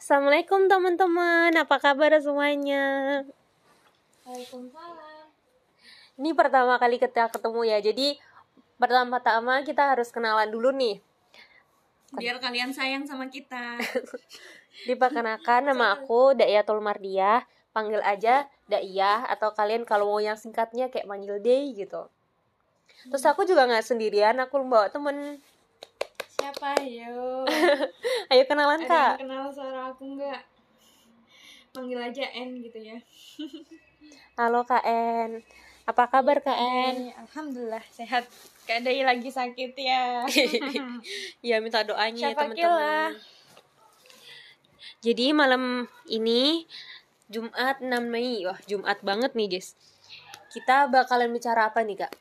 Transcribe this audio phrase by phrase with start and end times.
[0.00, 3.20] Assalamualaikum teman-teman, apa kabar semuanya?
[4.24, 5.28] Waalaikumsalam.
[6.16, 8.16] Ini pertama kali kita ketemu ya, jadi
[8.80, 11.04] pertama-tama kita harus kenalan dulu nih.
[12.16, 13.76] Biar kalian sayang sama kita.
[14.88, 17.44] Diperkenalkan nama aku Dayatul Mardiah,
[17.76, 22.08] panggil aja Daiyah atau kalian kalau mau yang singkatnya kayak manggil Day gitu.
[23.04, 25.44] Terus aku juga nggak sendirian, aku bawa temen.
[26.40, 27.44] Siapa yo?
[28.32, 29.12] Ayo kenalan Ada kak.
[29.12, 30.40] yang kenal suara aku nggak?
[31.70, 32.96] Panggil aja N gitu ya.
[34.40, 35.44] Halo Kak En.
[35.84, 37.12] Apa kabar Kak En?
[37.12, 38.24] Eh, Alhamdulillah sehat.
[38.64, 40.24] Kak Dai lagi sakit ya.
[41.48, 43.12] Ya minta doanya ya Siapa teman-teman.
[45.00, 46.64] Jadi malam ini
[47.28, 48.42] Jumat 6 Mei.
[48.48, 49.76] Wah, Jumat banget nih, guys.
[50.50, 52.12] Kita bakalan bicara apa nih, Kak?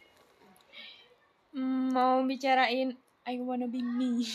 [1.55, 2.93] Hmm, Mau bicarain
[3.29, 4.25] I wanna be me.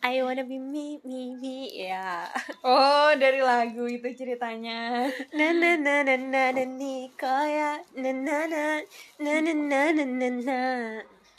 [0.00, 1.68] I wanna be me, me, me.
[1.68, 2.24] Ya.
[2.64, 5.04] Oh, dari lagu itu ceritanya.
[5.36, 8.64] Na na na na na na ni kaya na na na
[9.20, 10.60] na na na na na na.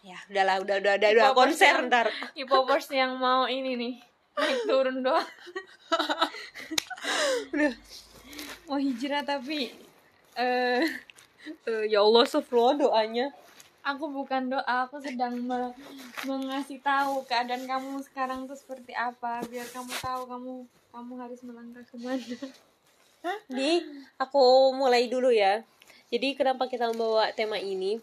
[0.05, 2.13] Ya, udahlah, udah udah udah, udah konser yang- ntar.
[2.37, 3.93] Hip-hopers yang mau ini nih
[4.37, 5.25] naik turun doang.
[7.57, 7.73] Udah.
[8.69, 9.73] Mau hijrah tapi
[10.37, 10.85] eh
[11.65, 13.33] Eh, ya Allah, astagfirullah doanya.
[13.93, 15.75] Aku bukan doa, aku sedang me-
[16.27, 20.53] mengasih tahu keadaan kamu sekarang tuh seperti apa, biar kamu tahu kamu
[20.89, 22.37] kamu harus melangkah ke mana.
[23.49, 23.83] Di,
[24.15, 25.61] aku mulai dulu ya.
[26.09, 28.01] Jadi kenapa kita membawa tema ini?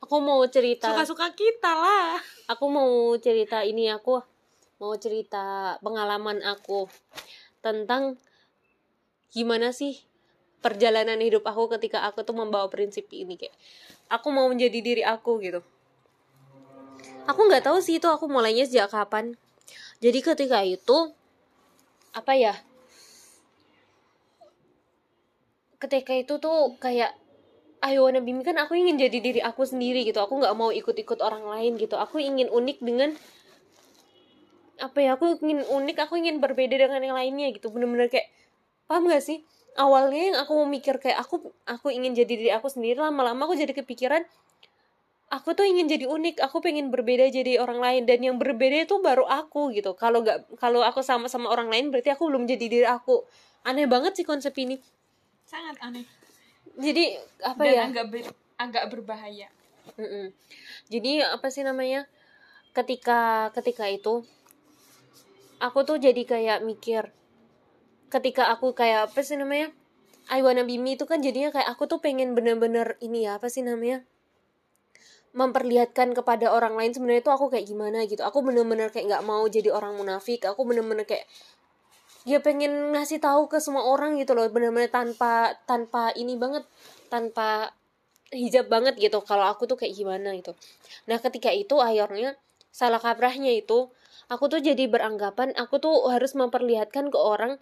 [0.00, 0.92] Aku mau cerita.
[0.92, 2.16] Suka-suka kita lah.
[2.48, 4.20] Aku mau cerita ini aku
[4.82, 6.90] mau cerita pengalaman aku
[7.62, 8.18] tentang
[9.30, 10.02] gimana sih
[10.62, 13.52] perjalanan hidup aku ketika aku tuh membawa prinsip ini kayak
[14.06, 15.60] aku mau menjadi diri aku gitu.
[17.26, 19.34] Aku nggak tahu sih itu aku mulainya sejak kapan.
[19.98, 21.10] Jadi ketika itu
[22.14, 22.54] apa ya?
[25.82, 27.10] ketika itu tuh kayak
[27.82, 31.18] I wanna be kan aku ingin jadi diri aku sendiri gitu aku nggak mau ikut-ikut
[31.18, 33.10] orang lain gitu aku ingin unik dengan
[34.78, 38.30] apa ya aku ingin unik aku ingin berbeda dengan yang lainnya gitu bener-bener kayak
[38.86, 39.42] paham gak sih
[39.76, 43.56] awalnya yang aku mau mikir kayak aku aku ingin jadi diri aku sendiri lama-lama aku
[43.56, 44.22] jadi kepikiran
[45.32, 49.00] aku tuh ingin jadi unik aku pengen berbeda jadi orang lain dan yang berbeda itu
[49.00, 52.66] baru aku gitu kalau nggak kalau aku sama sama orang lain berarti aku belum jadi
[52.68, 53.24] diri aku
[53.64, 54.76] aneh banget sih konsep ini
[55.48, 56.04] Sangat aneh.
[56.76, 59.48] jadi apa Dan ya agak ber- agak berbahaya.
[59.98, 60.30] Mm-mm.
[60.92, 62.06] jadi apa sih namanya
[62.72, 64.22] ketika ketika itu
[65.58, 67.08] aku tuh jadi kayak mikir
[68.12, 69.72] ketika aku kayak apa sih namanya
[70.28, 73.48] I wanna be me itu kan jadinya kayak aku tuh pengen bener-bener ini ya apa
[73.48, 74.04] sih namanya
[75.32, 78.20] memperlihatkan kepada orang lain sebenarnya itu aku kayak gimana gitu.
[78.20, 80.44] Aku bener-bener kayak nggak mau jadi orang munafik.
[80.44, 81.24] Aku bener-bener kayak
[82.28, 86.62] ya pengen ngasih tahu ke semua orang gitu loh bener-bener tanpa tanpa ini banget
[87.10, 87.74] tanpa
[88.30, 90.54] hijab banget gitu kalau aku tuh kayak gimana gitu.
[91.10, 92.38] Nah ketika itu akhirnya
[92.70, 93.90] salah kaprahnya itu
[94.30, 97.58] aku tuh jadi beranggapan aku tuh harus memperlihatkan ke orang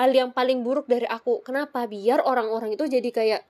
[0.00, 1.44] hal yang paling buruk dari aku.
[1.44, 1.84] Kenapa?
[1.84, 3.42] Biar orang-orang itu jadi kayak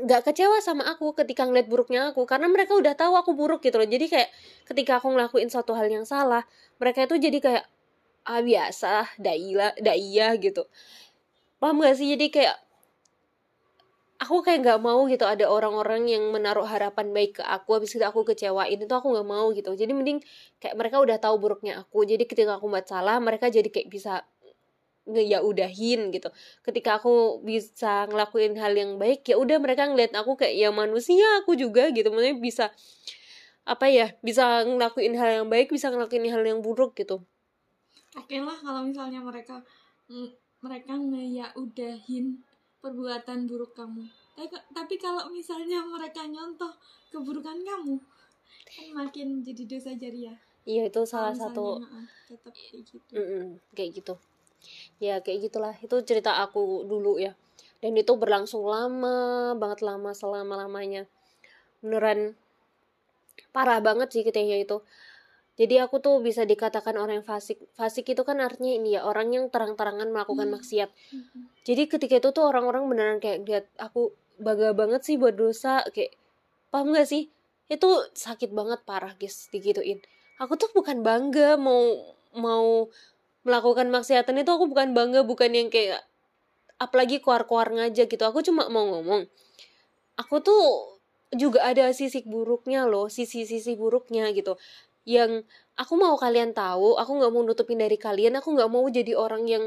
[0.00, 2.26] nggak kecewa sama aku ketika ngeliat buruknya aku.
[2.26, 3.86] Karena mereka udah tahu aku buruk gitu loh.
[3.86, 4.30] Jadi kayak
[4.66, 6.42] ketika aku ngelakuin suatu hal yang salah
[6.82, 7.64] mereka itu jadi kayak
[8.26, 10.66] ah biasa daila daiyah gitu.
[11.62, 12.10] Paham gak sih?
[12.10, 12.56] Jadi kayak
[14.20, 18.04] aku kayak nggak mau gitu ada orang-orang yang menaruh harapan baik ke aku habis itu
[18.04, 19.72] aku kecewain itu aku nggak mau gitu.
[19.72, 20.18] Jadi mending
[20.60, 22.04] kayak mereka udah tahu buruknya aku.
[22.04, 24.24] Jadi ketika aku buat salah mereka jadi kayak bisa
[25.08, 26.28] ya udahin gitu
[26.62, 31.24] ketika aku bisa ngelakuin hal yang baik ya udah mereka ngeliat aku kayak ya manusia
[31.40, 32.64] aku juga gitu maksudnya bisa
[33.64, 37.24] apa ya bisa ngelakuin hal yang baik bisa ngelakuin hal yang buruk gitu
[38.18, 39.62] Oke lah kalau misalnya mereka
[40.10, 40.34] mm,
[40.66, 42.42] mereka ngeya udahin
[42.82, 44.02] perbuatan buruk kamu.
[44.34, 46.74] Tapi, tapi kalau misalnya mereka nyontoh
[47.12, 48.02] keburukan kamu,
[48.66, 50.36] kan makin jadi dosa jariah.
[50.68, 51.80] iya itu salah satu
[52.28, 53.14] tetap kayak gitu.
[53.16, 54.14] Mm-mm, kayak gitu
[55.02, 55.74] ya kayak gitulah.
[55.80, 57.32] Itu cerita aku dulu ya.
[57.80, 61.08] Dan itu berlangsung lama banget lama selama lamanya
[61.80, 62.36] beneran
[63.56, 64.78] parah banget sih ketika itu.
[65.60, 67.60] Jadi aku tuh bisa dikatakan orang yang fasik.
[67.76, 70.56] Fasik itu kan artinya ini ya orang yang terang-terangan melakukan Hmm.
[70.60, 70.90] maksiat.
[71.12, 71.40] Mhm.
[71.60, 76.16] jadi ketika itu tuh orang-orang beneran kayak lihat aku bangga banget sih buat dosa kayak
[76.72, 77.28] paham gak sih?
[77.68, 80.00] Itu sakit banget parah guys digituin.
[80.40, 82.88] Aku tuh bukan bangga mau mau
[83.46, 86.04] melakukan maksiatan itu aku bukan bangga bukan yang kayak
[86.80, 88.24] apalagi keluar-keluar ngajak gitu.
[88.24, 89.28] Aku cuma mau ngomong
[90.20, 90.64] aku tuh
[91.32, 94.60] juga ada sisi buruknya loh sisi-sisi buruknya gitu.
[95.08, 95.48] Yang
[95.80, 99.48] aku mau kalian tahu aku nggak mau nutupin dari kalian aku nggak mau jadi orang
[99.48, 99.64] yang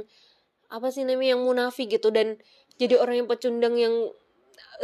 [0.70, 2.14] apa sih namanya yang munafik gitu.
[2.14, 2.38] Dan
[2.78, 3.94] jadi orang yang pecundang yang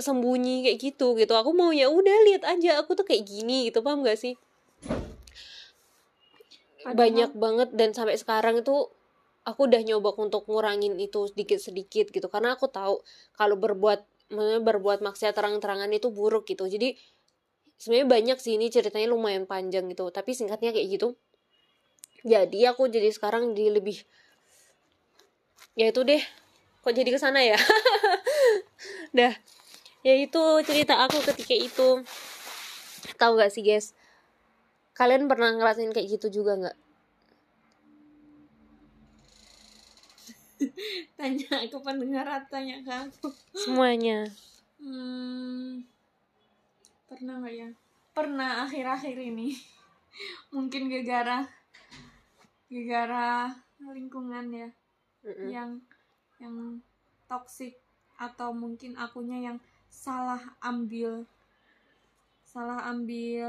[0.02, 1.34] sembunyi kayak gitu gitu.
[1.38, 4.38] Aku mau ya udah lihat aja aku tuh kayak gini gitu paham gak sih
[6.88, 8.88] banyak banget dan sampai sekarang itu
[9.44, 12.28] aku udah nyoba untuk ngurangin itu sedikit sedikit gitu.
[12.32, 13.04] Karena aku tahu
[13.36, 14.06] kalau berbuat
[14.62, 16.70] berbuat maksiat terang-terangan itu buruk gitu.
[16.70, 16.96] Jadi
[17.82, 20.08] sebenarnya banyak sih ini ceritanya lumayan panjang gitu.
[20.14, 21.18] Tapi singkatnya kayak gitu
[22.24, 24.04] jadi aku jadi sekarang di lebih
[25.80, 26.20] ya itu deh
[26.84, 27.56] kok jadi ke sana ya?
[29.18, 29.34] Dah
[30.04, 31.90] ya itu cerita aku ketika itu.
[33.20, 33.96] Tahu gak sih guys
[35.00, 36.78] kalian pernah ngerasain kayak gitu juga nggak?
[41.16, 43.32] Tanya ke pendengar atau tanya ke aku?
[43.56, 44.28] Semuanya.
[44.84, 45.88] Hmm,
[47.08, 47.70] pernah nggak ya?
[48.12, 49.56] Pernah akhir-akhir ini.
[50.56, 51.48] Mungkin gegara
[52.70, 53.50] gegara
[53.82, 54.70] lingkungan ya
[55.26, 55.50] Mm-mm.
[55.50, 55.70] yang
[56.38, 56.78] yang
[57.26, 57.82] toksik
[58.22, 59.58] atau mungkin akunya yang
[59.90, 61.26] salah ambil
[62.50, 63.46] salah ambil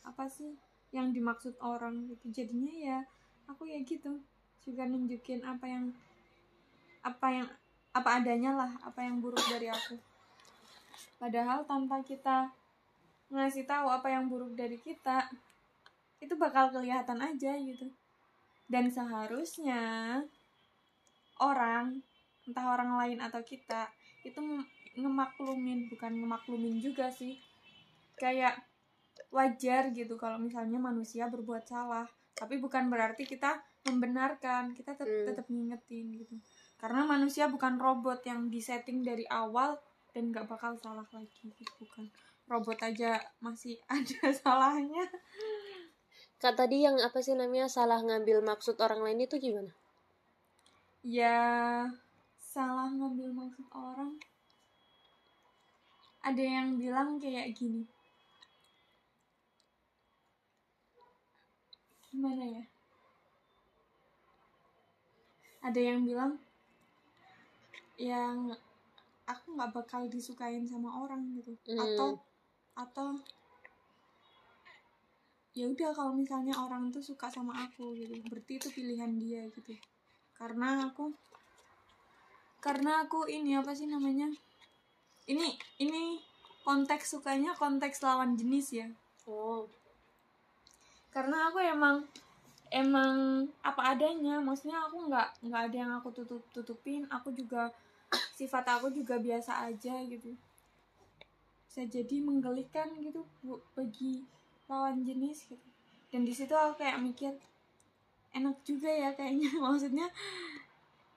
[0.00, 0.56] apa sih
[0.96, 2.32] yang dimaksud orang gitu.
[2.32, 2.98] Jadinya ya
[3.44, 4.16] aku ya gitu.
[4.64, 5.92] Juga nunjukin apa yang
[7.04, 7.48] apa yang
[7.92, 10.00] apa adanya lah apa yang buruk dari aku.
[11.20, 12.48] Padahal tanpa kita
[13.28, 15.28] ngasih tahu apa yang buruk dari kita
[16.24, 17.92] itu bakal kelihatan aja gitu.
[18.64, 20.24] Dan seharusnya
[21.36, 22.00] orang
[22.48, 23.92] entah orang lain atau kita
[24.24, 24.40] itu
[24.96, 27.36] ngemaklumin bukan ngemaklumin juga sih
[28.14, 28.54] kayak
[29.30, 32.06] wajar gitu kalau misalnya manusia berbuat salah.
[32.34, 35.26] Tapi bukan berarti kita membenarkan kita tet- Hmm.
[35.28, 36.34] tetap ngingetin gitu.
[36.78, 39.78] Karena manusia bukan robot yang disetting dari awal
[40.14, 42.10] dan nggak bakal salah lagi gitu bukan.
[42.50, 45.04] Robot aja masih ada salahnya.
[46.42, 49.72] Kak tadi yang apa sih namanya salah ngambil maksud orang lain itu gimana?
[51.04, 51.36] Ya
[52.40, 54.16] salah ngambil maksud orang.
[56.24, 57.84] Ada yang bilang kayak gini
[62.14, 62.64] gimana ya?
[65.66, 66.38] Ada yang bilang
[67.98, 68.54] yang
[69.26, 71.58] aku nggak bakal disukain sama orang gitu.
[71.66, 71.82] Hmm.
[71.82, 72.10] atau
[72.74, 73.08] atau
[75.54, 79.74] ya udah kalau misalnya orang tuh suka sama aku gitu berarti itu pilihan dia gitu.
[80.38, 81.10] Karena aku
[82.62, 84.30] karena aku ini apa sih namanya?
[85.26, 85.46] Ini
[85.82, 86.18] ini
[86.66, 88.88] konteks sukanya konteks lawan jenis ya.
[89.30, 89.70] Oh
[91.14, 92.02] karena aku emang
[92.74, 94.42] emang apa adanya.
[94.42, 97.06] Maksudnya aku nggak nggak ada yang aku tutup tutupin.
[97.06, 97.70] Aku juga
[98.34, 100.34] sifat aku juga biasa aja gitu.
[101.70, 103.22] Bisa jadi menggelikan gitu
[103.78, 104.26] bagi
[104.66, 105.66] lawan jenis gitu.
[106.10, 107.30] Dan di situ aku kayak mikir
[108.34, 109.54] enak juga ya kayaknya.
[109.64, 110.10] Maksudnya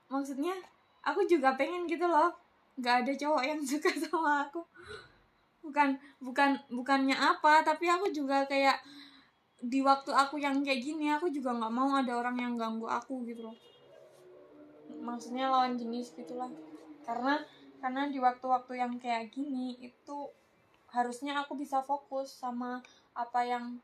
[0.07, 0.55] maksudnya
[1.01, 2.29] aku juga pengen gitu loh.
[2.77, 4.61] Nggak ada cowok yang suka sama aku.
[5.65, 8.77] Bukan bukan bukannya apa tapi aku juga kayak
[9.57, 13.25] di waktu aku yang kayak gini aku juga nggak mau ada orang yang ganggu aku
[13.25, 13.57] gitu loh.
[15.01, 16.49] Maksudnya lawan jenis gitulah.
[17.01, 17.41] Karena
[17.81, 20.29] karena di waktu-waktu yang kayak gini itu
[20.93, 22.85] harusnya aku bisa fokus sama
[23.17, 23.81] apa yang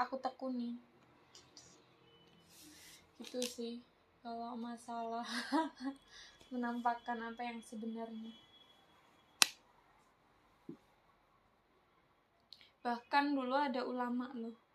[0.00, 0.80] aku tekuni.
[3.20, 3.84] Itu sih
[4.24, 5.24] kalau masalah
[6.52, 8.32] menampakkan apa yang sebenarnya.
[12.80, 14.67] Bahkan dulu ada ulama loh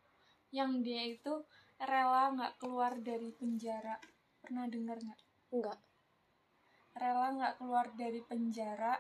[0.54, 1.44] yang dia itu
[1.82, 3.98] rela nggak keluar dari penjara.
[4.40, 5.22] Pernah dengar nggak?
[5.52, 5.80] Enggak
[6.94, 8.94] rela nggak keluar dari penjara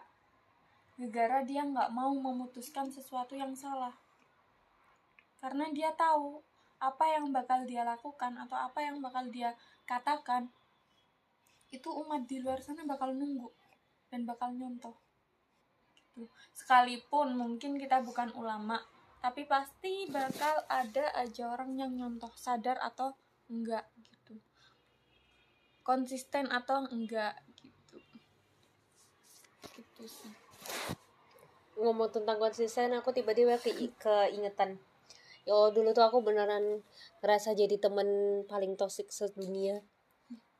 [1.09, 3.93] gara dia nggak mau memutuskan sesuatu yang salah.
[5.41, 6.39] Karena dia tahu
[6.79, 9.55] apa yang bakal dia lakukan atau apa yang bakal dia
[9.89, 10.51] katakan
[11.73, 13.49] itu umat di luar sana bakal nunggu
[14.13, 14.93] dan bakal nyontoh.
[16.13, 16.29] Gitu.
[16.53, 18.77] sekalipun mungkin kita bukan ulama
[19.23, 23.15] tapi pasti bakal ada aja orang yang nyontoh sadar atau
[23.47, 24.35] enggak gitu.
[25.79, 28.03] Konsisten atau enggak gitu.
[29.79, 30.33] Gitu sih.
[31.79, 34.75] Ngomong tentang konsisten aku tiba-tiba ke keingetan.
[35.47, 36.83] Ya dulu tuh aku beneran
[37.23, 39.79] ngerasa jadi temen paling toksik sedunia.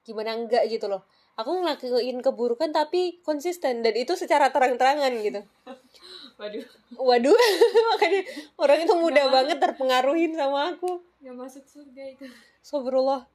[0.08, 1.04] Gimana enggak gitu loh.
[1.36, 5.42] Aku ngelakuin keburukan tapi konsisten dan itu secara terang-terangan gitu
[6.40, 6.66] waduh.
[6.98, 7.36] Waduh
[7.94, 8.22] makanya
[8.58, 11.02] orang itu mudah banget terpengaruhin sama aku.
[11.24, 12.26] Nggak masuk surga itu.
[12.64, 13.28] Sobrullah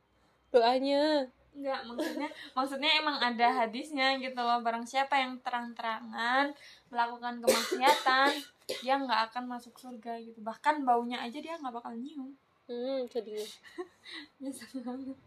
[0.53, 1.29] doanya.
[1.59, 4.63] Enggak, maksudnya maksudnya emang ada hadisnya gitu loh.
[4.63, 6.55] Barang siapa yang terang-terangan
[6.87, 8.31] melakukan kemaksiatan,
[8.79, 10.39] dia nggak akan masuk surga gitu.
[10.39, 12.39] Bahkan baunya aja dia nggak bakal nyium.
[12.69, 13.09] hmm
[14.45, 15.19] nyesel banget.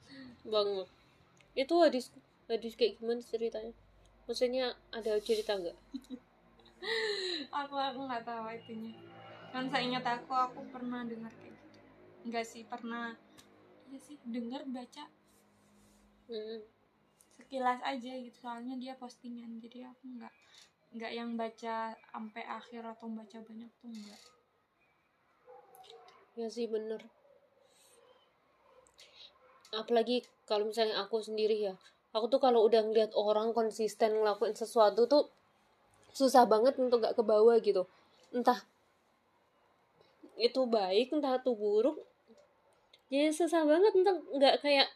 [0.47, 0.87] Banget.
[1.57, 2.15] Itu hadis
[2.47, 3.75] hadis kayak gimana ceritanya?
[4.29, 5.75] Maksudnya ada cerita nggak
[7.61, 8.93] aku aku nggak tahu itunya.
[9.51, 11.79] Kan saya ingat aku aku pernah dengar kayak gitu.
[12.27, 13.13] Enggak sih pernah.
[13.91, 15.05] Iya sih dengar baca.
[17.35, 20.33] Sekilas aja gitu soalnya dia postingan jadi aku nggak
[20.91, 24.21] nggak yang baca sampai akhir atau baca banyak tuh enggak
[26.35, 26.99] ya sih bener.
[29.71, 31.75] Apalagi kalau misalnya aku sendiri ya
[32.11, 35.31] aku tuh kalau udah ngeliat orang konsisten ngelakuin sesuatu tuh
[36.11, 37.87] susah banget untuk gak ke bawah gitu.
[38.35, 38.59] Entah
[40.41, 41.97] itu baik entah itu buruk.
[43.11, 44.87] Jadi susah banget entah nggak kayak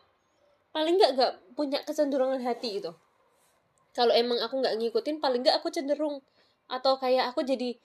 [0.71, 2.95] paling nggak nggak punya kecenderungan hati gitu.
[3.95, 6.19] Kalau emang aku nggak ngikutin paling nggak aku cenderung.
[6.67, 7.77] Atau kayak aku jadi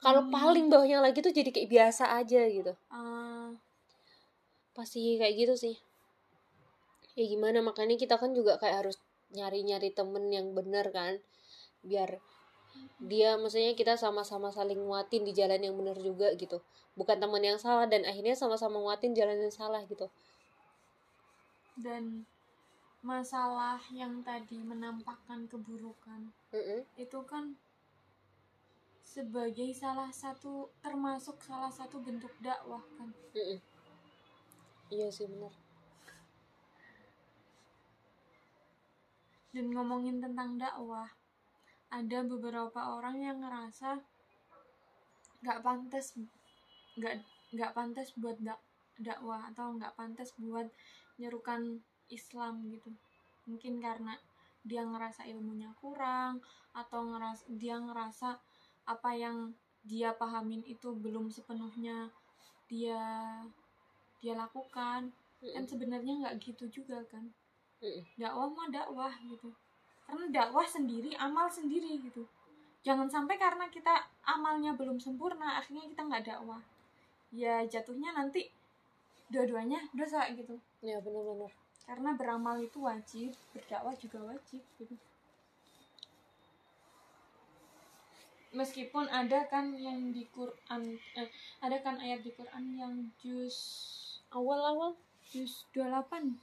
[0.00, 0.32] kalau Hmm.
[0.32, 2.72] paling bawahnya lagi tuh jadi kayak biasa aja gitu.
[2.88, 3.52] Ah,
[4.72, 5.76] pasti kayak gitu sih.
[7.18, 8.96] Ya gimana makanya kita kan juga kayak harus
[9.36, 11.20] nyari-nyari temen yang bener kan.
[11.84, 12.22] Biar
[13.00, 16.60] dia maksudnya kita sama-sama saling nguatin di jalan yang bener juga gitu
[16.92, 20.04] bukan teman yang salah dan akhirnya sama-sama nguatin jalan yang salah gitu
[21.80, 22.28] dan
[23.00, 26.84] masalah yang tadi menampakkan keburukan Mm-mm.
[27.00, 27.56] itu kan
[29.00, 33.56] sebagai salah satu termasuk salah satu bentuk dakwah kan Mm-mm.
[34.92, 35.56] iya sih bener
[39.56, 41.08] dan ngomongin tentang dakwah
[41.90, 43.98] ada beberapa orang yang ngerasa
[45.42, 46.14] nggak pantas
[46.94, 47.14] nggak
[47.50, 48.60] nggak pantas buat dak
[49.00, 50.68] dakwah atau nggak pantas buat
[51.16, 51.80] nyerukan
[52.12, 52.92] Islam gitu
[53.48, 54.14] mungkin karena
[54.60, 56.44] dia ngerasa ilmunya kurang
[56.76, 58.36] atau ngerasa dia ngerasa
[58.84, 62.12] apa yang dia pahamin itu belum sepenuhnya
[62.68, 63.00] dia
[64.20, 65.08] dia lakukan
[65.40, 65.64] kan Mm-mm.
[65.64, 67.24] sebenarnya nggak gitu juga kan
[67.80, 68.04] Mm-mm.
[68.20, 69.48] dakwah mah dakwah gitu
[70.10, 72.26] karena dakwah sendiri amal sendiri gitu.
[72.82, 73.94] Jangan sampai karena kita
[74.26, 76.58] amalnya belum sempurna akhirnya kita nggak dakwah.
[77.30, 78.50] Ya jatuhnya nanti
[79.30, 80.58] dua-duanya dosa gitu.
[80.82, 81.54] Ya bener-bener
[81.86, 84.94] karena beramal itu wajib berdakwah juga wajib gitu.
[88.50, 91.30] Meskipun ada kan yang di Quran eh,
[91.62, 93.54] ada kan ayat di Quran yang juz
[94.34, 94.98] awal-awal?
[95.30, 96.34] juz 28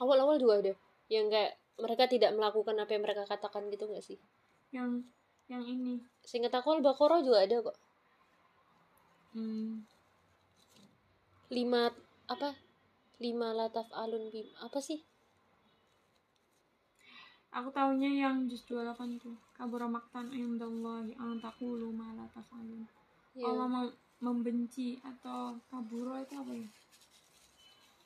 [0.00, 0.72] awal-awal juga ada.
[1.12, 4.18] Yang kayak mereka tidak melakukan apa yang mereka katakan gitu gak sih
[4.70, 5.02] yang
[5.50, 7.76] yang ini seingat aku al-baqarah juga ada kok
[9.34, 9.84] hmm,
[11.52, 11.90] lima
[12.30, 12.56] apa
[13.20, 15.02] lima lataf alun bim apa sih
[17.54, 19.38] Aku taunya yang juz 28 tuh.
[19.54, 22.82] Kabura maktan indallahi an taqulu ma la taf'alun.
[23.38, 23.46] Ya.
[23.46, 26.68] Allah mem- membenci atau kabura itu apa ya?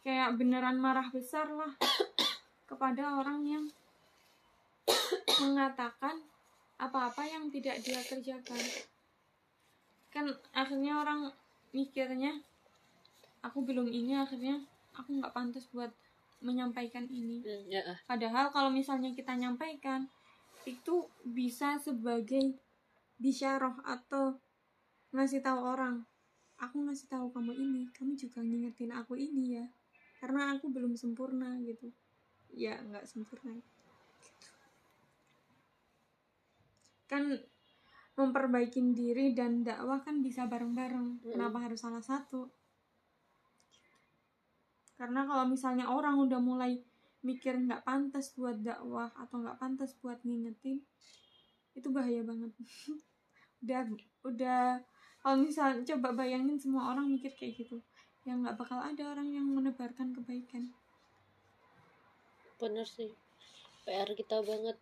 [0.04, 1.72] Kayak beneran marah besar lah
[2.68, 3.64] kepada orang yang
[5.42, 6.20] mengatakan
[6.78, 8.62] apa-apa yang tidak dia kerjakan.
[10.12, 11.32] Kan akhirnya orang
[11.72, 12.38] mikirnya
[13.42, 14.62] aku belum ini akhirnya
[14.94, 15.90] aku nggak pantas buat
[16.44, 17.42] menyampaikan ini.
[17.42, 17.98] Hmm, ya ah.
[18.06, 20.06] Padahal kalau misalnya kita nyampaikan
[20.68, 22.54] itu bisa sebagai
[23.18, 24.38] bisyarah atau
[25.10, 26.06] ngasih tahu orang.
[26.58, 29.66] Aku ngasih tahu kamu ini, kamu juga ngingetin aku ini ya.
[30.18, 31.90] Karena aku belum sempurna gitu.
[32.54, 33.56] Ya, nggak sempurna.
[33.58, 33.70] Gitu.
[37.08, 37.24] Kan
[38.18, 41.22] memperbaiki diri dan dakwah kan bisa bareng-bareng.
[41.22, 41.30] Mm-mm.
[41.30, 42.50] Kenapa harus salah satu?
[44.98, 46.82] Karena kalau misalnya orang udah mulai
[47.22, 50.82] mikir nggak pantas buat dakwah atau nggak pantas buat ngingetin,
[51.78, 52.50] itu bahaya banget.
[53.62, 53.80] udah
[54.26, 54.62] udah
[55.22, 57.78] kalau misalnya coba bayangin semua orang mikir kayak gitu,
[58.26, 60.74] ya nggak bakal ada orang yang menebarkan kebaikan.
[62.60, 63.10] Bener sih
[63.84, 64.76] PR kita banget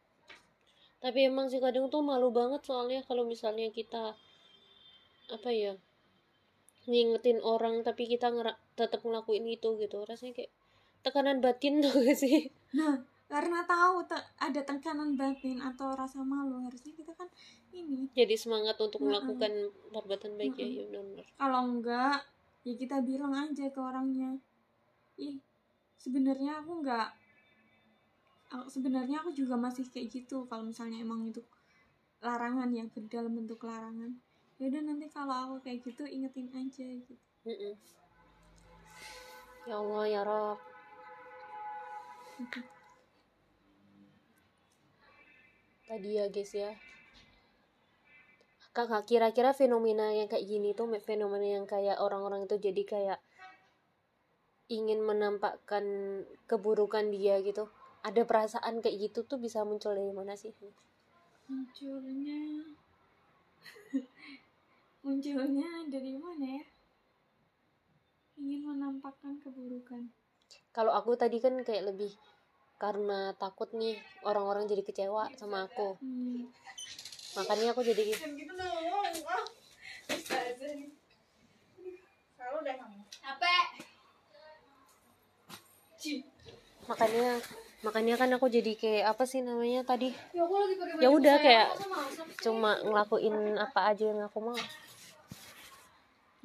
[0.96, 4.16] tapi emang sih kadang tuh malu banget soalnya kalau misalnya kita
[5.28, 5.72] apa ya
[6.86, 10.52] ngingetin orang tapi kita ngera- tetap ngelakuin itu gitu rasanya kayak
[11.02, 12.94] tekanan batin tuh gak sih Nah,
[13.26, 17.26] karena tahu te- ada tekanan batin atau rasa malu, harusnya kita kan
[17.72, 18.06] ini.
[18.12, 19.08] jadi semangat untuk Mm-mm.
[19.10, 19.52] melakukan
[19.90, 20.76] perbuatan baik ya Mm-mm.
[20.76, 22.18] ya benar Kalau enggak,
[22.62, 24.36] ya kita bilang aja ke orangnya.
[25.16, 25.40] Ih,
[25.96, 27.25] sebenarnya aku enggak aku-
[28.70, 31.42] sebenarnya aku juga masih kayak gitu kalau misalnya emang itu
[32.22, 34.14] larangan ya dalam bentuk larangan.
[34.56, 37.14] Ya udah nanti kalau aku kayak gitu ingetin aja gitu.
[37.46, 37.74] Mm-mm.
[39.66, 40.58] ya Allah ya Rob.
[45.86, 46.70] Tadi ya guys ya.
[48.74, 53.18] Kakak kira-kira fenomena yang kayak gini tuh fenomena yang kayak orang-orang itu jadi kayak
[54.66, 55.84] ingin menampakkan
[56.50, 57.70] keburukan dia gitu
[58.06, 60.54] ada perasaan kayak gitu tuh bisa muncul dari mana sih?
[61.50, 62.62] Munculnya
[65.04, 66.64] munculnya dari mana ya?
[68.38, 70.06] Ingin menampakkan keburukan.
[70.70, 72.14] Kalau aku tadi kan kayak lebih
[72.78, 75.96] karena takut nih orang-orang jadi kecewa sama aku.
[75.98, 76.52] Hmm.
[77.36, 78.84] makanya aku jadi gitu dong
[79.28, 79.44] ah
[80.08, 80.88] bisa aja nih.
[82.36, 83.66] Selalu deh kamu capek
[86.86, 87.42] makanya
[87.86, 90.10] makanya kan aku jadi kayak apa sih namanya tadi?
[90.34, 91.68] Ya aku lagi pakai ya udah kayak
[92.42, 94.58] cuma ngelakuin apa aja yang aku mau.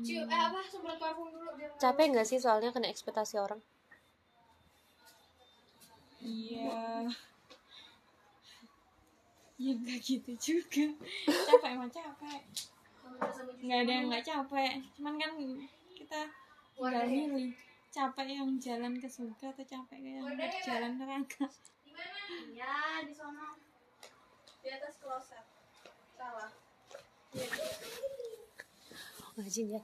[0.01, 0.61] Cium, eh apa?
[0.69, 3.57] Semprot parfum dulu biar capek nggak sih soalnya kena ekspektasi orang?
[6.21, 7.09] Iya.
[9.57, 10.85] Ya nggak gitu juga.
[11.25, 12.41] Capek emang capek.
[13.65, 14.71] Nggak ada yang nggak capek.
[14.97, 15.31] Cuman kan
[15.97, 16.21] kita
[16.77, 17.53] tinggal milih
[17.91, 20.23] capek yang jalan ke surga atau capek yang
[20.63, 21.43] jalan neraka?
[22.55, 23.59] Ya di sono
[24.63, 25.43] di atas kloset.
[26.15, 26.51] Salah.
[29.35, 29.83] Majin ya.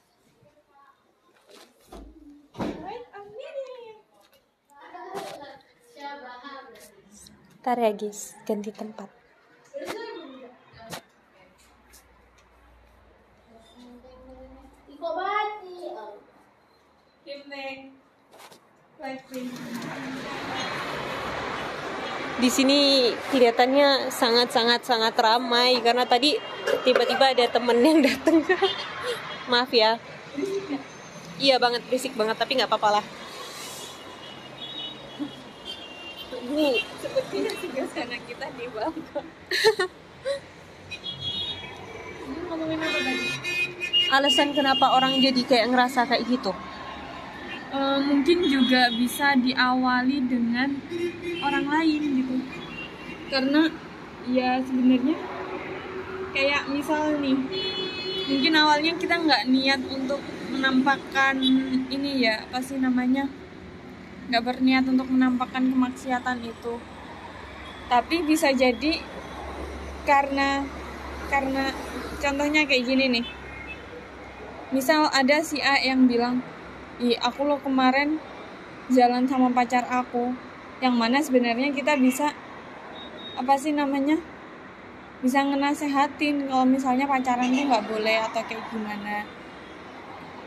[7.59, 9.16] Ntar ya guys, ganti tempat.
[22.47, 26.39] Di sini kelihatannya sangat-sangat sangat ramai karena tadi
[26.87, 28.39] tiba-tiba ada temen yang datang.
[29.51, 29.99] Maaf ya.
[31.43, 33.05] Iya banget berisik banget tapi nggak apa-apa lah.
[36.47, 37.51] Bu, sepertinya
[37.91, 39.27] sana kita di balkon
[42.31, 46.55] Ini alasan kenapa orang jadi kayak ngerasa kayak gitu?
[47.67, 50.71] Eh, mungkin juga bisa diawali dengan
[51.43, 52.35] orang lain gitu.
[53.27, 53.67] Karena
[54.23, 55.19] ya sebenarnya
[56.31, 57.35] kayak misal nih
[58.27, 60.19] mungkin awalnya kita nggak niat untuk
[60.51, 61.39] menampakkan
[61.87, 63.27] ini ya apa sih namanya
[64.27, 66.79] nggak berniat untuk menampakkan kemaksiatan itu.
[67.91, 69.03] Tapi bisa jadi
[70.07, 70.63] karena
[71.27, 71.75] karena
[72.23, 73.25] contohnya kayak gini nih.
[74.71, 76.43] Misal ada si A yang bilang
[76.97, 78.17] Ih, aku lo kemarin
[78.89, 80.33] jalan sama pacar aku.
[80.81, 82.33] Yang mana sebenarnya kita bisa
[83.37, 84.17] apa sih namanya
[85.21, 89.29] bisa ngenasehatin kalau misalnya pacaran tuh nggak boleh atau kayak gimana.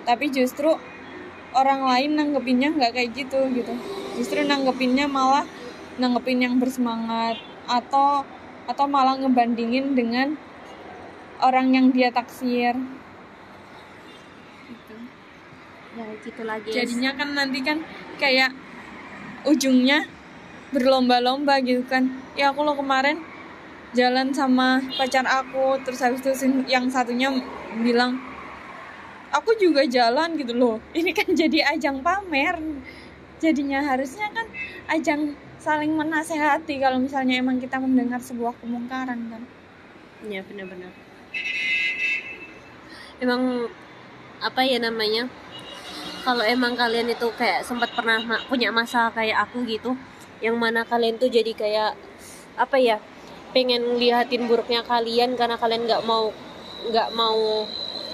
[0.03, 0.75] Tapi justru
[1.55, 3.71] orang lain nanggepinnya nggak kayak gitu gitu.
[4.19, 5.47] Justru nanggepinnya malah
[6.03, 7.39] nanggepin yang bersemangat
[7.71, 8.27] atau
[8.67, 10.35] atau malah ngebandingin dengan
[11.39, 12.75] orang yang dia taksir
[14.67, 14.95] gitu
[16.01, 16.69] Ya gitu lagi.
[16.73, 17.85] jadinya kan nanti kan
[18.17, 18.57] kayak
[19.45, 20.09] ujungnya
[20.73, 23.21] berlomba-lomba gitu kan ya aku lo kemarin
[23.93, 26.33] jalan sama pacar aku terus habis itu
[26.71, 27.29] yang satunya
[27.85, 28.17] bilang
[29.35, 32.57] aku juga jalan gitu loh ini kan jadi ajang pamer
[33.41, 34.47] jadinya harusnya kan
[34.89, 39.43] ajang saling menasehati kalau misalnya emang kita mendengar sebuah kemungkaran kan
[40.29, 40.93] Ya benar-benar.
[43.25, 43.73] Emang
[44.45, 45.33] apa ya namanya?
[46.21, 49.97] Kalau emang kalian itu kayak sempat pernah ma- punya masa kayak aku gitu,
[50.45, 51.93] yang mana kalian tuh jadi kayak
[52.61, 52.97] apa ya?
[53.57, 56.29] Pengen lihatin buruknya kalian karena kalian nggak mau
[56.93, 57.65] nggak mau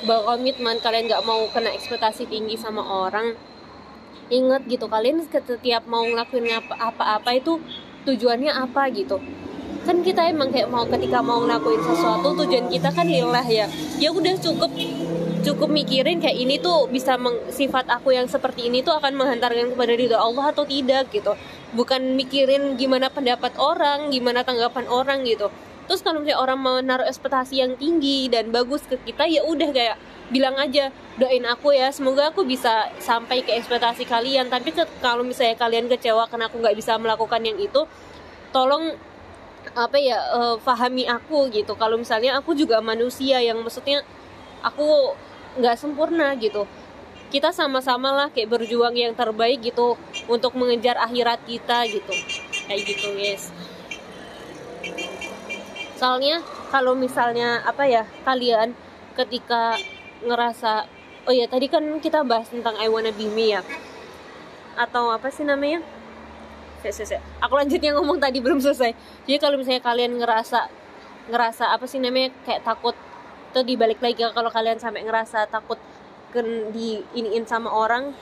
[0.06, 3.34] berkomitmen, kalian nggak mau kena ekspektasi tinggi sama orang.
[4.30, 7.58] Ingat gitu, kalian setiap mau ngelakuin apa- apa-apa itu
[8.06, 9.18] tujuannya apa gitu
[9.86, 13.70] kan kita emang kayak mau ketika mau ngelakuin sesuatu tujuan kita kan lillah ya
[14.02, 14.70] ya udah cukup
[15.46, 19.70] cukup mikirin kayak ini tuh bisa meng- sifat aku yang seperti ini tuh akan menghantarkan
[19.70, 21.38] kepada ridho Allah atau tidak gitu.
[21.70, 25.46] Bukan mikirin gimana pendapat orang gimana tanggapan orang gitu.
[25.87, 29.70] Terus kalau misalnya orang mau naruh ekspektasi yang tinggi dan bagus ke kita ya udah
[29.70, 29.96] kayak
[30.35, 34.50] bilang aja doain aku ya semoga aku bisa sampai ke ekspektasi kalian.
[34.50, 37.87] Tapi kalau misalnya kalian kecewa karena aku nggak bisa melakukan yang itu
[38.50, 38.98] tolong
[39.78, 41.78] apa ya eh, fahami aku gitu.
[41.78, 44.02] Kalau misalnya aku juga manusia yang maksudnya
[44.66, 45.14] aku
[45.56, 46.68] nggak sempurna gitu.
[47.26, 49.98] Kita sama-sama lah kayak berjuang yang terbaik gitu
[50.30, 52.14] untuk mengejar akhirat kita gitu.
[52.70, 53.50] Kayak gitu guys.
[55.96, 58.76] Soalnya kalau misalnya apa ya kalian
[59.16, 59.80] ketika
[60.22, 60.86] ngerasa
[61.26, 63.62] oh ya tadi kan kita bahas tentang I wanna be me ya.
[64.76, 65.82] Atau apa sih namanya?
[66.84, 67.22] Saya, saya, saya.
[67.42, 68.94] aku lanjut yang ngomong tadi belum selesai.
[69.26, 70.70] Jadi kalau misalnya kalian ngerasa
[71.26, 72.94] ngerasa apa sih namanya kayak takut
[73.56, 75.80] tuh dibalik lagi kalau kalian sampai ngerasa takut
[76.76, 78.12] di iniin sama orang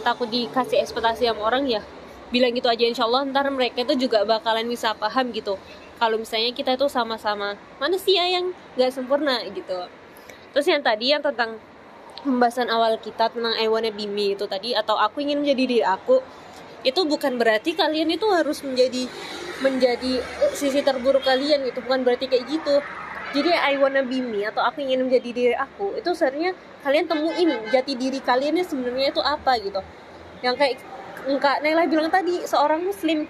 [0.00, 1.84] takut dikasih ekspektasi sama orang ya
[2.32, 5.60] bilang gitu aja insya Allah ntar mereka itu juga bakalan bisa paham gitu.
[6.00, 9.84] Kalau misalnya kita itu sama-sama manusia yang gak sempurna gitu.
[10.56, 11.60] Terus yang tadi yang tentang
[12.24, 15.84] pembahasan awal kita tentang I wanna be me itu tadi atau aku ingin menjadi diri
[15.84, 16.24] aku
[16.80, 19.04] itu bukan berarti kalian itu harus menjadi
[19.60, 20.24] menjadi
[20.56, 21.84] sisi terburuk kalian gitu.
[21.84, 22.80] Bukan berarti kayak gitu
[23.30, 26.50] jadi I wanna be me atau aku ingin menjadi diri aku itu sebenarnya
[26.82, 29.80] kalian temuin jati diri kaliannya sebenarnya itu apa gitu.
[30.42, 30.74] Yang kayak
[31.38, 33.28] Kak Nela bilang tadi seorang muslim.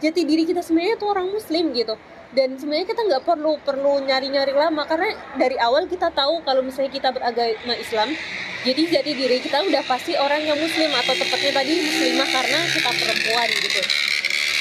[0.00, 1.94] Jati diri kita sebenarnya itu orang muslim gitu.
[2.34, 6.90] Dan sebenarnya kita nggak perlu perlu nyari-nyari lama karena dari awal kita tahu kalau misalnya
[6.90, 8.14] kita beragama Islam
[8.60, 12.90] jadi jati diri kita udah pasti orang yang muslim atau tepatnya tadi muslimah karena kita
[12.92, 13.82] perempuan gitu.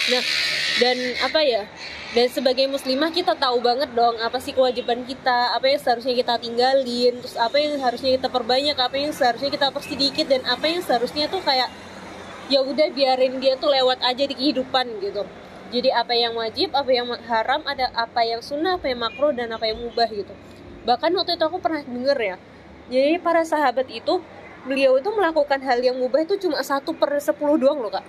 [0.09, 0.23] Nah
[0.81, 1.61] dan apa ya
[2.09, 6.33] dan sebagai muslimah kita tahu banget dong apa sih kewajiban kita apa yang seharusnya kita
[6.41, 10.81] tinggalin terus apa yang harusnya kita perbanyak apa yang seharusnya kita persedikit dan apa yang
[10.81, 11.69] seharusnya tuh kayak
[12.49, 15.21] ya udah biarin dia tuh lewat aja di kehidupan gitu.
[15.69, 19.53] Jadi apa yang wajib apa yang haram ada apa yang sunnah apa yang makruh dan
[19.53, 20.33] apa yang mubah gitu.
[20.81, 22.37] Bahkan waktu itu aku pernah denger ya
[22.89, 24.17] jadi para sahabat itu
[24.65, 28.03] beliau itu melakukan hal yang mubah itu cuma satu per sepuluh doang loh kak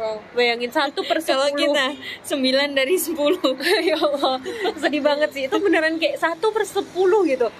[0.00, 0.16] wow.
[0.32, 1.52] Bayangin satu per sepuluh.
[1.52, 1.86] kita
[2.24, 3.52] sembilan dari sepuluh.
[3.90, 4.40] Ya Allah
[4.80, 5.42] sedih banget sih.
[5.46, 7.52] Itu beneran kayak satu per sepuluh gitu.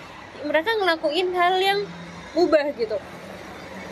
[0.48, 1.79] Mereka ngelakuin hal yang
[2.33, 2.96] mubah gitu.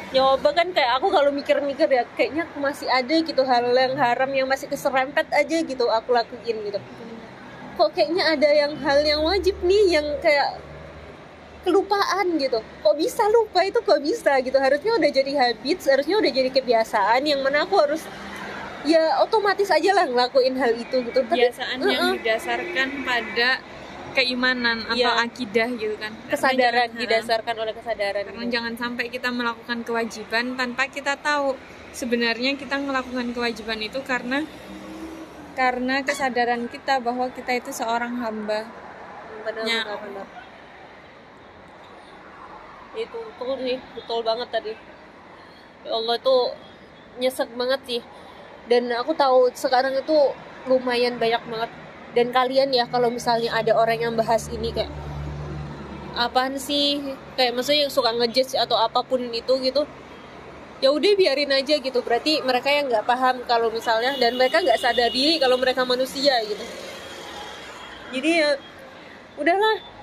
[0.08, 4.48] Ya bahkan kayak aku kalau mikir-mikir ya kayaknya masih ada gitu hal yang haram yang
[4.48, 6.80] masih keserempet aja gitu aku lakuin gitu.
[7.76, 10.56] Kok kayaknya ada yang hal yang wajib nih yang kayak
[11.68, 12.64] kelupaan gitu.
[12.80, 13.60] Kok bisa lupa?
[13.68, 14.56] Itu kok bisa gitu?
[14.56, 18.00] Harusnya udah jadi habit harusnya udah jadi kebiasaan yang mana aku harus
[18.84, 21.18] ya otomatis aja lah ngelakuin hal itu gitu.
[21.18, 22.14] Tapi, kebiasaan yang uh-uh.
[22.16, 23.50] didasarkan pada
[24.10, 25.24] keimanan atau Iya.
[25.24, 26.10] akidah gitu kan.
[26.26, 31.54] Kesadaran jangan- didasarkan oleh kesadaran karena jangan sampai kita melakukan kewajiban tanpa kita tahu
[31.90, 34.42] sebenarnya kita melakukan kewajiban itu karena
[35.54, 38.62] karena kesadaran kita bahwa kita itu seorang hamba.
[39.42, 39.82] Benar Ya.
[39.82, 40.26] benar benar.
[42.94, 44.72] Itu betul nih betul banget tadi.
[45.82, 46.36] Ya Allah itu
[47.18, 48.02] nyesek banget sih
[48.68, 50.16] dan aku tahu sekarang itu
[50.68, 51.70] lumayan banyak banget.
[52.16, 54.92] Dan kalian ya kalau misalnya ada orang yang bahas ini kayak
[56.16, 57.00] apaan sih?
[57.36, 59.84] Kayak maksudnya yang suka ngejudge atau apa pun itu gitu
[60.78, 62.00] ya udah biarin aja gitu.
[62.02, 66.38] Berarti mereka yang nggak paham kalau misalnya dan mereka nggak sadar diri kalau mereka manusia
[66.46, 66.64] gitu.
[68.14, 68.50] Jadi ya
[69.36, 69.97] udahlah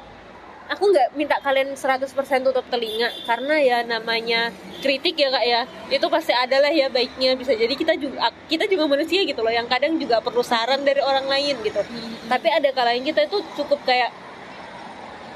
[0.65, 2.09] aku nggak minta kalian 100%
[2.41, 4.49] tutup telinga karena ya namanya
[4.81, 5.61] kritik ya kak ya.
[5.93, 9.69] Itu pasti adalah ya baiknya bisa jadi kita juga kita juga manusia gitu loh yang
[9.69, 11.81] kadang juga perlu saran dari orang lain gitu.
[12.25, 14.09] Tapi ada kalanya kita itu cukup kayak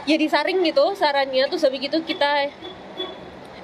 [0.09, 2.49] ya disaring gitu sarannya terus habis itu kita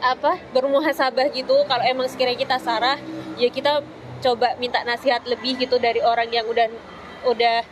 [0.02, 1.66] apa bermuhasabah gitu.
[1.66, 2.98] Kalau emang sekiranya kita salah
[3.42, 3.82] ya kita
[4.22, 6.70] coba minta nasihat lebih gitu dari orang yang udah
[7.26, 7.66] udah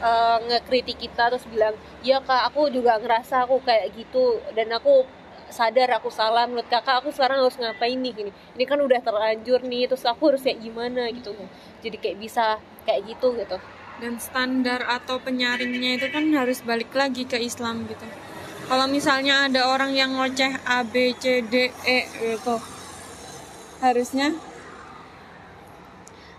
[0.00, 5.06] eh, ngekritik kita terus bilang ya kak aku juga ngerasa aku kayak gitu dan aku
[5.46, 8.30] sadar aku salah menurut kakak aku sekarang harus ngapain nih gini.
[8.58, 11.32] Ini kan udah terlanjur nih terus aku harus kayak gimana gitu.
[11.80, 13.56] Jadi kayak bisa kayak gitu gitu.
[14.02, 18.04] Dan standar atau penyaringnya itu kan harus balik lagi ke Islam gitu.
[18.66, 22.58] Kalau misalnya ada orang yang ngoceh A B C D E gitu
[23.80, 24.32] harusnya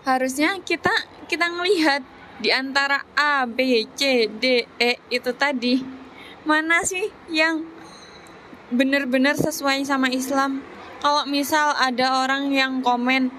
[0.07, 0.89] harusnya kita
[1.27, 2.01] kita ngelihat
[2.37, 5.81] di antara A B C D E itu tadi
[6.45, 7.65] mana sih yang
[8.69, 10.61] benar-benar sesuai sama Islam
[11.01, 13.29] kalau misal ada orang yang komen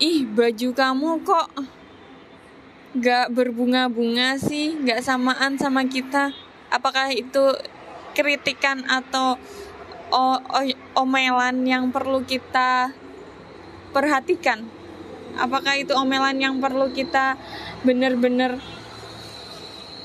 [0.00, 1.48] ih baju kamu kok
[2.94, 6.30] gak berbunga-bunga sih, gak samaan sama kita.
[6.70, 7.50] Apakah itu
[8.14, 9.34] kritikan atau
[10.94, 12.94] omelan yang perlu kita
[13.90, 14.70] perhatikan?
[15.34, 17.34] Apakah itu omelan yang perlu kita
[17.82, 18.62] benar-benar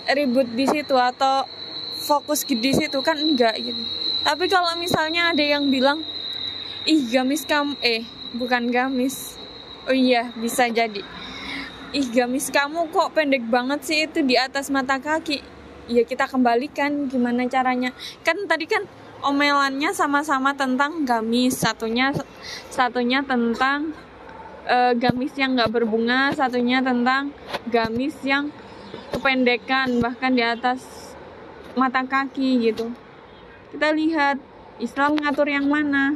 [0.09, 1.45] ribut di situ atau
[2.01, 2.97] fokus di situ?
[3.05, 3.81] Kan enggak gitu.
[4.25, 6.01] Tapi kalau misalnya ada yang bilang,
[6.89, 8.03] ih gamis kamu, eh
[8.35, 9.37] bukan gamis,
[9.87, 11.05] oh iya bisa jadi.
[11.93, 15.41] Ih gamis kamu kok pendek banget sih itu di atas mata kaki.
[15.89, 17.93] Ya kita kembalikan gimana caranya.
[18.21, 18.85] Kan tadi kan
[19.25, 22.13] omelannya sama-sama tentang gamis satunya
[22.69, 23.91] satunya tentang
[24.69, 27.33] eh, gamis yang nggak berbunga satunya tentang
[27.67, 28.53] gamis yang
[29.09, 31.11] kependekan bahkan di atas
[31.73, 32.93] mata kaki gitu.
[33.73, 34.37] Kita lihat
[34.77, 36.13] Islam mengatur yang mana?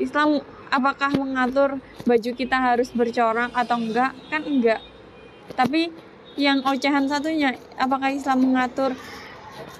[0.00, 0.40] Islam
[0.72, 1.78] apakah mengatur
[2.08, 4.16] baju kita harus bercorak atau enggak?
[4.32, 4.80] Kan enggak.
[5.52, 5.92] Tapi
[6.40, 8.96] yang ocehan satunya apakah Islam mengatur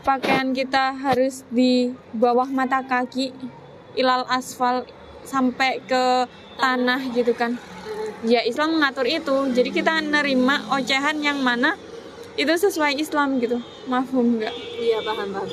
[0.04, 3.32] pakaian kita harus di bawah mata kaki
[3.96, 4.84] ilal asfal
[5.24, 6.28] sampai ke
[6.60, 7.56] tanah gitu kan
[8.24, 9.36] ya Islam mengatur itu.
[9.52, 11.74] Jadi kita nerima ocehan yang mana
[12.38, 13.60] itu sesuai Islam gitu.
[13.88, 14.54] Mafhum nggak?
[14.78, 15.50] Iya paham paham.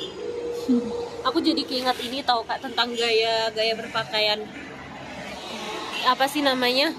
[1.28, 4.40] Aku jadi keingat ini tau kak tentang gaya gaya berpakaian.
[6.08, 6.96] Apa sih namanya?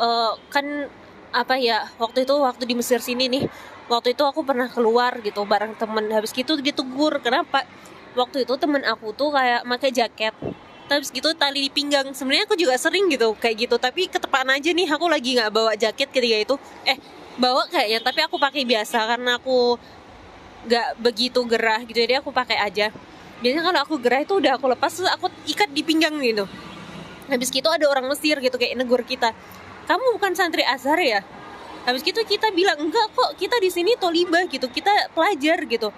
[0.00, 0.88] Eh, kan
[1.36, 3.44] apa ya waktu itu waktu di Mesir sini nih
[3.92, 6.08] waktu itu aku pernah keluar gitu bareng temen.
[6.08, 7.68] Habis gitu ditegur kenapa?
[8.16, 10.32] Waktu itu temen aku tuh kayak pakai jaket
[10.86, 12.14] habis gitu tali di pinggang.
[12.14, 13.76] Sebenarnya aku juga sering gitu kayak gitu.
[13.76, 16.54] Tapi ketepaan aja nih aku lagi nggak bawa jaket ketika itu.
[16.86, 16.98] Eh
[17.36, 19.76] bawa kayaknya tapi aku pakai biasa karena aku
[20.66, 21.98] nggak begitu gerah gitu.
[21.98, 22.94] Jadi aku pakai aja.
[23.42, 26.46] Biasanya kalau aku gerah itu udah aku lepas terus aku ikat di pinggang gitu.
[27.26, 29.34] Habis gitu ada orang Mesir gitu kayak negur kita
[29.86, 31.22] kamu bukan santri Azhar ya?
[31.86, 34.66] Habis gitu kita bilang enggak kok kita di sini tolibah gitu.
[34.66, 35.94] Kita pelajar gitu.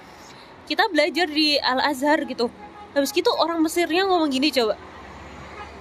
[0.68, 2.52] Kita belajar di Al Azhar gitu
[2.96, 4.78] habis gitu orang Mesirnya ngomong gini coba.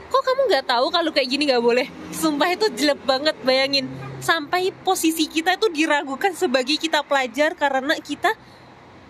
[0.07, 1.87] Kok kamu nggak tahu kalau kayak gini nggak boleh?
[2.15, 3.91] Sumpah itu jelek banget bayangin.
[4.23, 8.31] Sampai posisi kita itu diragukan sebagai kita pelajar karena kita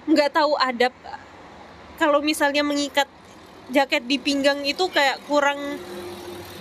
[0.10, 0.94] nggak tahu adab.
[2.02, 3.06] Kalau misalnya mengikat
[3.70, 5.78] jaket di pinggang itu kayak kurang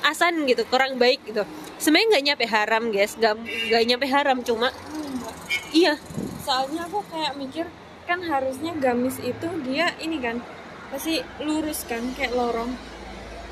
[0.05, 1.43] asan gitu kurang baik gitu.
[1.81, 3.13] Sebenarnya nggak nyampe haram guys.
[3.17, 4.69] Nggak nggak nyampe haram cuma
[5.73, 5.97] iya.
[6.45, 7.67] Soalnya aku kayak mikir
[8.07, 10.39] kan harusnya gamis itu dia ini kan
[10.93, 12.73] pasti lurus kan kayak lorong.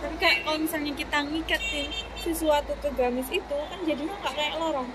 [0.05, 1.87] Tapi kayak kalau misalnya kita ngikatin
[2.21, 4.89] sesuatu ke gamis itu kan jadinya nggak kayak lorong.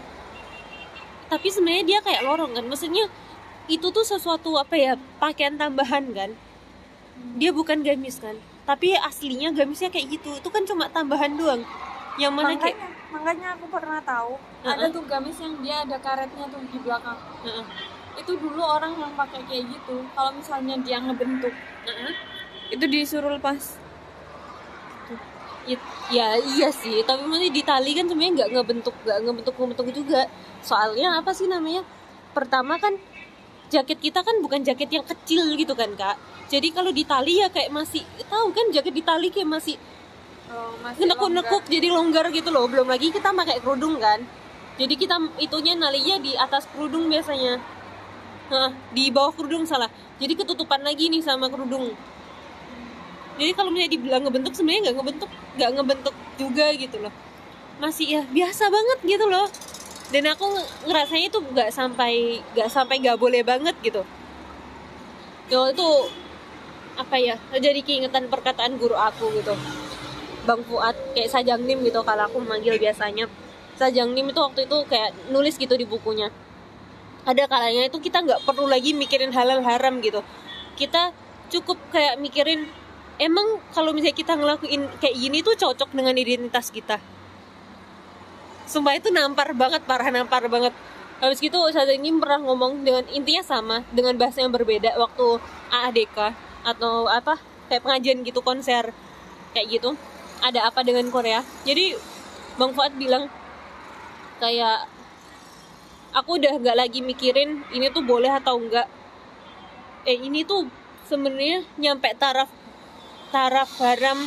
[1.30, 3.06] Tapi sebenarnya dia kayak lorong kan maksudnya
[3.70, 6.32] itu tuh sesuatu apa ya pakaian tambahan kan.
[7.36, 10.30] Dia bukan gamis kan tapi aslinya gamisnya kayak gitu.
[10.38, 11.66] Itu kan cuma tambahan doang.
[12.22, 12.78] Yang mana makanya, kayak
[13.10, 14.38] makanya aku pernah tahu.
[14.38, 14.70] Uh-uh.
[14.78, 17.18] ada tuh gamis yang dia ada karetnya tuh di belakang.
[17.42, 17.66] Heeh.
[18.20, 20.04] Itu dulu orang yang pakai kayak gitu.
[20.14, 21.54] Kalau misalnya dia ngebentuk.
[21.88, 22.14] Heeh.
[22.70, 23.82] itu disuruh lepas.
[25.66, 27.02] It- ya iya sih.
[27.02, 30.22] Tapi maksudnya di tali kan sebenarnya nggak ngebentuk nggak ngebentuk ngebentuk juga.
[30.62, 31.82] Soalnya apa sih namanya?
[32.30, 32.94] Pertama kan
[33.74, 36.18] jaket kita kan bukan jaket yang kecil gitu kan kak.
[36.50, 39.78] Jadi kalau di tali ya kayak masih tahu kan jaket di tali kayak masih
[40.50, 42.66] oh, masih nekuk-nekuk jadi longgar gitu loh.
[42.70, 44.22] Belum lagi kita pakai kerudung kan.
[44.78, 47.79] Jadi kita itunya nalinya di atas kerudung biasanya
[48.50, 49.94] Hah, di bawah kerudung salah.
[50.18, 51.94] Jadi ketutupan lagi nih sama kerudung.
[53.38, 57.14] Jadi kalau misalnya dibilang ngebentuk sebenarnya nggak ngebentuk nggak ngebentuk juga gitu loh.
[57.78, 59.48] Masih ya biasa banget gitu loh.
[60.10, 64.02] Dan aku nge- ngerasanya itu nggak sampai nggak sampai nggak boleh banget gitu.
[65.54, 65.88] Yo itu
[66.98, 69.54] apa ya jadi keingetan perkataan guru aku gitu.
[70.50, 72.02] Bang Fuad kayak Sajang Nim gitu.
[72.02, 73.30] Kalau aku manggil biasanya.
[73.78, 76.34] Sajang Nim itu waktu itu kayak nulis gitu di bukunya
[77.28, 80.24] ada kalanya itu kita nggak perlu lagi mikirin halal haram gitu.
[80.80, 81.12] Kita
[81.52, 82.70] cukup kayak mikirin
[83.20, 86.98] emang kalau misalnya kita ngelakuin kayak gini tuh cocok dengan identitas kita?
[88.70, 90.72] Sumpah itu nampar banget parah nampar banget.
[91.20, 95.28] Habis gitu Sajang Nim pernah ngomong dengan intinya sama dengan bahasa yang berbeda waktu
[95.68, 96.18] AADK
[96.64, 97.36] atau apa
[97.68, 98.96] kayak pengajian gitu konser
[99.52, 100.00] kayak gitu.
[100.40, 101.44] Ada apa dengan Korea?
[101.68, 102.00] Jadi
[102.56, 103.28] Bang Fuad bilang
[104.40, 104.88] kayak
[106.14, 108.90] aku udah nggak lagi mikirin ini tuh boleh atau enggak
[110.08, 110.66] eh ini tuh
[111.06, 112.50] sebenarnya nyampe taraf
[113.30, 114.18] taraf haram.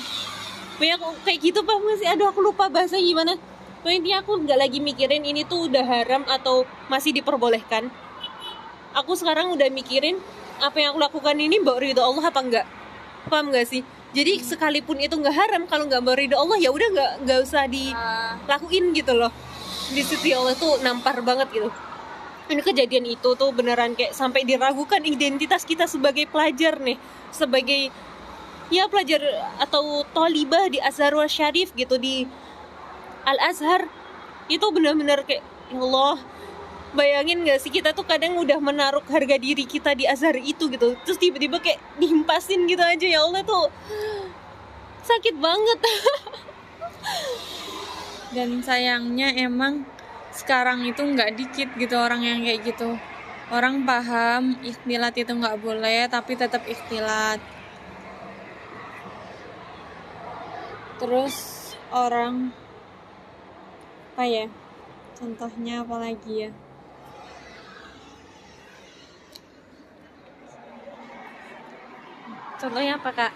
[0.83, 3.39] Aku kayak gitu pak masih aduh aku lupa bahasa gimana.
[3.83, 7.87] Pokoknya intinya aku nggak lagi mikirin ini tuh udah haram atau masih diperbolehkan.
[8.99, 10.19] Aku sekarang udah mikirin
[10.59, 12.67] apa yang aku lakukan ini bawa ridho Allah apa enggak
[13.31, 13.83] paham nggak sih?
[14.13, 17.65] Jadi sekalipun itu nggak haram kalau nggak bawa ridho Allah ya udah nggak nggak usah
[17.71, 19.31] dilakuin gitu loh
[19.93, 21.69] di ya Allah tuh nampar banget gitu.
[22.51, 26.99] Ini kejadian itu tuh beneran kayak sampai diragukan identitas kita sebagai pelajar nih.
[27.31, 27.93] Sebagai
[28.73, 29.21] ya pelajar
[29.61, 32.25] atau tolibah di Azharul Syarif gitu di
[33.29, 33.87] Al Azhar
[34.49, 36.19] itu benar-benar kayak ya Allah
[36.93, 40.97] bayangin gak sih kita tuh kadang udah menaruh harga diri kita di Azhar itu gitu.
[41.05, 43.07] Terus tiba-tiba kayak dihimpasin gitu aja.
[43.07, 43.69] Ya Allah tuh
[45.03, 45.79] sakit banget
[48.33, 49.85] dan sayangnya emang
[50.33, 52.97] sekarang itu nggak dikit gitu orang yang kayak gitu.
[53.53, 57.37] Orang paham ikhtilat itu nggak boleh tapi tetap ikhtilat.
[60.97, 61.37] Terus
[61.93, 62.57] orang
[64.13, 64.47] apa ya
[65.21, 66.51] contohnya apa lagi ya?
[72.57, 73.33] Contohnya apa kak?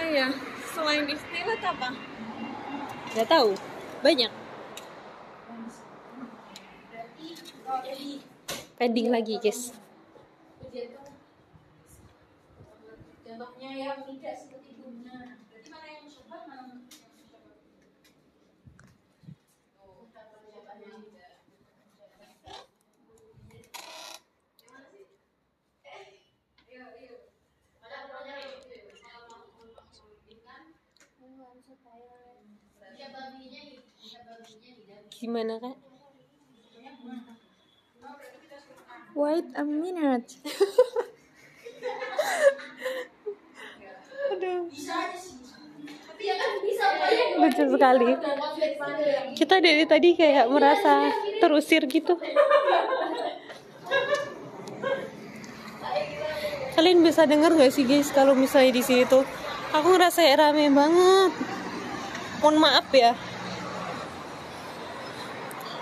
[0.00, 0.32] Oh ya
[0.72, 2.11] selain ikhtilat apa
[3.12, 3.52] nggak tahu.
[4.00, 4.32] Banyak.
[8.80, 9.70] Pending lagi guys.
[13.22, 16.84] Contohnya yang tidak seperti bunga berarti mana yang syubhat mana
[35.22, 35.78] gimana kak?
[39.14, 40.34] Wait a minute.
[44.34, 44.66] aduh.
[47.38, 48.10] Lucu sekali.
[49.38, 52.18] Kita dari tadi kayak merasa terusir gitu.
[56.74, 59.06] Kalian bisa denger gak sih guys kalau misalnya di sini
[59.70, 61.30] aku ngerasa rame banget.
[62.42, 63.14] Mohon maaf ya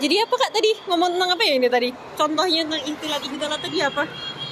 [0.01, 0.73] jadi apa kak tadi?
[0.89, 1.89] Ngomong tentang apa ya ini tadi?
[2.17, 4.03] Contohnya tentang istilah tadi apa?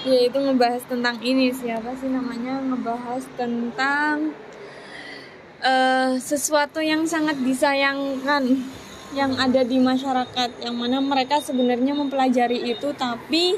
[0.04, 2.60] Ya itu ngebahas tentang ini siapa sih namanya?
[2.60, 4.36] Ngebahas tentang
[5.58, 8.62] eh sesuatu yang sangat disayangkan
[9.16, 13.56] yang ada di masyarakat yang mana mereka sebenarnya mempelajari itu tapi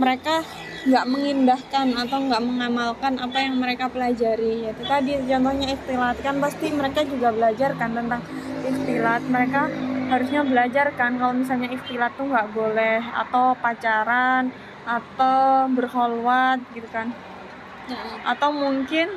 [0.00, 0.40] mereka
[0.88, 4.70] nggak mengindahkan atau nggak mengamalkan apa yang mereka pelajari.
[4.70, 8.22] Yaitu tadi contohnya istilah kan pasti mereka juga belajar kan tentang
[8.62, 9.66] istilah mereka
[10.12, 14.52] harusnya belajar kan kalau misalnya istilah tuh nggak boleh atau pacaran
[14.84, 17.08] atau berholwat gitu kan.
[18.28, 19.16] Atau mungkin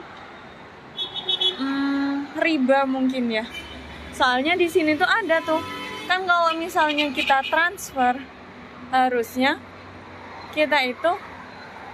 [1.60, 3.44] hmm, riba mungkin ya.
[4.16, 5.60] Soalnya di sini tuh ada tuh.
[6.08, 8.16] Kan kalau misalnya kita transfer
[8.94, 9.60] harusnya
[10.56, 11.12] kita itu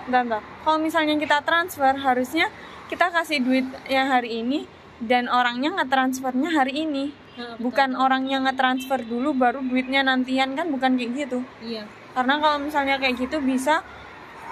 [0.06, 0.42] bentar, bentar.
[0.62, 2.52] kalau misalnya kita transfer harusnya
[2.92, 4.68] kita kasih duit yang hari ini
[5.02, 7.16] dan orangnya nge-transfernya hari ini
[7.58, 10.68] bukan orangnya nge-transfer dulu baru duitnya nantian kan?
[10.68, 11.40] Bukan kayak gitu.
[11.64, 11.88] Iya.
[12.12, 13.80] Karena kalau misalnya kayak gitu bisa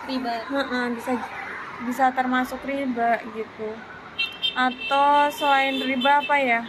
[0.08, 1.12] riba Heeh, bisa
[1.84, 3.70] bisa termasuk riba gitu.
[4.56, 6.62] Atau selain riba apa ya?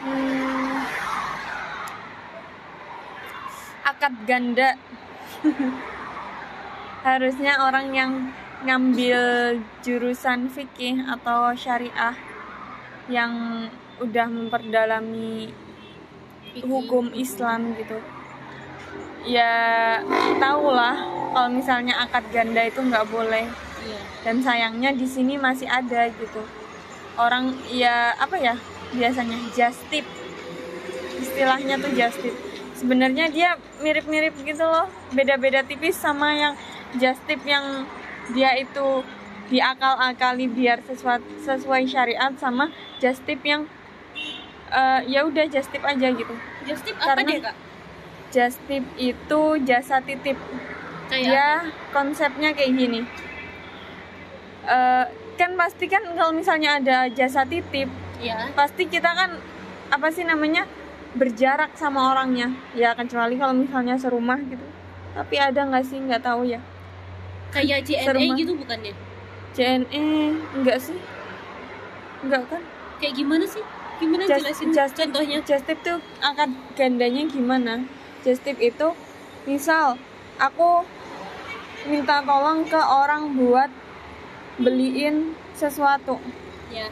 [0.00, 0.80] Hmm,
[3.84, 4.78] akad ganda.
[7.06, 8.12] Harusnya orang yang
[8.60, 12.12] ngambil jurusan fikih atau syariah
[13.08, 13.32] yang
[14.00, 15.52] udah memperdalami
[16.64, 18.00] hukum Islam gitu.
[19.28, 19.52] Ya
[20.40, 20.96] tahu lah
[21.36, 23.46] kalau misalnya akad ganda itu nggak boleh.
[23.84, 24.00] Iya.
[24.24, 26.42] Dan sayangnya di sini masih ada gitu.
[27.20, 28.56] Orang ya apa ya
[28.96, 30.02] biasanya just tip
[31.20, 32.34] istilahnya tuh just tip
[32.74, 34.88] sebenarnya dia mirip-mirip gitu loh.
[35.12, 36.54] Beda-beda tipis sama yang
[36.96, 37.84] just tip yang
[38.32, 39.04] dia itu
[39.50, 42.70] diakal-akali biar sesuai sesuai syariat sama
[43.02, 43.66] just tip yang
[44.70, 46.34] eh, ya udah just tip aja gitu.
[46.62, 47.56] Just tip apa Karena- deh kak?
[48.30, 50.38] Just tip itu jasa titip.
[51.10, 51.46] Kayak dia
[51.90, 53.00] konsepnya kayak gini.
[54.62, 55.04] Eh,
[55.34, 57.88] kan pasti kan kalau misalnya ada jasa titip
[58.20, 59.40] ya pasti kita kan
[59.88, 60.68] apa sih namanya
[61.16, 62.54] berjarak sama orangnya.
[62.72, 64.62] Ya kecuali kalau misalnya serumah gitu.
[65.10, 65.98] Tapi ada nggak sih?
[65.98, 66.62] Nggak tahu ya.
[67.50, 68.34] Kayak JNE Serumah.
[68.38, 68.94] gitu bukannya?
[69.50, 70.04] JNE
[70.54, 70.94] enggak sih?
[72.22, 72.62] Enggak kan?
[73.02, 73.64] Kayak gimana sih
[74.00, 75.38] gimana Just- jelasin just- contohnya?
[75.44, 77.84] just tip tuh akad gandanya gimana?
[78.24, 78.96] Just tip itu
[79.44, 80.00] misal
[80.40, 80.88] aku
[81.84, 83.68] minta tolong ke orang buat
[84.56, 86.16] beliin sesuatu.
[86.72, 86.88] Ya.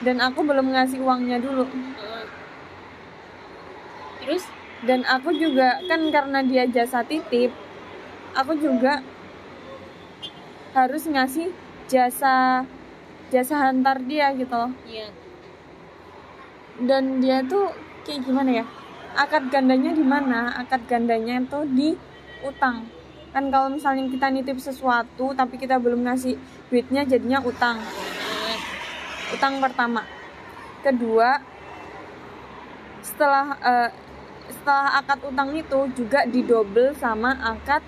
[0.00, 1.66] Dan aku belum ngasih uangnya dulu.
[1.66, 2.24] Heeh.
[4.22, 4.46] terus?
[4.86, 7.52] Dan aku juga kan karena dia jasa titip
[8.32, 9.04] aku juga
[10.72, 11.50] harus ngasih
[11.90, 12.62] jasa
[13.28, 14.72] jasa hantar dia gitu loh.
[14.86, 15.10] Ya
[16.84, 17.68] dan dia tuh
[18.08, 18.64] kayak gimana ya?
[19.12, 20.54] Akad gandanya di mana?
[20.56, 21.88] Akad gandanya itu di
[22.40, 22.88] utang.
[23.30, 26.34] Kan kalau misalnya kita nitip sesuatu tapi kita belum ngasih
[26.72, 27.78] duitnya jadinya utang.
[29.30, 30.02] Utang pertama.
[30.80, 31.38] Kedua
[33.04, 33.90] setelah eh,
[34.50, 37.84] setelah akad utang itu juga didobel sama akad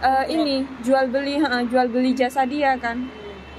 [0.00, 3.06] eh, ini jual beli heeh, jual beli jasa dia kan.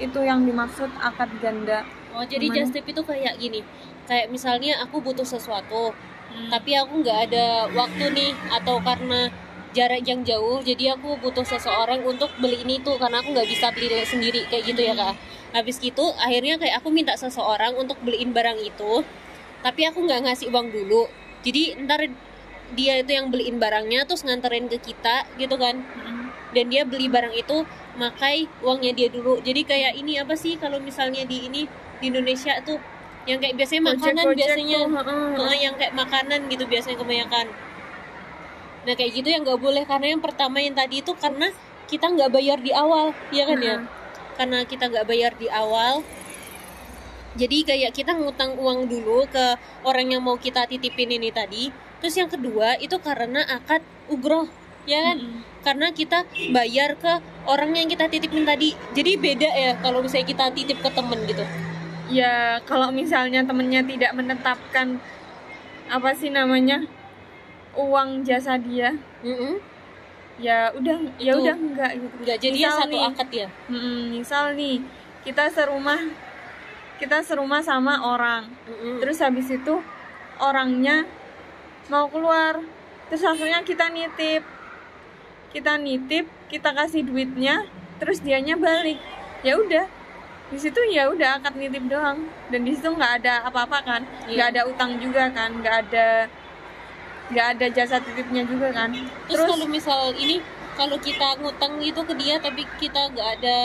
[0.02, 2.58] Itu yang dimaksud akad ganda Oh jadi Gimana?
[2.62, 3.66] just tip itu kayak gini,
[4.06, 5.98] kayak misalnya aku butuh sesuatu,
[6.54, 9.34] tapi aku nggak ada waktu nih, atau karena
[9.74, 13.90] jarak yang jauh, jadi aku butuh seseorang untuk beliin itu karena aku nggak bisa beli
[14.06, 15.18] sendiri kayak gitu ya kak.
[15.58, 19.02] Habis gitu akhirnya kayak aku minta seseorang untuk beliin barang itu,
[19.66, 21.10] tapi aku nggak ngasih uang dulu,
[21.42, 22.14] jadi ntar
[22.74, 25.82] dia itu yang beliin barangnya terus nganterin ke kita gitu kan.
[26.54, 27.66] Dan dia beli barang itu
[27.98, 29.42] makai uangnya dia dulu.
[29.42, 31.66] Jadi kayak ini apa sih kalau misalnya di ini
[32.04, 32.76] di Indonesia tuh
[33.24, 34.80] yang kayak biasanya makanan Gojek-gojek biasanya.
[34.84, 34.92] tuh.
[35.40, 37.46] Heeh, yang kayak makanan gitu biasanya kebanyakan.
[38.84, 41.48] Nah kayak gitu yang nggak boleh karena yang pertama yang tadi itu karena
[41.88, 43.78] kita nggak bayar di awal ya kan ya?
[43.80, 44.02] Heeh.
[44.34, 46.04] karena kita nggak bayar di awal.
[47.34, 51.70] Jadi kayak kita ngutang uang dulu ke orang yang mau kita titipin ini tadi.
[52.04, 53.80] Terus yang kedua itu karena akad
[54.12, 54.50] ugroh
[54.84, 55.18] ya kan?
[55.64, 58.76] Karena kita bayar ke orang yang kita titipin tadi.
[58.92, 61.46] Jadi beda ya kalau misalnya kita titip ke temen gitu
[62.12, 65.00] ya kalau misalnya temennya tidak menetapkan
[65.88, 66.84] apa sih namanya
[67.78, 69.60] uang jasa dia Mm-mm.
[70.42, 72.16] ya udah ya udah enggak gitu.
[72.24, 74.78] Nggak jadi ya Misal satu nih, akad ya mm, misal nih
[75.24, 76.02] kita serumah
[77.00, 78.48] kita serumah sama orang.
[78.68, 79.00] Mm-mm.
[79.04, 79.76] terus habis itu
[80.40, 81.04] orangnya
[81.92, 82.64] mau keluar.
[83.12, 84.44] Terus akhirnya kita nitip.
[85.52, 87.68] Kita nitip kita kasih duitnya
[88.02, 88.98] terus dianya balik.
[89.46, 89.86] Ya udah
[90.54, 92.30] di situ ya udah akad nitip doang.
[92.54, 94.02] Dan di situ nggak ada apa-apa kan.
[94.30, 94.32] Iya.
[94.38, 95.50] nggak ada utang juga kan.
[95.58, 96.08] Nggak ada
[97.34, 98.94] nggak ada jasa titipnya juga kan.
[99.26, 100.38] Terus, kalau misal ini
[100.78, 103.58] kalau kita ngutang gitu ke dia tapi kita nggak ada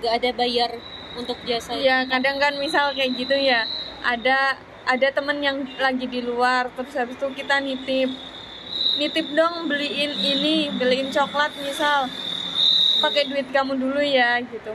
[0.00, 0.70] nggak ada bayar
[1.12, 3.68] untuk jasa ya kadang kan misal kayak gitu ya.
[4.00, 4.56] Ada
[4.88, 8.08] ada temen yang lagi di luar terus habis itu kita nitip.
[8.96, 12.08] Nitip dong beliin ini beliin coklat misal.
[13.02, 14.72] Pakai duit kamu dulu ya gitu.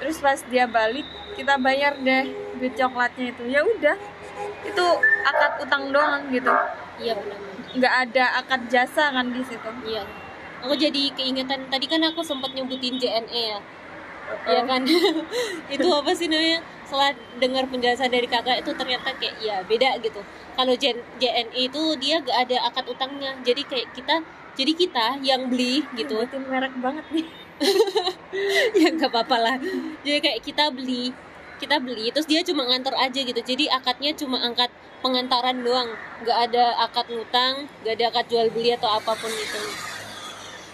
[0.00, 1.04] Terus pas dia balik
[1.36, 3.42] kita bayar deh duit coklatnya itu.
[3.46, 3.96] Ya udah
[4.64, 4.86] itu
[5.28, 6.50] akad utang doang gitu.
[7.00, 9.70] Iya benar nggak ada akad jasa kan di situ.
[9.86, 10.02] Iya.
[10.60, 13.60] Aku jadi keingetan tadi kan aku sempat nyebutin JNE ya.
[14.46, 14.82] Iya kan?
[15.74, 16.60] Itu apa sih namanya?
[16.84, 20.18] Setelah dengar penjelasan dari kakak itu ternyata kayak ya beda gitu.
[20.58, 23.38] Kalau JNE itu dia gak ada akad utangnya.
[23.46, 24.26] Jadi kayak kita
[24.58, 26.18] jadi kita yang beli gitu.
[26.18, 27.26] Nyebutin merek banget nih
[28.80, 29.56] ya nggak apa-apa lah.
[30.02, 31.12] Jadi kayak kita beli
[31.60, 33.40] kita beli terus dia cuma ngantor aja gitu.
[33.40, 34.72] Jadi akadnya cuma angkat
[35.04, 35.92] pengantaran doang.
[36.24, 39.90] Nggak ada akad ngutang nggak ada akad jual beli atau apa pun itu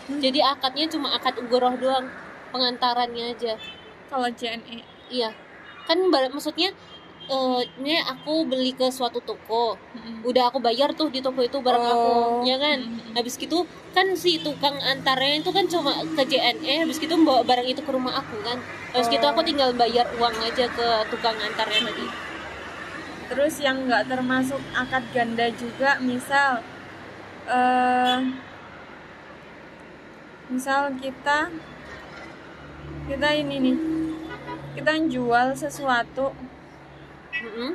[0.06, 2.06] jadi akadnya cuma akad ugoroh doang
[2.54, 3.58] pengantarannya aja.
[4.06, 5.34] Kalau JNE iya.
[5.86, 6.70] Kan maksudnya
[7.82, 9.74] ini aku beli ke suatu toko.
[10.22, 12.46] Udah aku bayar tuh di toko itu barang aku Oh.
[12.46, 12.78] ya kan?
[12.82, 13.14] Mm-mm.
[13.16, 13.66] habis gitu
[13.96, 17.90] kan si tukang antarnya itu kan cuma ke JNE habis gitu bawa barang itu ke
[17.90, 18.60] rumah aku kan?
[18.94, 22.06] Habis gitu aku tinggal bayar uang aja ke tukang antarnya tadi.
[23.26, 26.62] Terus yang nggak termasuk akad ganda juga, misal,
[27.50, 28.18] eh
[30.46, 31.50] misal kita,
[33.10, 33.76] kita ini nih,
[34.78, 36.30] kita jual sesuatu,
[37.46, 37.70] Mm-mm.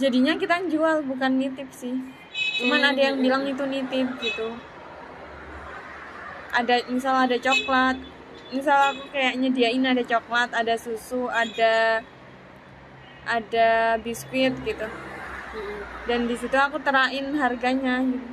[0.00, 1.96] jadinya kita jual bukan nitip sih.
[2.58, 2.90] Cuman Hmm.
[2.94, 4.48] ada yang bilang itu nitip gitu.
[6.54, 7.96] Ada misal ada coklat,
[8.50, 12.02] misal aku kayak nyediain ada coklat, ada susu, ada
[13.28, 13.68] ada
[14.00, 14.88] biskuit gitu.
[16.08, 18.28] Dan di situ aku terain harganya gitu.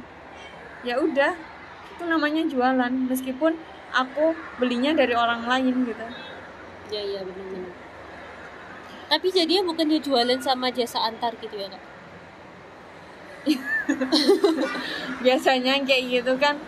[0.86, 1.34] ya udah
[1.98, 3.58] itu namanya jualan meskipun
[3.90, 6.06] aku belinya dari orang lain gitu
[6.94, 7.85] ya iya benar-benar
[9.16, 11.84] tapi jadinya bukannya jualan sama jasa antar gitu ya kak?
[15.24, 16.60] Biasanya kayak gitu kan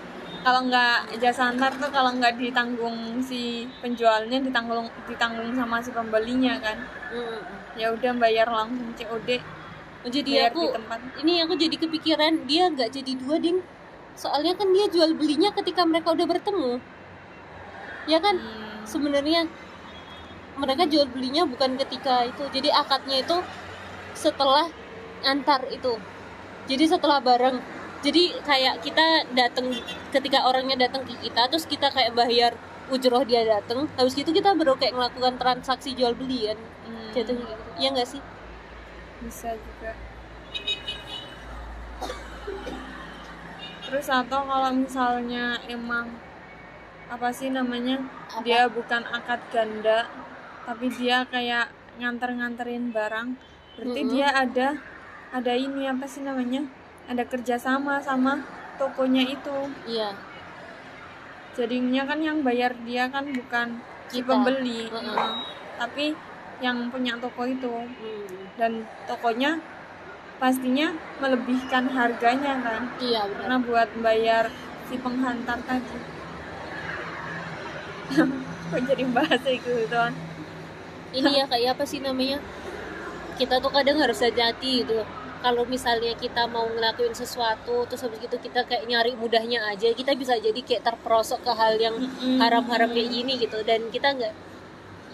[0.48, 6.56] kalau nggak jasa antar tuh kalau nggak ditanggung si penjualnya ditanggung ditanggung sama si pembelinya
[6.64, 6.80] kan.
[7.76, 9.44] Ya udah bayar langsung COD
[10.08, 11.00] jadi bayar aku di tempat.
[11.20, 13.60] ini aku jadi kepikiran dia nggak jadi dua ding.
[14.16, 16.80] Soalnya kan dia jual belinya ketika mereka udah bertemu.
[18.08, 18.40] Ya kan?
[18.40, 19.52] Hmm, sebenarnya
[20.58, 22.44] mereka jual belinya bukan ketika itu.
[22.50, 23.38] Jadi akadnya itu
[24.18, 24.66] setelah
[25.24, 25.96] antar itu.
[26.68, 27.62] Jadi setelah bareng.
[28.02, 29.74] Jadi kayak kita datang
[30.14, 32.54] ketika orangnya datang ke kita terus kita kayak bayar
[32.88, 36.60] ujroh dia datang habis itu kita baru kayak melakukan transaksi jual beli kan.
[36.86, 37.64] Hmm, jatuhnya gitu.
[37.82, 38.22] Ya nggak sih?
[39.26, 39.92] Bisa juga.
[43.88, 46.12] Terus atau kalau misalnya emang
[47.08, 48.44] apa sih namanya Apa?
[48.44, 50.12] dia bukan akad ganda
[50.68, 53.40] tapi dia kayak nganter-nganterin barang.
[53.80, 54.12] Berarti Mm-mm.
[54.12, 54.76] dia ada
[55.32, 56.68] ada ini apa sih namanya?
[57.08, 58.44] Ada kerjasama sama
[58.76, 59.72] tokonya itu.
[59.88, 60.12] Iya.
[61.56, 63.80] Jadinya kan yang bayar dia kan bukan
[64.12, 64.28] si Kita.
[64.28, 64.92] pembeli.
[64.92, 65.16] Mm-mm.
[65.16, 65.40] Nah,
[65.80, 66.12] tapi
[66.60, 67.72] yang punya toko itu.
[67.72, 68.28] Hmm,
[68.60, 69.64] dan tokonya
[70.36, 70.92] pastinya
[71.24, 72.92] melebihkan harganya kan?
[73.00, 74.52] Iya karena benar buat bayar
[74.92, 75.98] si penghantar tadi.
[78.68, 80.12] Kok jadi bahas itu kan
[81.14, 82.40] ini ya kayak apa sih namanya?
[83.38, 85.06] Kita tuh kadang harus hati-hati gitu
[85.38, 90.18] kalau misalnya kita mau ngelakuin sesuatu terus habis itu kita kayak nyari mudahnya aja kita
[90.18, 91.94] bisa jadi kayak terperosok ke hal yang
[92.42, 93.62] haram-haram kayak gini gitu.
[93.62, 94.34] Dan kita nggak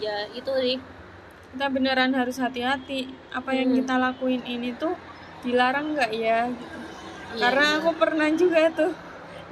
[0.00, 0.78] ya itu nih
[1.54, 3.12] kita beneran harus hati-hati.
[3.30, 3.78] Apa yang Hmm.
[3.84, 4.96] kita lakuin ini tuh
[5.44, 6.48] dilarang nggak ya?
[6.48, 6.76] Gitu.
[7.34, 7.76] Iya, karena iya.
[7.82, 8.92] aku pernah juga tuh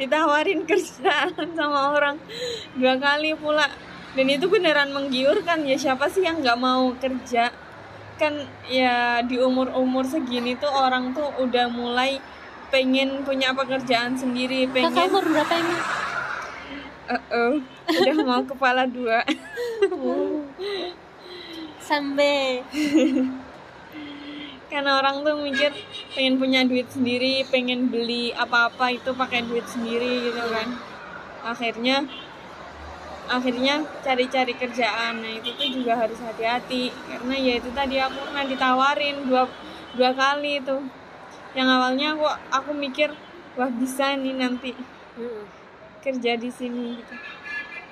[0.01, 2.17] ditawarin kerjaan sama orang.
[2.75, 3.69] Dua kali pula
[4.13, 7.49] dan itu beneran menggiurkan ya siapa sih yang nggak mau kerja?
[8.21, 12.21] Kan ya di umur umur segini tuh orang tuh udah mulai
[12.69, 15.77] pengen punya pekerjaan sendiri kakak pengen umur berapa ini?
[17.03, 17.53] Uh-uh,
[17.89, 19.25] udah mau kepala dua.
[21.89, 22.63] Sampai
[24.73, 25.73] karena orang tuh mikir
[26.17, 30.69] pengen punya duit sendiri pengen beli apa-apa itu pakai duit sendiri gitu kan.
[31.45, 32.09] Akhirnya
[33.37, 33.75] akhirnya
[34.07, 35.15] cari-cari kerjaan.
[35.23, 39.43] Nah itu tuh juga harus hati-hati karena ya itu tadi aku pernah ditawarin dua
[39.97, 40.77] dua kali itu.
[41.59, 42.27] Yang awalnya aku
[42.59, 43.09] aku mikir
[43.59, 44.71] wah bisa nih nanti
[45.21, 45.45] Mm-mm.
[46.05, 47.15] kerja di sini gitu.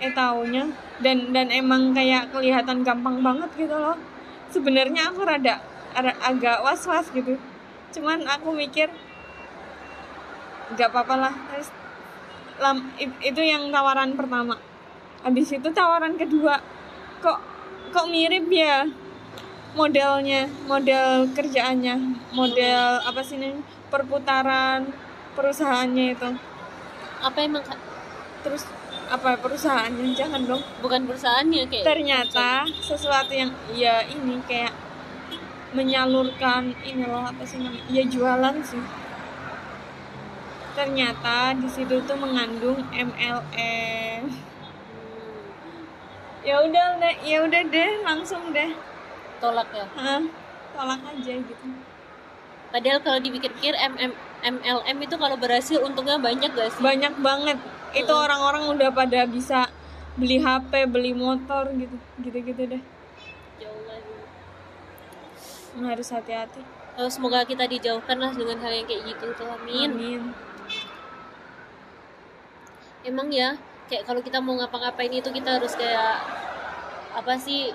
[0.00, 0.64] Eh taunya
[1.04, 3.96] dan dan emang kayak kelihatan gampang banget gitu loh.
[4.50, 5.62] Sebenarnya aku rada,
[6.30, 7.36] agak was was gitu.
[7.94, 8.88] Cuman aku mikir
[10.70, 11.68] nggak apa-apa lah Terus,
[12.62, 14.54] lam- i- itu yang tawaran pertama
[15.20, 16.60] habis itu tawaran kedua
[17.20, 17.38] kok
[17.92, 18.88] kok mirip ya
[19.76, 21.94] modelnya model kerjaannya
[22.34, 23.54] model apa sih nih
[23.90, 24.90] perputaran
[25.34, 26.30] perusahaannya itu.
[27.20, 27.80] Apa emang Kak?
[28.40, 28.64] terus
[29.12, 30.16] apa perusahaannya?
[30.16, 30.62] Jangan dong.
[30.80, 34.72] Bukan perusahaannya kayak ternyata sesuatu yang ya ini kayak
[35.76, 38.82] menyalurkan ini loh apa sih namanya ya jualan sih.
[40.72, 44.49] Ternyata di situ tuh mengandung MLM
[46.40, 48.72] ya udah deh ya udah deh langsung deh.
[49.40, 49.86] Tolak ya?
[49.96, 50.22] Hah,
[50.76, 51.66] tolak aja gitu.
[52.70, 56.80] Padahal kalau dipikir-pikir MM MLM itu kalau berhasil untungnya banyak gak sih?
[56.80, 57.58] Banyak banget.
[57.92, 58.24] Itu Mm-mm.
[58.24, 59.66] orang-orang udah pada bisa
[60.14, 62.82] beli HP beli motor gitu gitu-gitu deh.
[63.58, 64.14] Jauh lagi.
[65.82, 66.62] Harus hati-hati.
[67.00, 69.48] Eh, semoga kita dijauhkan lah dengan hal yang kayak gitu tuh.
[69.48, 69.90] Amin.
[69.90, 70.22] Amin.
[73.00, 73.56] Emang ya
[73.90, 76.22] kayak kalau kita mau ngapa-ngapain itu kita harus kayak
[77.10, 77.74] apa sih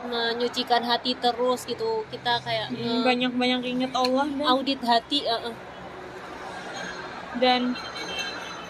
[0.00, 4.46] menyucikan hati terus gitu kita kayak Hmm, nge- banyak-banyak inget Allah deh.
[4.46, 5.56] audit hati eh, eh.
[7.36, 7.74] dan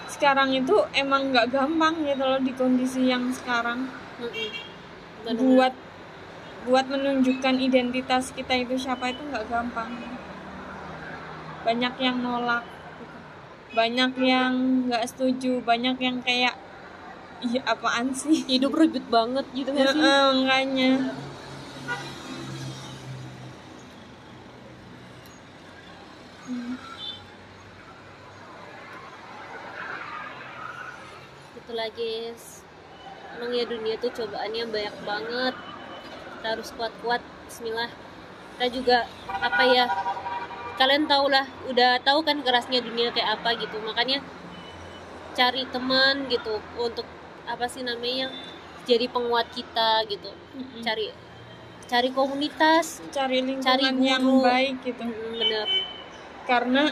[0.09, 3.87] sekarang itu emang nggak gampang gitu loh di kondisi yang sekarang
[4.17, 4.33] Mm-mm.
[5.21, 5.37] Bener-bener.
[5.37, 5.75] buat
[6.65, 9.93] buat menunjukkan identitas kita itu siapa itu nggak gampang
[11.61, 12.65] banyak yang nolak
[12.97, 13.17] gitu.
[13.75, 14.53] banyak yang
[14.87, 16.57] nggak setuju banyak yang kayak
[17.45, 18.45] iya apaan sih?
[18.47, 20.01] Hidup ribet banget gitu gak sih?
[20.01, 20.93] Heeh, makanya.
[26.49, 26.89] Hmm.
[31.69, 32.65] itulah guys.
[33.37, 35.55] Emang ya dunia tuh cobaannya banyak banget.
[36.33, 37.21] Kita harus kuat-kuat.
[37.45, 37.93] Bismillah.
[38.57, 39.85] Kita juga apa ya
[40.81, 43.77] kalian tau lah udah tahu kan kerasnya dunia kayak apa gitu.
[43.85, 44.25] Makanya
[45.37, 47.05] cari teman gitu untuk
[47.49, 48.29] apa sih namanya
[48.85, 50.81] jadi penguat kita gitu Mm-mm.
[50.85, 51.09] cari
[51.89, 54.45] cari komunitas cari lingkungan Cari yang guru.
[54.45, 55.69] baik gitu Mm, bener
[56.45, 56.85] karena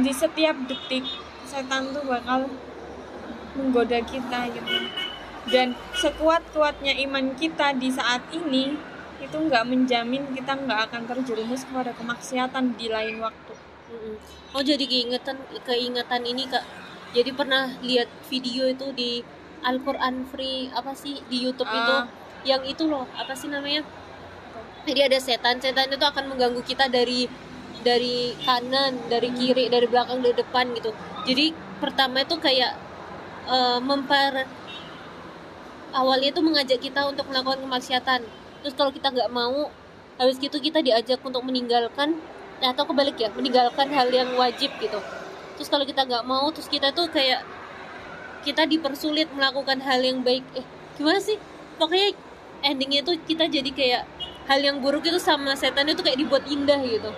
[0.00, 1.04] di setiap detik
[1.44, 2.48] setan tuh bakal
[3.52, 4.76] menggoda kita gitu
[5.52, 8.72] dan sekuat kuatnya iman kita di saat ini
[9.20, 13.52] itu nggak menjamin kita nggak akan terjerumus kepada kemaksiatan di lain waktu
[13.92, 14.16] Mm-mm.
[14.56, 16.64] Oh jadi keingetan keingatan ini kak.
[17.12, 19.20] Jadi pernah lihat video itu di
[19.62, 22.06] Al-Quran Free apa sih di YouTube itu Ah.
[22.42, 23.86] yang itu loh apa sih namanya?
[24.82, 27.30] Jadi ada setan, setan itu akan mengganggu kita dari
[27.82, 30.90] dari kanan, dari kiri, dari belakang, dari depan gitu.
[31.22, 32.74] Jadi pertama itu kayak
[33.46, 34.46] eh, memper
[35.92, 38.20] awalnya itu mengajak kita untuk melakukan kemaksiatan.
[38.62, 39.70] Terus kalau kita nggak mau,
[40.18, 42.18] habis gitu kita diajak untuk meninggalkan
[42.62, 44.98] atau kebalik ya, meninggalkan hal yang wajib gitu.
[45.58, 47.42] Terus kalau kita nggak mau, terus kita tuh kayak
[48.42, 50.42] kita dipersulit melakukan hal yang baik.
[50.52, 51.38] Eh, gimana sih?
[51.74, 52.14] Pokoknya
[52.62, 54.02] endingnya tuh kita jadi kayak
[54.44, 57.10] hal yang buruk itu sama setan itu kayak dibuat indah gitu.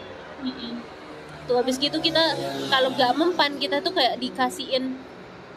[1.45, 2.21] Tuh habis gitu kita
[2.69, 4.97] kalau nggak mempan kita tuh kayak dikasihin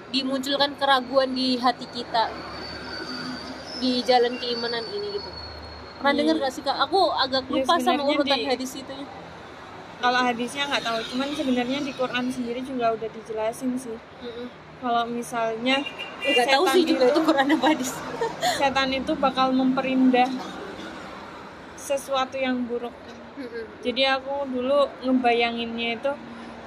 [0.07, 2.32] dimunculkan keraguan di hati kita
[3.78, 5.30] di jalan keimanan ini gitu.
[5.97, 6.20] Pernah Iya.
[6.22, 6.78] dengar gak sih kak?
[6.80, 8.95] Aku agak Ya, lupa sama sebenarnya urutan di- hadis itu.
[9.97, 13.97] kalau hadisnya nggak tahu cuman sebenarnya di Quran sendiri juga udah dijelasin sih
[14.78, 15.82] kalau misalnya
[16.19, 17.91] Gak tahu setan sih juga itu itu Quran apa hadis.
[18.59, 20.30] setan itu bakal memperindah
[21.75, 22.93] sesuatu yang buruk
[23.80, 26.11] jadi aku dulu ngebayanginnya itu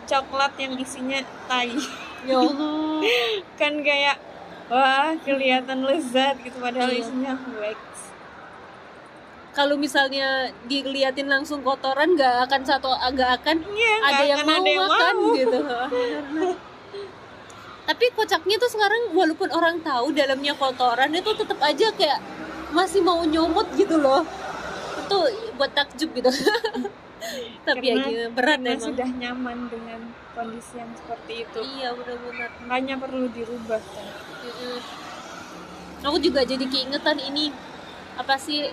[0.06, 1.74] coklat yang isinya tai
[2.22, 3.02] ya Allah.
[3.54, 4.16] kan kayak
[4.66, 7.00] wah kelihatan lezat gitu padahal Iya.
[7.00, 7.78] isinya wax
[9.50, 14.56] Kalau misalnya diliatin langsung kotoran nggak akan satu nggak akan Iya, ada yang akan mau
[14.56, 15.34] ada yang makan mau.
[15.34, 15.58] gitu.
[17.90, 22.22] Tapi kocaknya tuh sekarang walaupun orang tahu dalamnya kotoran itu tetap aja kayak
[22.70, 24.22] masih mau nyomot gitu loh.
[25.00, 25.18] Itu
[25.58, 26.30] buat takjub gitu.
[27.66, 28.86] Tapi ya Karena- gini, berat karena emang.
[28.86, 30.00] sudah nyaman dengan
[30.32, 32.48] kondisi yang seperti itu Iya benar-benar.
[32.64, 34.06] makanya perlu dirubah kan.
[36.00, 37.52] Aku juga jadi keingetan ini
[38.16, 38.72] apa sih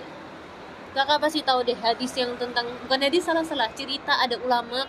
[0.96, 4.88] kakak pasti tahu deh hadis yang tentang bukan hadis salah salah cerita ada ulama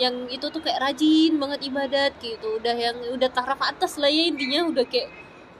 [0.00, 2.60] yang itu tuh kayak rajin banget ibadat gitu.
[2.60, 5.08] Udah yang udah taraf atas lah ya intinya udah kayak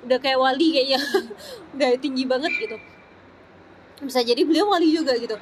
[0.09, 1.01] udah kayak wali kayaknya.
[1.79, 2.77] Udah tinggi banget gitu.
[4.03, 5.39] Bisa jadi beliau wali juga gitu.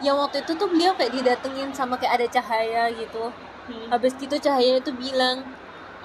[0.00, 3.32] Yang waktu itu tuh beliau kayak didatengin sama kayak ada cahaya gitu.
[3.66, 3.90] Hmm.
[3.90, 5.42] habis gitu cahaya itu bilang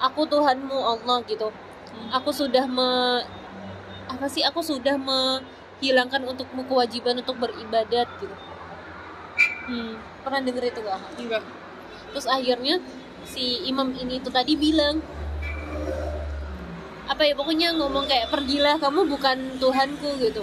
[0.02, 1.54] aku Tuhanmu Allah gitu.
[1.94, 2.10] Hmm.
[2.10, 3.22] aku sudah me
[4.10, 4.42] apa sih?
[4.42, 8.36] Aku sudah menghilangkan untukmu kewajiban untuk beribadat gitu.
[9.70, 9.94] Hmm.
[10.22, 11.42] Pernah denger itu gak enggak.
[12.14, 12.74] Terus akhirnya
[13.26, 14.98] si imam ini tuh tadi bilang
[17.06, 20.42] apa ya pokoknya ngomong kayak pergilah kamu bukan Tuhanku gitu.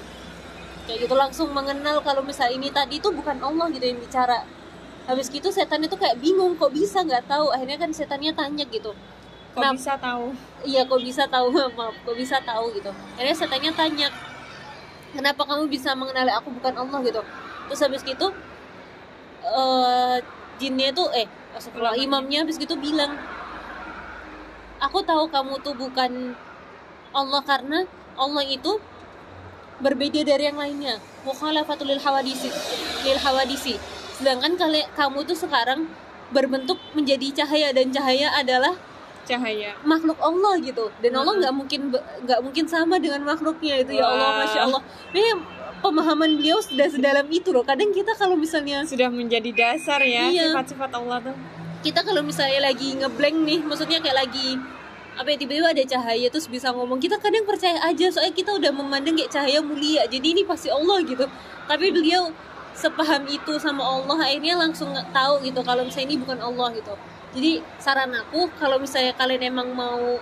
[0.85, 4.45] Kayak gitu langsung mengenal kalau misalnya ini tadi tuh bukan Allah gitu yang bicara.
[5.09, 7.49] Habis gitu setan itu kayak bingung kok bisa nggak tahu?
[7.49, 8.93] Akhirnya kan setannya tanya gitu.
[8.93, 9.77] Kok Kenapa?
[9.81, 10.25] bisa tahu?
[10.61, 11.47] iya kok bisa tahu?
[11.77, 12.91] Maaf kok bisa tahu gitu.
[13.17, 14.07] Akhirnya setannya tanya
[15.15, 16.99] kenapa kamu bisa mengenali aku bukan Allah?
[17.01, 17.21] gitu.
[17.69, 18.29] Terus habis gitu
[19.49, 20.17] eh
[20.59, 21.27] jinnya tuh eh
[21.75, 21.97] Ulamanya.
[21.99, 23.17] imamnya habis gitu bilang
[24.79, 26.37] aku tahu kamu tuh bukan
[27.11, 27.83] Allah karena
[28.15, 28.79] Allah itu
[29.79, 30.99] berbeda dari yang lainnya.
[31.23, 32.51] Mukhalafatul lil hawadisi
[33.07, 33.79] lil hawadisi.
[34.19, 35.87] Sedangkan kali kamu tuh sekarang
[36.29, 38.75] berbentuk menjadi cahaya dan cahaya adalah
[39.25, 39.73] cahaya.
[39.87, 40.91] makhluk Allah gitu.
[40.99, 44.81] Dan Allah nggak mungkin nggak mungkin sama dengan makhluknya itu ya Allah masya Allah.
[45.15, 45.31] Ini
[45.79, 47.63] pemahaman beliau sudah sedalam itu loh.
[47.63, 50.51] Kadang kita kalau misalnya sudah menjadi dasar ya Iya.
[50.51, 51.35] sifat-sifat Allah tuh.
[51.79, 54.59] Kita kalau misalnya lagi ngeblank nih maksudnya kayak lagi
[55.19, 58.07] apa ya tiba-tiba ada cahaya terus bisa ngomong kita kadang percaya aja.
[58.11, 61.25] Soalnya kita udah memandang kayak cahaya mulia jadi ini pasti Allah gitu.
[61.67, 62.31] Tapi beliau
[62.75, 66.93] sepaham itu sama Allah akhirnya langsung tahu gitu kalau misalnya ini bukan Allah gitu.
[67.29, 70.17] Jadi saran aku kalau misalnya kalian emang mau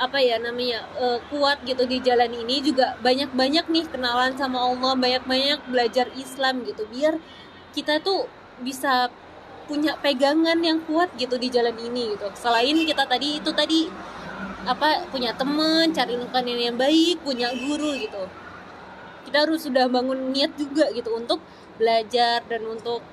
[0.00, 4.96] apa ya namanya eh, kuat gitu di jalan ini juga banyak-banyak nih kenalan sama Allah
[4.96, 6.88] banyak-banyak belajar Islam gitu.
[6.88, 7.20] Biar
[7.76, 8.24] kita tuh
[8.64, 9.12] bisa
[9.68, 12.32] punya pegangan yang kuat gitu di jalan ini gitu.
[12.32, 13.92] Selain kita tadi itu tadi
[14.64, 18.24] apa punya teman cari lingkungan yang baik punya guru gitu.
[19.28, 21.44] Kita harus sudah bangun niat juga gitu untuk
[21.76, 23.04] belajar dan untuk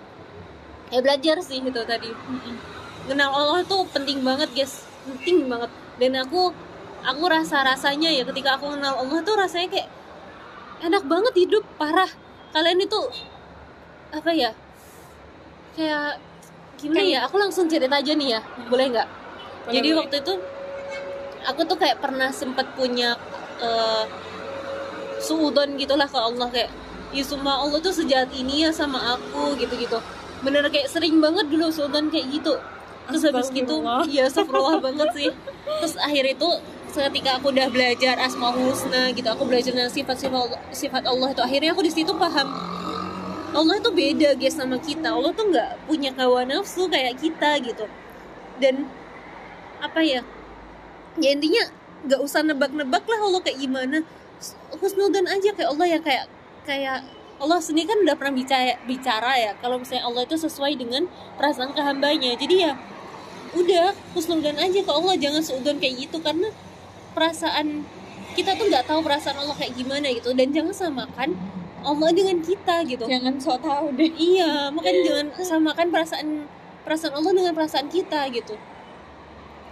[0.88, 2.16] ya belajar sih itu tadi.
[3.12, 4.88] Kenal Allah tuh penting banget guys.
[5.04, 5.72] Penting banget.
[6.00, 6.52] Dan aku
[7.08, 9.90] aku rasa rasanya ya ketika aku kenal Allah tuh rasanya kayak
[10.84, 12.10] enak banget hidup parah.
[12.52, 13.00] Kalian itu
[14.12, 14.52] apa ya
[15.76, 16.20] kayak
[16.78, 19.08] gimana Kayak- ya aku langsung cerita aja nih ya boleh nggak?
[19.68, 20.00] Jadi boleh.
[20.04, 20.34] waktu itu
[21.44, 23.16] aku tuh kayak pernah sempet punya
[23.58, 24.06] eh
[25.18, 26.70] suudon gitulah ke Allah kayak
[27.10, 29.98] ya semua Allah tuh sejahat ini ya sama aku gitu-gitu.
[30.44, 32.54] Bener kayak sering banget dulu suudon kayak gitu.
[33.08, 33.82] Terus habis gitu
[34.12, 35.30] ya astagfirullah banget sih.
[35.82, 36.50] Terus akhir itu
[36.88, 41.72] ketika aku udah belajar asmaul husna gitu aku belajar tentang sifat-sifat sifat Allah itu akhirnya
[41.76, 42.48] aku di situ paham
[43.56, 45.08] Allah itu beda guys sama kita.
[45.10, 47.86] Allah tuh nggak punya kawa nafsu kayak kita gitu.
[48.60, 48.86] Dan
[49.82, 50.22] apa ya
[51.18, 51.64] ya intinya
[52.06, 54.06] nggak usah nebak-nebak lah Allah kayak gimana.
[54.78, 56.26] Husnudan aja kayak Allah ya kayak
[56.68, 57.00] kayak
[57.38, 61.06] Allah sendiri kan udah pernah bicara bicara ya kalau misalnya Allah itu sesuai dengan
[61.38, 62.72] perasaan kehambanya jadi ya
[63.54, 66.22] udah husnudan aja ke Allah jangan seudon kayak gitu.
[66.22, 66.54] Karena
[67.18, 67.82] perasaan
[68.38, 70.30] kita tuh nggak tahu perasaan Allah kayak gimana gitu.
[70.38, 71.34] Dan jangan samakan
[71.82, 73.10] Allah dengan kita gitu.
[73.10, 74.14] Jangan sok tahu deh.
[74.14, 76.28] Iya makanya jangan samakan perasaan
[76.86, 78.54] perasaan Allah dengan perasaan kita gitu.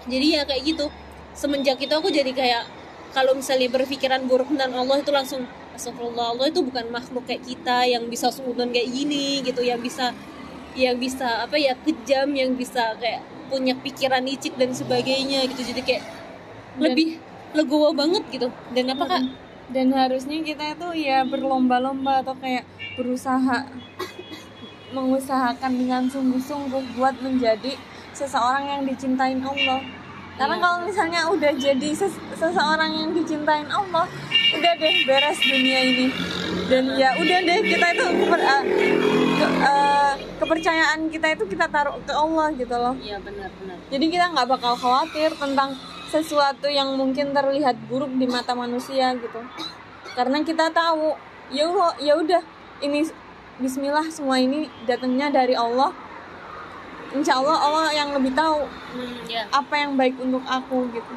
[0.09, 0.89] Jadi ya kayak gitu.
[1.37, 2.63] Semenjak itu aku jadi kayak
[3.13, 7.83] kalau misalnya berpikiran buruk tentang Allah itu langsung Astagfirullah Allah itu bukan makhluk kayak kita
[7.85, 9.61] yang bisa suudon kayak gini gitu.
[9.61, 10.05] Yang bisa
[10.75, 15.61] yang bisa apa ya kejam yang bisa kayak punya pikiran licik dan sebagainya gitu.
[15.61, 17.19] Jadi kayak Dan- lebih
[17.55, 18.47] legowo banget gitu.
[18.71, 19.23] Dan apa kak?
[19.65, 23.65] dan harusnya kita itu ya berlomba-lomba atau kayak berusaha
[24.93, 27.73] mengusahakan dengan sungguh-sungguh buat menjadi
[28.13, 29.81] seseorang yang dicintain Allah.
[30.35, 30.61] Karena Iya.
[30.61, 34.05] kalau misalnya udah jadi ses- seseorang yang dicintain Allah
[34.53, 36.07] udah deh beres dunia ini.
[36.67, 38.63] Dan ya udah deh kita itu keper- eh,
[39.35, 42.93] ke- eh, kepercayaan kita itu kita taruh ke Allah gitu loh.
[42.95, 45.73] Iya benar-benar jadi kita nggak bakal khawatir tentang
[46.09, 49.41] sesuatu yang mungkin terlihat buruk di mata manusia gitu.
[50.13, 51.17] Karena kita tahu
[51.51, 52.41] ya Allah ya udah
[52.81, 53.05] ini
[53.55, 55.95] Bismillah semua ini datangnya dari Allah.
[57.15, 59.47] Insya Allah Allah yang lebih tahu hmm, ya.
[59.47, 61.15] apa yang baik untuk aku gitu.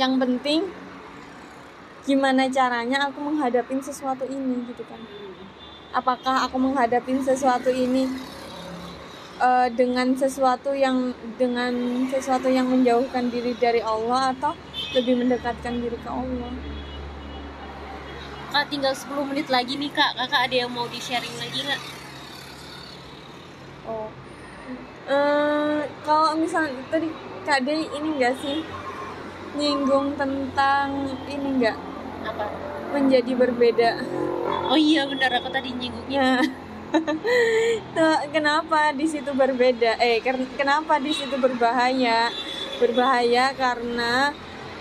[0.00, 0.60] Yang penting
[2.08, 4.96] gimana caranya aku menghadapi sesuatu ini gitu kan.
[5.92, 8.08] Apakah aku menghadapi sesuatu ini
[9.38, 11.72] eh, dengan sesuatu yang dengan
[12.10, 14.52] sesuatu yang menjauhkan diri dari Allah atau
[14.94, 16.52] lebih mendekatkan diri ke Allah?
[18.48, 20.16] Kak tinggal 10 menit lagi nih kak.
[20.16, 21.82] Kakak ada yang mau di sharing lagi nggak?
[23.88, 24.08] Oh.
[25.08, 27.08] Eh, kalau misalnya tadi
[27.48, 28.60] kak Dey ini enggak sih
[29.56, 31.76] nyinggung tentang ini enggak
[32.24, 32.48] apa?
[32.92, 33.90] Menjadi berbeda.
[34.68, 35.32] Oh iya benar.
[35.40, 36.40] Aku tadi nyinggungnya.
[36.40, 36.44] Ya.
[36.44, 36.67] Tuh,
[38.34, 40.00] kenapa di situ berbeda?
[40.00, 40.20] Eh,
[40.56, 42.32] kenapa di situ berbahaya?
[42.78, 44.32] Berbahaya karena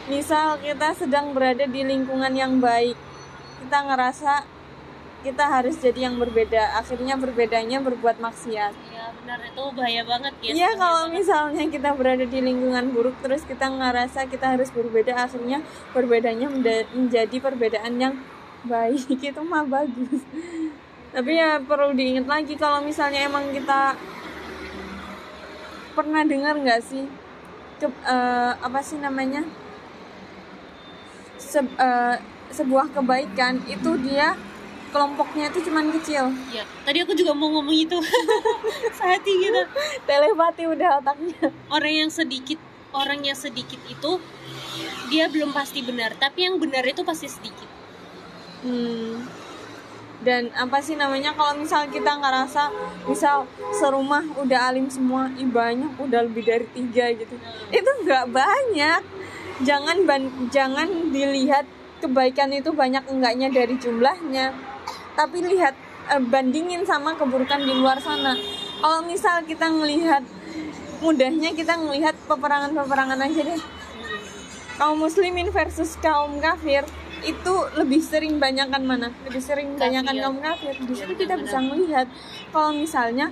[0.07, 2.95] misal kita sedang berada di lingkungan yang baik.
[3.63, 4.33] Kita ngerasa
[5.25, 6.79] kita harus jadi yang berbeda.
[6.79, 8.71] Akhirnya berbedanya berbuat maksiat.
[8.93, 13.43] iya benar itu bahaya banget ya Iya, kalau misalnya kita berada di lingkungan buruk terus
[13.43, 15.59] kita ngerasa kita harus berbeda, akhirnya
[15.91, 16.47] perbedaannya
[16.95, 18.13] menjadi perbedaan yang
[18.63, 19.03] baik.
[19.33, 20.21] Itu mah bagus.
[21.15, 23.95] Tapi ya perlu diingat lagi kalau misalnya emang kita
[25.97, 27.05] pernah dengar nggak sih?
[27.81, 29.45] Ke- eh, apa sih namanya?
[31.37, 32.15] Se- eh,
[32.53, 34.37] sebuah kebaikan itu dia
[34.91, 36.31] kelompoknya itu cuman kecil.
[36.53, 37.97] Iya, tadi aku juga mau ngomong itu.
[38.97, 39.61] Sehati gitu.
[40.07, 41.51] Telepati udah otaknya.
[41.67, 42.59] Orang yang sedikit
[42.95, 44.11] orang yang sedikit itu
[45.11, 46.15] dia belum pasti benar.
[46.15, 47.67] Tapi yang benar itu pasti sedikit.
[48.63, 49.46] Hmm.
[50.27, 52.67] Dan apa sih namanya kalau misal kita ngerasa
[53.07, 57.39] misal serumah udah alim semua, ih banyak udah lebih dari tiga gitu.
[57.71, 59.01] Itu nggak banyak.
[59.63, 61.63] Jangan ban- jangan dilihat
[62.03, 64.51] kebaikan itu banyak enggaknya dari jumlahnya,
[65.15, 65.73] tapi lihat
[66.11, 68.35] eh, bandingin sama keburukan di luar sana.
[68.83, 70.27] Kalau misal kita ngelihat
[71.01, 73.61] mudahnya kita ngelihat peperangan-peperangan aja deh
[74.77, 76.85] kaum muslimin versus kaum kafir
[77.23, 79.07] itu lebih sering banyakan mana?
[79.25, 80.23] Lebih sering banyakan Kafir.
[80.23, 80.73] kaum kafir.
[80.83, 81.45] Di situ kita benar.
[81.45, 82.07] bisa melihat
[82.51, 83.27] kalau misalnya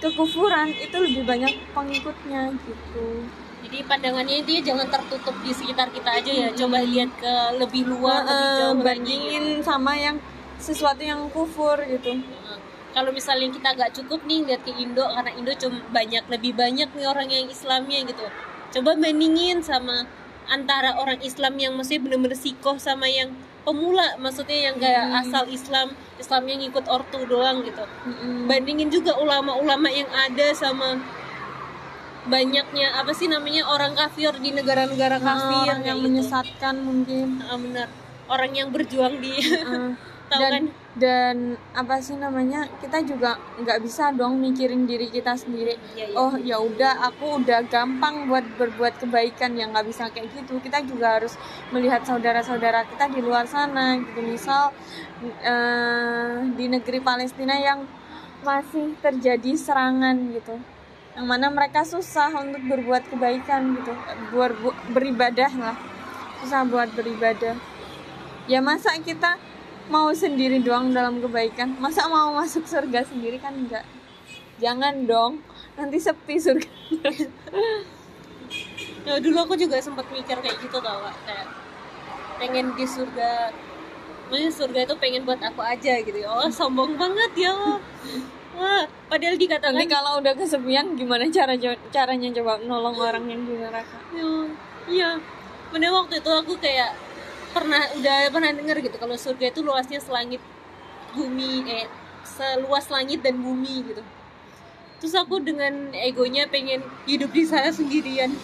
[0.00, 3.06] kekufuran itu lebih banyak pengikutnya gitu.
[3.64, 8.20] jadi pandangannya dia jangan tertutup di sekitar kita aja ya coba lihat ke lebih luar
[8.20, 10.20] lebih Eh, jauh lagi bandingin sama yang
[10.60, 12.12] sesuatu yang kufur gitu.
[12.20, 12.60] Nah,
[12.92, 16.88] kalau misalnya kita agak cukup nih lihat ke Indo karena Indo cuma banyak lebih banyak
[16.92, 18.24] nih orang yang Islamnya gitu
[18.74, 20.04] coba bandingin sama
[20.46, 23.32] antara orang Islam yang masih bener-bener sikoh sama yang
[23.62, 25.20] pemula maksudnya yang kayak Hmm.
[25.20, 28.44] asal Islam Islamnya ngikut ortu doang gitu Mm-mm.
[28.44, 31.00] bandingin juga ulama-ulama yang ada sama
[32.24, 36.04] banyaknya apa sih namanya orang kafir di negara-negara kafir orang yang kayak gitu.
[36.06, 37.26] menyesatkan mungkin.
[37.42, 37.88] Ah, benar
[38.26, 39.92] orang yang berjuang di Eh,
[40.30, 40.64] tahu dan kan
[40.94, 45.74] dan apa sih namanya kita juga nggak bisa dong mikirin diri kita sendiri.
[45.98, 46.14] Iya, iya.
[46.14, 50.62] oh ya udah aku udah gampang buat berbuat kebaikan yang nggak bisa kayak gitu.
[50.62, 51.34] Kita juga harus
[51.74, 54.22] melihat saudara-saudara kita di luar sana gitu.
[54.22, 54.70] Misal
[55.42, 57.82] eh, di negeri Palestina yang
[58.46, 60.54] masih terjadi serangan gitu.
[61.18, 63.90] Yang mana mereka susah untuk berbuat kebaikan gitu.
[64.30, 64.54] Buat
[64.94, 65.76] beribadah lah.
[66.38, 67.58] Susah buat beribadah.
[68.46, 69.53] Ya masa kita
[69.88, 71.76] mau sendiri doang dalam kebaikan.
[71.76, 73.84] Masa mau masuk surga sendiri kan enggak.
[74.62, 75.42] Jangan dong.
[75.76, 76.70] Nanti sepi surga.
[79.04, 81.16] Ya dulu aku juga sempat mikir kayak gitu tau Kak.
[81.28, 81.46] kayak
[82.40, 83.52] pengen di surga.
[84.32, 86.28] Maksudnya surga itu pengen buat aku aja gitu ya.
[86.32, 87.52] Oh sombong banget ya.
[88.56, 91.52] Wah padahal dikatakan nanti kalau udah kesepian gimana cara
[91.92, 93.98] caranya coba nolong orang yang di neraka?
[94.16, 94.30] Ya,
[94.88, 95.10] iya.
[95.68, 96.96] Bener waktu itu aku kayak
[97.54, 100.42] pernah udah pernah denger gitu kalau surga itu luasnya selangit
[101.14, 101.86] bumi eh
[102.26, 104.02] seluas langit dan bumi gitu.
[104.98, 108.34] Terus aku dengan egonya pengen hidup di sana sendirian.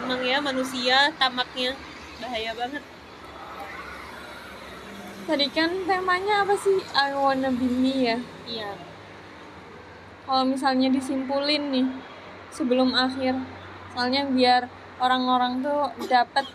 [0.00, 1.76] Emang ya manusia tamaknya
[2.22, 2.82] bahaya banget.
[5.28, 6.80] Tadi kan temanya apa sih?
[6.96, 8.18] I wanna be me ya?
[8.48, 8.72] Iya.
[10.24, 11.86] Kalau misalnya disimpulin nih
[12.54, 13.34] sebelum akhir
[13.94, 14.70] soalnya biar
[15.02, 16.46] orang-orang tuh dapat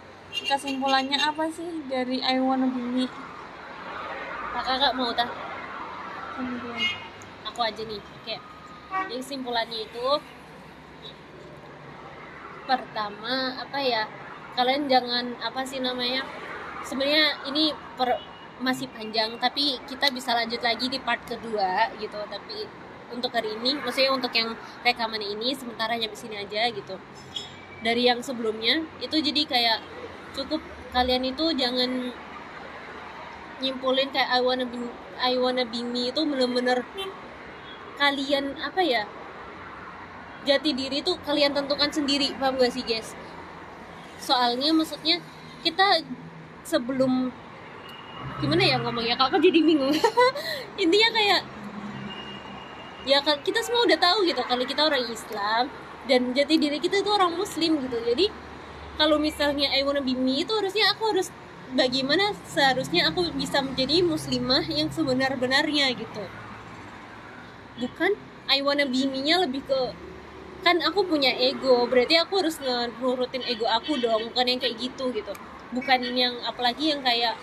[0.44, 3.06] kesimpulannya apa sih dari I wanna be me?
[4.52, 5.32] Kakak mau tah
[6.36, 6.80] kemudian
[7.48, 8.36] aku aja nih oke.
[9.08, 10.08] Jadi kesimpulannya itu
[12.68, 14.04] pertama apa ya
[14.58, 16.26] kalian jangan apa sih namanya
[16.84, 18.20] sebenarnya ini per,
[18.60, 22.20] masih panjang tapi kita bisa lanjut lagi di part kedua gitu.
[22.28, 22.68] Tapi
[23.16, 24.52] untuk hari ini maksudnya untuk yang
[24.84, 27.00] rekaman ini sementara nyampe sini aja gitu.
[27.84, 29.80] Dari yang sebelumnya itu jadi kayak
[30.36, 30.62] cukup.
[30.92, 32.12] Kalian itu jangan
[33.64, 34.80] nyimpulin kayak I wanna be
[35.16, 36.84] I wanna be me itu bener-bener
[37.96, 39.08] kalian apa ya
[40.44, 43.16] jati diri tuh kalian tentukan sendiri paham gak sih guys?
[44.22, 45.24] Soalnya maksudnya
[45.66, 46.04] kita
[46.62, 47.34] sebelum
[48.40, 49.18] gimana ya ngomongnya?
[49.18, 49.96] Kalau jadi bingung.
[50.84, 51.42] Intinya kayak
[53.06, 55.70] ya kita semua udah tahu gitu kalau kita orang Islam
[56.10, 57.98] dan jati diri kita itu orang Muslim gitu.
[58.06, 58.30] Jadi
[58.96, 61.28] kalau misalnya I wanna be me itu harusnya aku harus
[61.76, 66.24] bagaimana seharusnya aku bisa menjadi muslimah yang sebenar-benarnya gitu.
[67.80, 68.16] Bukan
[68.48, 69.82] I wanna be me-nya lebih ke
[70.66, 72.58] kan aku punya ego berarti aku harus
[72.98, 75.34] nurutin ego aku dong bukan yang kayak gitu gitu.
[75.76, 77.36] Bukan yang apalagi yang kayak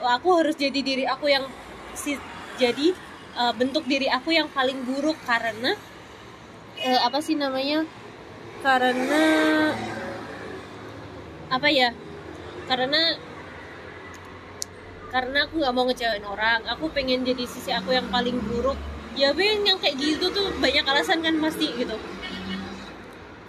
[0.00, 1.44] "Oh, aku harus jadi diri aku yang
[1.92, 2.16] si
[2.56, 2.96] jadi
[3.36, 5.76] uh, bentuk diri aku yang paling buruk karena
[6.80, 7.84] uh, apa sih namanya
[8.64, 9.24] karena
[11.50, 11.90] apa ya
[12.70, 13.18] karena
[15.10, 18.78] karena aku nggak mau ngecewain orang aku pengen jadi sisi aku yang paling buruk.
[19.18, 21.98] Ya ben yang kayak gitu tuh banyak alasan kan pasti gitu.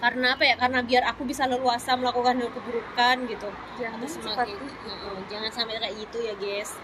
[0.02, 3.48] Karena apa ya karena biar aku bisa leluasa melakukan hal keburukan gitu.
[3.78, 6.74] Jangan seperti Heeh, jangan sampai kayak gitu ya guys.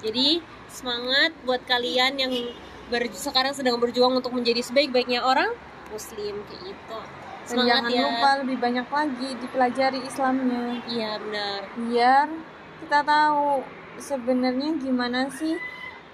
[0.00, 0.40] Jadi
[0.72, 2.32] semangat buat kalian yang
[2.88, 5.52] ber- sekarang sedang berjuang untuk menjadi sebaik-baiknya orang
[5.92, 6.98] muslim kayak gitu
[7.50, 8.02] Dan semangat jangan ya.
[8.06, 10.64] lupa lebih banyak lagi dipelajari Islamnya.
[10.86, 11.60] Iya benar.
[11.74, 12.26] Biar
[12.78, 13.66] kita tahu
[13.98, 15.58] sebenarnya gimana sih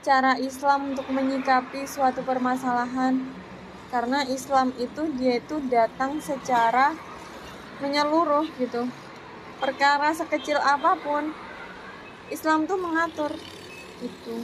[0.01, 3.21] cara Islam untuk menyikapi suatu permasalahan.
[3.93, 6.97] Karena Islam itu dia itu datang secara
[7.85, 8.89] menyeluruh gitu.
[9.61, 11.37] Perkara sekecil apa pun
[12.33, 13.31] Islam tuh mengatur
[14.01, 14.35] itu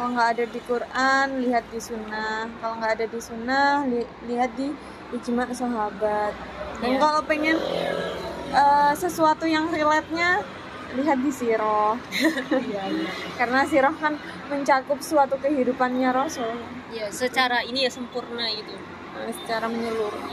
[0.00, 2.48] kalau nggak ada di Quran lihat di Sunnah.
[2.56, 4.72] Kalau nggak ada di Sunnah li- lihat di
[5.12, 6.32] ijma sahabat.
[6.80, 7.00] Dan Iya.
[7.04, 7.60] kalau pengen
[8.50, 10.40] eh, sesuatu yang relate-nya
[10.96, 12.00] lihat di siroh.
[13.38, 14.16] Karena siroh kan
[14.48, 16.48] mencakup suatu kehidupannya Rasul.
[16.96, 18.72] Ya secara ini ya sempurna gitu.
[19.20, 20.24] Eh, secara menyeluruh.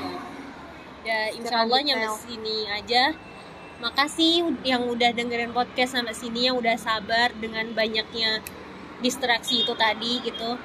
[1.03, 3.03] Ya insya Secara Allah nyampe sini aja.
[3.84, 8.39] Makasih yang udah dengerin podcast sampai sini yang udah sabar dengan banyaknya
[9.01, 10.57] distraksi itu tadi gitu.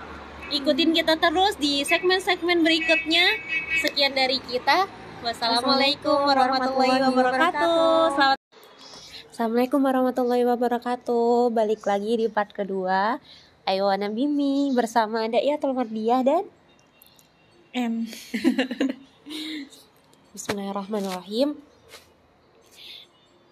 [0.53, 3.25] Ikutin kita terus di segmen-segmen berikutnya.
[3.81, 4.85] Sekian dari kita.
[5.23, 7.79] Wassalamualaikum warahmatullahi wabarakatuh.
[8.19, 8.39] Selamat
[9.33, 11.55] Assalamualaikum warahmatullahi wabarakatuh.
[11.57, 13.17] Balik lagi di part kedua.
[13.65, 16.45] Ayo Wana Bimi bersama Dayatul Mardiah dan
[17.73, 18.05] M
[20.37, 21.57] Bismillahirrahmanirrahim.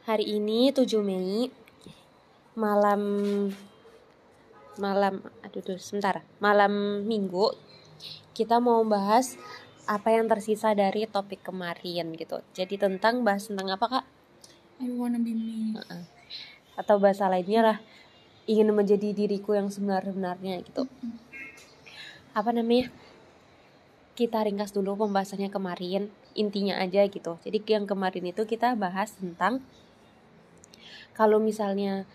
[0.05, 1.49] Hari ini 7 Mei
[2.59, 3.01] malam
[4.81, 6.25] malam aduh tuh sebentar.
[6.41, 7.53] Malam Minggu
[8.33, 9.37] kita mau bahas
[9.85, 12.41] apa yang tersisa dari topik kemarin gitu.
[12.57, 14.05] Jadi tentang bahas tentang apa Kak?
[14.81, 15.77] I wanna be me
[16.81, 17.79] Atau bahasa lainnya lah
[18.49, 20.89] ingin menjadi diriku yang sebenar-benarnya gitu.
[22.33, 22.89] Apa namanya?
[24.17, 27.37] Kita ringkas dulu pembahasannya kemarin, intinya aja gitu.
[27.45, 29.61] Jadi yang kemarin itu kita bahas tentang
[31.13, 32.09] kalau misalnya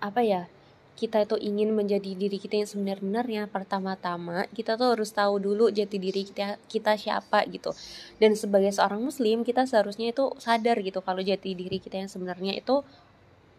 [0.00, 0.48] apa ya?
[0.94, 5.98] Kita itu ingin menjadi diri kita yang sebenar-benarnya, pertama-tama kita tuh harus tahu dulu jati
[5.98, 7.74] diri kita kita siapa gitu.
[8.22, 12.54] Dan sebagai seorang muslim, kita seharusnya itu sadar gitu kalau jati diri kita yang sebenarnya
[12.54, 12.86] itu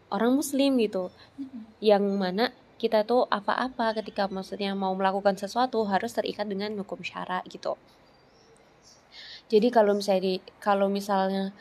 [0.08, 1.12] orang muslim gitu.
[1.84, 2.44] Yang mana
[2.76, 7.76] kita tuh apa-apa ketika maksudnya mau melakukan sesuatu harus terikat dengan hukum syara gitu.
[9.46, 11.54] Jadi kalau misalnya kalau misalnya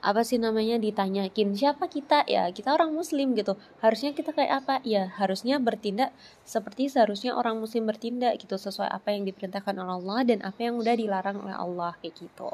[0.00, 2.24] apa sih namanya ditanyakin siapa kita?
[2.24, 3.60] Ya kita orang muslim gitu.
[3.84, 4.74] Harusnya kita kayak apa?
[4.80, 6.16] Ya harusnya bertindak
[6.48, 10.80] seperti seharusnya orang muslim bertindak gitu sesuai apa yang diperintahkan oleh Allah dan apa yang
[10.80, 12.50] udah dilarang oleh Allah kayak gitu.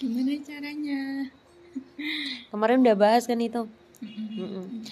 [0.00, 1.00] Gimana caranya?
[2.48, 3.68] Kemarin udah bahas kan itu?
[3.96, 4.84] Mm-mm.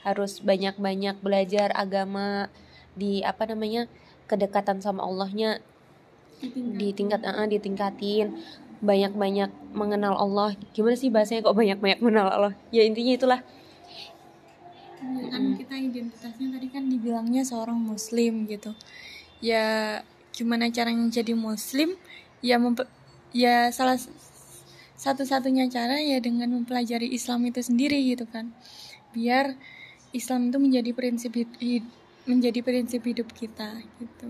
[0.00, 2.48] harus banyak-banyak belajar agama
[2.96, 3.84] di apa namanya
[4.30, 5.60] kedekatan sama Allahnya.
[6.52, 8.36] Di tingkat ditingkatin
[8.86, 10.54] banyak-banyak mengenal Allah.
[10.70, 12.52] Gimana sih bahasanya kok banyak-banyak mengenal Allah?
[12.70, 13.40] Ya intinya itulah.
[15.02, 18.72] Kan kita identitasnya tadi kan dibilangnya seorang muslim gitu.
[19.42, 20.00] Ya
[20.32, 21.98] gimana caranya jadi muslim?
[22.40, 22.88] Ya mempe-
[23.34, 23.98] ya salah
[24.96, 28.54] satu-satunya cara ya dengan mempelajari Islam itu sendiri gitu kan.
[29.12, 29.58] Biar
[30.16, 34.26] Islam itu menjadi prinsip hid- hid- menjadi prinsip hidup kita gitu.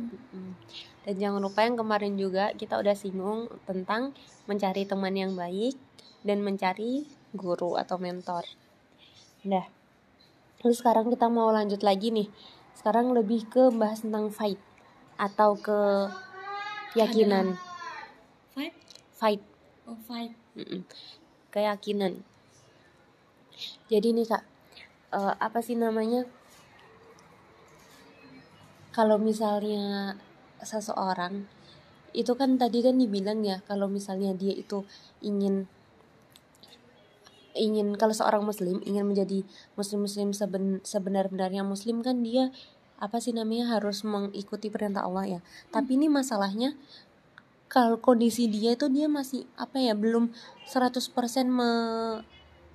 [1.06, 4.10] Dan jangan lupa yang kemarin juga kita udah singgung tentang
[4.50, 5.78] mencari teman yang baik
[6.26, 8.42] dan mencari guru atau mentor
[9.46, 9.62] Nah,
[10.58, 12.26] terus sekarang kita mau lanjut lagi nih.
[12.74, 14.58] Sekarang lebih ke bahas tentang fight
[15.14, 16.10] atau ke
[16.98, 17.54] keyakinan.
[18.50, 18.74] fight
[19.16, 19.40] Fight,
[19.86, 20.34] oh fight
[21.54, 22.26] keyakinan.
[23.86, 24.44] Jadi nih kak,
[25.14, 26.26] eh, apa sih namanya?
[28.90, 30.18] Kalau misalnya
[30.66, 31.46] seseorang.
[32.10, 34.82] Itu kan tadi kan dibilang ya kalau misalnya dia itu
[35.22, 35.70] ingin
[37.56, 39.40] ingin kalau seorang muslim ingin menjadi
[39.80, 42.52] muslim muslim seben, sebenar-benarnya muslim kan dia
[42.96, 45.40] apa sih namanya harus mengikuti perintah Allah ya.
[45.72, 46.76] Tapi ini masalahnya
[47.66, 50.32] kalau kondisi dia itu dia masih apa ya belum
[50.68, 51.12] 100%
[51.50, 51.70] me,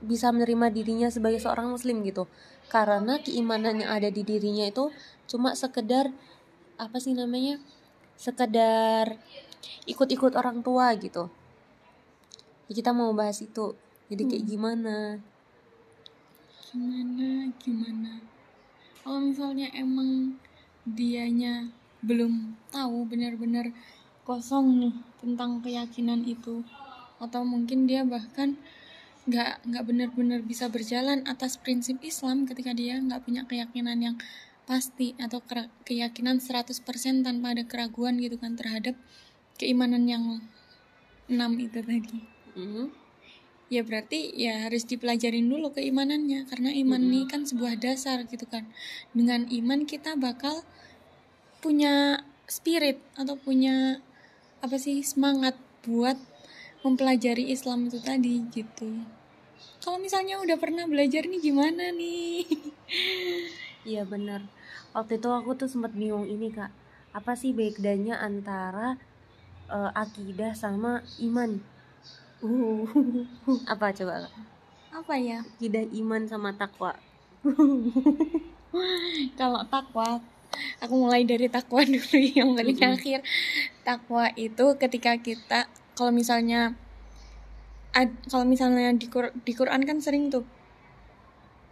[0.04, 2.30] bisa menerima dirinya sebagai seorang muslim gitu.
[2.70, 4.94] Karena keimanan yang ada di dirinya itu
[5.26, 6.12] cuma sekedar
[6.78, 7.62] apa sih namanya
[8.22, 9.18] sekedar
[9.90, 11.26] ikut-ikut orang tua gitu.
[12.70, 13.74] Ya, kita mau bahas itu.
[14.14, 15.18] Jadi kayak gimana?
[16.70, 18.22] Gimana gimana?
[19.02, 20.38] Kalau misalnya emang
[20.86, 21.74] dianya
[22.06, 23.74] belum tahu benar-benar
[24.22, 26.62] kosong nih tentang keyakinan itu
[27.22, 28.58] atau mungkin dia bahkan
[29.30, 34.16] nggak nggak benar-benar bisa berjalan atas prinsip Islam ketika dia nggak punya keyakinan yang
[34.66, 35.42] pasti atau
[35.84, 38.96] keyakinan 100% tanpa ada keraguan gitu kan terhadap
[39.58, 40.24] keimanan yang
[41.30, 42.20] enam itu tadi.
[42.58, 43.00] Mhm.
[43.72, 48.68] ya berarti ya harus dipelajarin dulu keimanannya karena iman ini kan sebuah dasar gitu kan.
[49.16, 50.68] Dengan iman kita bakal
[51.64, 52.20] punya
[52.52, 54.04] spirit atau punya
[54.60, 55.56] apa sih semangat
[55.88, 56.20] buat
[56.84, 59.08] mempelajari Islam itu tadi gitu.
[59.80, 62.44] Kalau misalnya udah pernah belajar nih gimana nih
[63.86, 64.42] Iya benar.
[64.96, 66.72] Waktu itu aku tuh sempat bingung ini kak.
[67.18, 68.88] Apa sih bedanya antara
[69.76, 71.52] eh, akidah sama iman?
[72.42, 72.90] Uh,
[73.70, 74.34] apa coba kak?
[74.92, 76.92] apa ya Akidah iman sama takwa.
[79.40, 80.22] kalau takwa
[80.84, 82.96] aku mulai dari takwa dulu yang paling Mm-mm.
[82.98, 83.20] akhir
[83.88, 85.60] takwa itu ketika kita
[85.98, 86.76] kalau misalnya
[88.32, 90.44] kalau misalnya di, Qur- di Quran kan sering tuh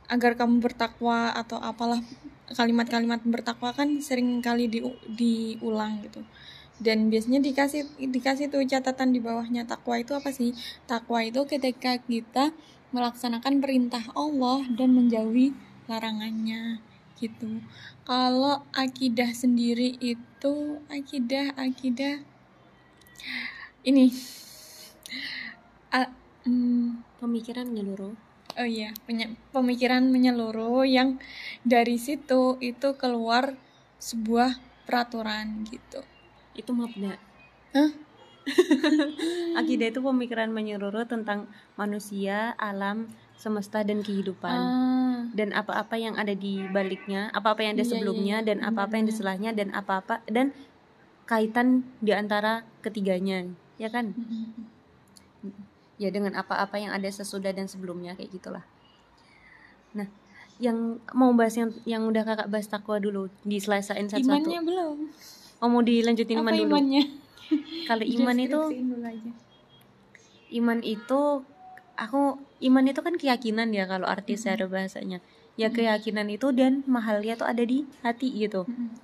[0.10, 2.01] agar kamu bertakwa atau apalah
[2.49, 6.26] kalimat-kalimat bertakwa kan sering kali di, diulang gitu.
[6.80, 10.55] Dan biasanya dikasih dikasih tuh catatan di bawahnya takwa itu apa sih?
[10.89, 12.55] Takwa itu ketika kita
[12.89, 15.53] melaksanakan perintah Allah dan menjauhi
[15.86, 16.82] larangannya
[17.20, 17.62] gitu.
[18.07, 22.24] Kalau akidah sendiri itu akidah akidah
[23.84, 24.10] ini
[25.91, 26.14] A-
[26.47, 28.28] hmm, Pemikiran menyeluruh.
[28.58, 31.20] Oh iya penye- pemikiran menyeluruh yang
[31.62, 33.54] dari situ itu keluar
[34.00, 36.02] sebuah peraturan gitu
[36.58, 37.14] Itu mabda.
[37.78, 37.91] Hah?
[39.60, 41.45] Akidah itu pemikiran menyeluruh tentang
[41.78, 43.06] manusia, alam,
[43.38, 44.50] semesta dan kehidupan.
[44.50, 48.97] ah Dan apa-apa yang ada di baliknya, apa-apa yang ada Iya, sebelumnya iya, dan apa-apa
[48.97, 50.52] yang di sebelahnya dan apa-apa dan
[51.30, 53.45] kaitan di antara ketiganya,
[53.78, 54.18] ya kan?
[56.00, 58.64] Ya dengan apa-apa yang ada sesudah dan sebelumnya kayak gitulah.
[59.91, 60.08] Nah
[60.60, 64.97] yang mau bahas yang yang udah kakak bahas takwa dulu diselesain satu-satu imannya belum.
[65.60, 66.68] Oh mau dilanjutin iman apa dulu?
[66.72, 67.04] imannya?
[67.91, 68.62] Kalau iman itu
[70.50, 71.22] iman itu
[72.00, 72.22] aku
[72.64, 74.41] iman itu kan keyakinan ya kalau arti Mm-mm.
[74.41, 75.20] secara bahasanya.
[75.60, 78.64] Ya keyakinan itu dan mahalnya tuh ada di hati gitu.
[78.64, 78.95] Mm-mm.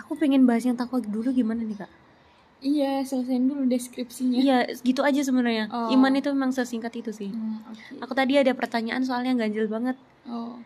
[0.00, 1.90] aku pengen bahas yang takwa dulu gimana nih kak
[2.60, 5.88] iya selesaiin dulu deskripsinya iya gitu aja sebenarnya Oh.
[5.90, 8.04] iman itu memang sesingkat itu sih Hmm, oke.
[8.04, 9.96] aku tadi ada pertanyaan soalnya ganjil banget
[10.26, 10.60] oh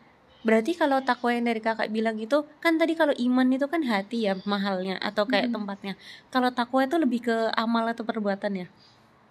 [0.45, 4.29] Berarti kalau takwa yang dari kakak bilang itu kan tadi kalau iman itu kan hati
[4.29, 5.57] ya mahalnya atau kayak Mm.
[5.57, 5.93] tempatnya.
[6.29, 8.67] Kalau takwa itu lebih ke amal atau perbuatan ya.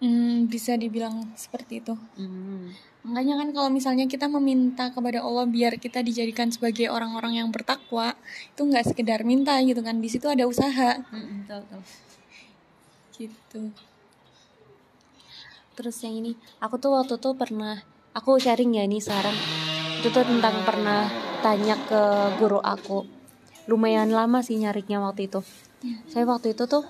[0.02, 2.74] Hmm, bisa dibilang seperti itu Hmm.
[3.06, 8.18] Makanya kan kalau misalnya kita meminta kepada Allah biar kita dijadikan sebagai orang-orang yang bertakwa,
[8.50, 10.02] itu nggak sekedar minta gitu kan.
[10.02, 11.82] Di situ ada usaha Mm-mm, tahu tahu.
[13.14, 13.70] Gitu.
[15.74, 17.82] Terus yang ini, aku tuh waktu tuh pernah
[18.14, 19.34] aku sharing ya ini saran.
[19.98, 21.10] Itu tuh tentang pernah
[21.42, 22.02] tanya ke
[22.38, 23.02] guru aku.
[23.66, 25.42] Lumayan lama sih nyarinya waktu itu.
[26.08, 26.86] Saya waktu itu tuh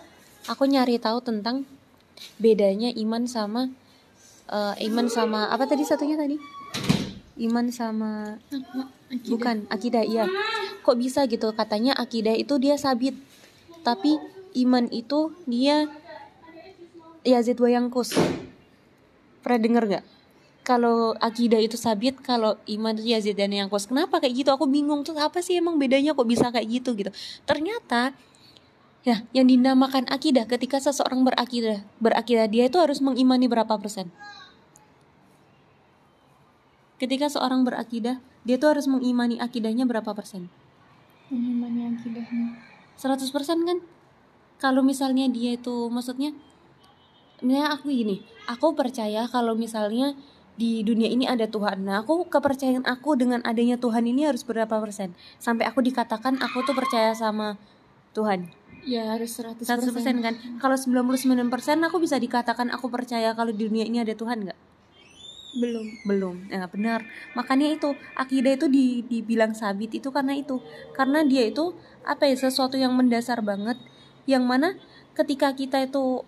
[0.46, 1.64] aku nyari tahu tentang
[2.38, 3.72] bedanya iman sama
[4.52, 6.36] eh, iman sama apa tadi satunya tadi?
[7.40, 8.38] Iman sama
[9.10, 9.30] akidah.
[9.32, 10.28] Bukan, akidah iya.
[10.84, 11.50] Kok bisa gitu?
[11.56, 13.16] Katanya akidah itu dia sabit.
[13.82, 14.20] Tapi
[14.62, 15.90] iman itu dia
[17.24, 18.12] Yazid Wayangkus.
[19.40, 20.04] Pernah denger gak?
[20.64, 23.84] Kalau akidah itu sabit, kalau iman itu Yazid dan Yangkus.
[23.84, 24.48] Kenapa kayak gitu?
[24.52, 27.12] Aku bingung tuh apa sih emang bedanya kok bisa kayak gitu gitu.
[27.44, 28.16] Ternyata
[29.04, 34.08] ya yang dinamakan akidah ketika seseorang berakidah, berakidah dia itu harus mengimani berapa persen?
[36.96, 40.48] Ketika seorang berakidah, dia tuh harus mengimani akidahnya berapa persen?
[41.28, 42.56] Mengimani akidahnya.
[42.96, 43.28] 100%
[43.68, 43.78] kan?
[44.56, 46.32] Kalau misalnya dia itu maksudnya
[47.42, 50.14] Misalnya aku gini, aku percaya kalau misalnya
[50.54, 51.82] di dunia ini ada Tuhan.
[51.82, 55.10] Nah, aku kepercayaan aku dengan adanya Tuhan ini harus berapa persen?
[55.42, 57.58] Sampai aku dikatakan aku tuh percaya sama
[58.14, 58.46] Tuhan.
[58.86, 59.66] Ya harus 100%.
[59.66, 60.34] 100% kan?
[60.62, 61.50] Kalau 99%
[61.82, 64.58] aku bisa dikatakan aku percaya kalau di dunia ini ada Tuhan nggak?
[65.54, 65.86] Belum.
[66.02, 67.06] belum ya benar
[67.38, 70.58] makanya itu akidah itu di, dibilang sabit itu karena itu
[70.98, 73.78] karena dia itu apa ya sesuatu yang mendasar banget
[74.26, 74.74] yang mana
[75.14, 76.26] ketika kita itu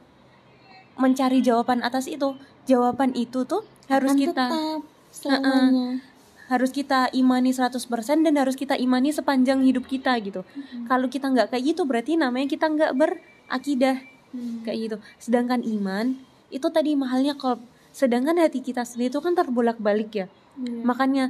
[0.97, 4.80] mencari jawaban atas itu jawaban itu tuh harus Akan kita tetap
[5.12, 6.01] selamanya
[6.47, 7.74] harus kita imani 100%
[8.22, 10.47] dan harus kita imani sepanjang hidup kita gitu.
[10.86, 13.99] Kalau kita nggak kayak gitu berarti namanya kita nggak berakidah
[14.36, 14.61] Hmm.
[14.66, 14.97] kayak gitu.
[15.16, 16.18] Sedangkan iman
[16.53, 20.26] itu tadi mahalnya kalau sedangkan hati kita sendiri itu kan terbolak-balik ya.
[20.61, 20.82] Iya.
[20.84, 21.24] Makanya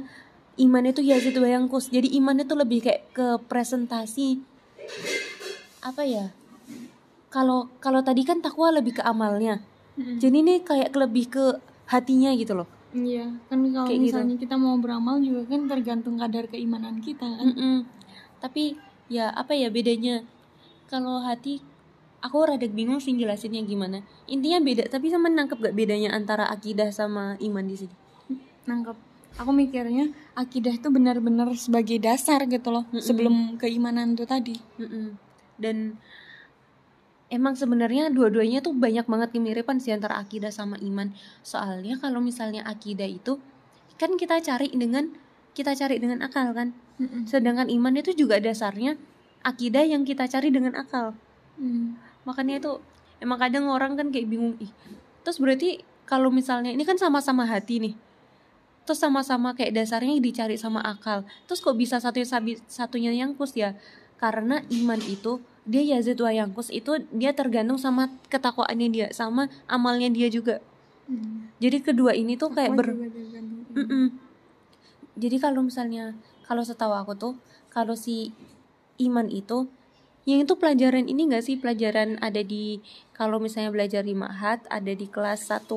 [0.59, 1.87] iman itu yazid wa yanqus.
[1.87, 4.41] Jadi iman itu lebih kayak ke presentasi
[5.79, 6.35] apa ya?
[7.27, 9.59] Kalau kalau tadi kan takwa lebih ke amalnya.
[9.97, 10.21] Mm-mm.
[10.21, 11.45] Jadi ini kayak lebih ke
[11.89, 12.69] hatinya gitu loh.
[12.95, 14.05] Iya, kan kalau Kayak gitu.
[14.07, 17.51] misalnya kita mau beramal juga kan tergantung kadar keimanan kita kan.
[17.51, 17.75] Mm-mm.
[18.39, 18.79] Tapi
[19.11, 20.23] ya apa ya bedanya?
[20.87, 21.59] Kalau hati
[22.23, 24.01] aku rada bingung sih jelasinnya gimana.
[24.25, 27.95] Intinya beda, tapi sama nangkep gak bedanya antara akidah sama iman di sini?
[28.65, 28.97] Nangkep.
[29.37, 33.03] Aku mikirnya akidah itu benar-benar sebagai dasar gitu loh, Mm-mm.
[33.03, 34.55] sebelum keimanan itu tadi.
[34.81, 35.13] Mm-mm.
[35.59, 35.99] Dan
[37.27, 41.11] emang sebenarnya dua-duanya tuh banyak banget kemiripan sih antara akidah sama iman.
[41.43, 43.39] Soalnya kalau misalnya akidah itu
[43.97, 45.11] kan kita cari dengan
[45.57, 46.75] kita cari dengan akal kan.
[46.97, 47.25] Mm-mm.
[47.29, 48.97] Sedangkan iman itu juga dasarnya
[49.45, 51.13] akidah yang kita cari dengan akal.
[51.57, 51.97] Mm.
[52.21, 52.71] makanya itu
[53.17, 54.69] emang kadang orang kan kayak bingung ih
[55.25, 57.95] terus berarti kalau misalnya ini kan sama-sama hati nih
[58.85, 62.21] terus sama-sama kayak dasarnya dicari sama akal terus kok bisa satu
[62.69, 63.73] satunya yangkus ya
[64.21, 70.07] karena iman itu dia yazid wa yangkus itu dia tergantung sama ketakwaannya dia sama amalnya
[70.09, 70.63] dia juga
[71.07, 71.55] Mm.
[71.63, 72.87] jadi kedua ini tuh kayak Takwa ber.
[73.79, 74.05] Mm-mm.
[75.15, 76.13] Jadi kalau misalnya
[76.43, 77.33] kalau setahu aku tuh
[77.71, 78.35] kalau si
[78.99, 79.71] iman itu
[80.27, 82.83] yang itu pelajaran ini enggak sih pelajaran ada di
[83.15, 85.71] kalau misalnya belajar di Mahat ada di kelas 1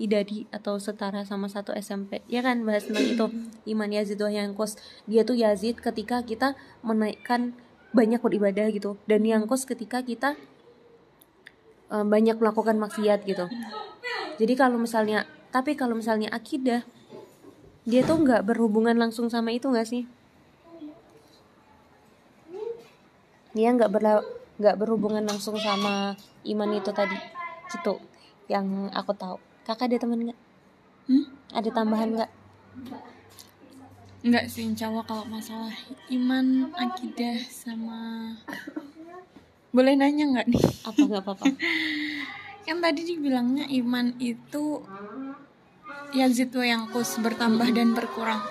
[0.00, 3.26] idadi atau setara sama satu SMP ya kan bahas tentang itu
[3.76, 7.52] iman Yazid wa Yangkos dia tuh Yazid ketika kita menaikkan
[7.90, 8.96] banyak beribadah gitu.
[9.04, 10.38] Dan Yangkos ketika kita
[11.90, 13.46] eh, banyak melakukan maksiat gitu.
[14.40, 16.86] Jadi kalau misalnya tapi kalau misalnya akidah
[17.82, 20.06] dia tuh nggak berhubungan langsung sama itu nggak sih?
[23.56, 24.22] Dia nggak berla
[24.60, 26.14] nggak berhubungan langsung sama
[26.44, 27.16] iman itu tadi
[27.72, 27.98] gitu
[28.46, 29.36] yang aku tahu.
[29.66, 30.38] Kakak ada teman nggak?
[31.10, 31.40] Hmm?
[31.50, 32.30] ada tambahan nggak
[34.20, 35.72] Enggak sih, insya Allah kalau masalah
[36.12, 38.34] iman, akidah, sama...
[39.70, 40.64] Boleh nanya nggak nih?
[40.82, 41.46] apa nggak apa-apa
[42.66, 44.82] Kan tadi dibilangnya iman itu
[46.10, 48.42] yazid wa yangkus, bertambah dan berkurang.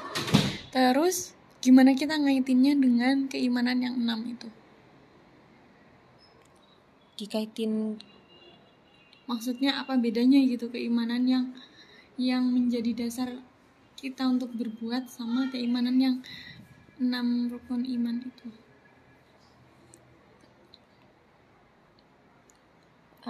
[0.71, 4.47] Terus, gimana kita ngaitinnya dengan keimanan yang enam itu?
[7.19, 7.99] dikaitin
[9.27, 11.45] Maksudnya apa bedanya gitu keimanan yang
[12.17, 13.29] yang menjadi dasar
[13.99, 16.15] kita untuk berbuat sama keimanan yang
[17.03, 18.47] enam rukun iman itu?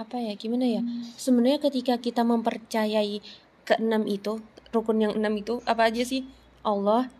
[0.00, 0.80] apa ya gimana ya
[1.20, 3.20] sebenarnya ketika kita mempercayai
[3.68, 4.40] keenam itu
[4.72, 6.24] rukun yang enam itu apa aja sih
[6.64, 7.12] Allah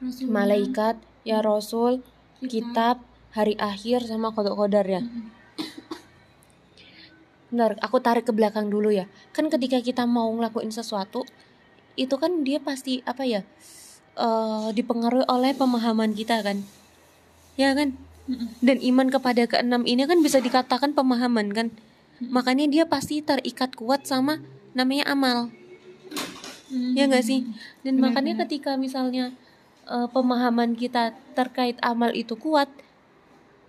[0.00, 0.96] Rasulullah, malaikat
[1.28, 2.00] ya Rasul
[2.40, 2.96] kita- kitab
[3.36, 5.02] hari akhir sama kodok kodar ya.
[7.50, 9.10] Bentar, aku tarik ke belakang dulu ya.
[9.34, 11.26] Kan ketika kita mau ngelakuin sesuatu,
[12.00, 13.44] itu kan dia pasti apa ya?
[14.20, 16.64] eh dipengaruhi oleh pemahaman kita kan.
[17.60, 17.94] Ya kan?
[18.62, 21.68] Dan iman kepada keenam ini kan bisa dikatakan pemahaman kan.
[22.20, 24.40] Makanya dia pasti terikat kuat sama
[24.76, 25.48] namanya amal.
[26.70, 27.42] Ya nggak sih?
[27.82, 28.42] Dan Benar, makanya benar.
[28.46, 29.34] ketika misalnya
[29.88, 32.70] eh, pemahaman kita terkait amal itu kuat,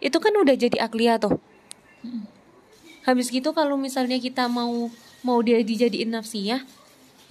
[0.04, 1.42] itu kan udah jadi akliyah tuh.
[2.06, 2.26] Mm-mm.
[3.02, 4.94] Habis gitu kalau misalnya kita mau
[5.26, 6.62] mau dia dijadiin nafsiyah,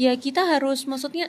[0.00, 1.28] ya kita harus maksudnya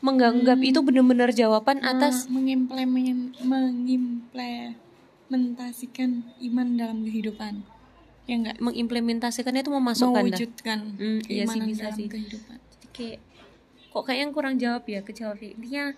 [0.00, 0.66] menganggap Hmm.
[0.66, 6.10] itu benar-benar jawaban Me- atas mengimplemen- mengimplementasikan
[6.42, 7.62] iman dalam kehidupan.
[8.26, 8.56] Ya enggak?
[8.58, 10.32] mengimplementasikan itu memasukkan dah.
[10.32, 12.08] Mewujudkan Hmm, iya sih, bisa dalam sih.
[12.08, 12.58] kehidupan.
[12.70, 13.18] Jadi kayak
[13.88, 15.92] kok kayak yang kurang jawab ya kejawab intinya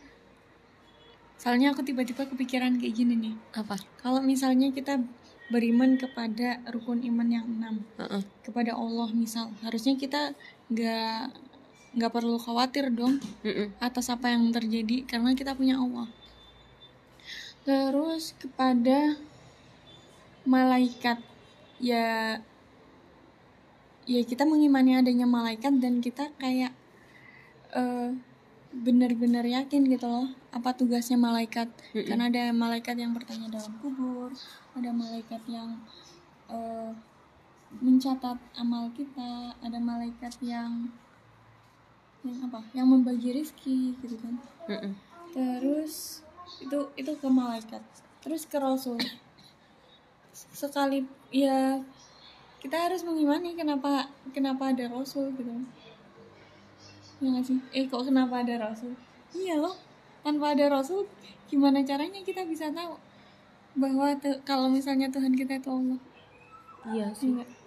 [1.34, 3.34] Soalnya aku tiba-tiba kepikiran kayak gini nih.
[3.52, 3.74] apa?
[3.98, 4.98] Kalau misalnya kita
[5.48, 8.22] beriman kepada rukun iman yang enam, Heeh.
[8.40, 10.32] kepada Allah misal, harusnya kita
[10.70, 11.28] nggak
[11.93, 13.77] nggak perlu khawatir dong Mm-mm.
[13.77, 16.09] atas apa yang terjadi karena kita punya Allah.
[17.62, 19.20] Terus kepada
[20.43, 21.20] malaikat
[21.78, 22.40] ya
[24.02, 26.74] ya kita mengimani adanya malaikat dan kita kayak
[27.77, 28.10] eh,
[28.73, 32.09] benar-benar yakin gitu loh apa tugasnya malaikat Mm-mm.
[32.09, 34.32] karena ada malaikat yang bertanya dalam kubur
[34.74, 35.78] ada malaikat yang
[36.51, 36.90] eh,
[37.78, 40.90] mencatat amal kita ada malaikat yang
[42.23, 42.61] yang apa?
[42.73, 44.35] Yang membagi rezeki gitu kan.
[44.70, 44.93] Mm-mm.
[45.32, 46.23] terus
[46.62, 47.82] itu itu ke malaikat.
[48.23, 48.99] Terus ke rasul.
[50.32, 51.03] Sekali
[51.35, 51.82] ya
[52.62, 55.51] kita harus mengimani kenapa kenapa ada rasul gitu
[57.23, 57.59] ya nggak sih?
[57.70, 58.99] Eh kok kenapa ada rasul?
[59.31, 59.78] Iya loh.
[60.27, 61.07] Tanpa ada rasul
[61.47, 62.99] gimana caranya kita bisa tahu
[63.78, 66.01] bahwa kalau misalnya Tuhan kita itu Allah?
[66.90, 67.31] Iya Iya sih.
[67.39, 67.61] Nggak?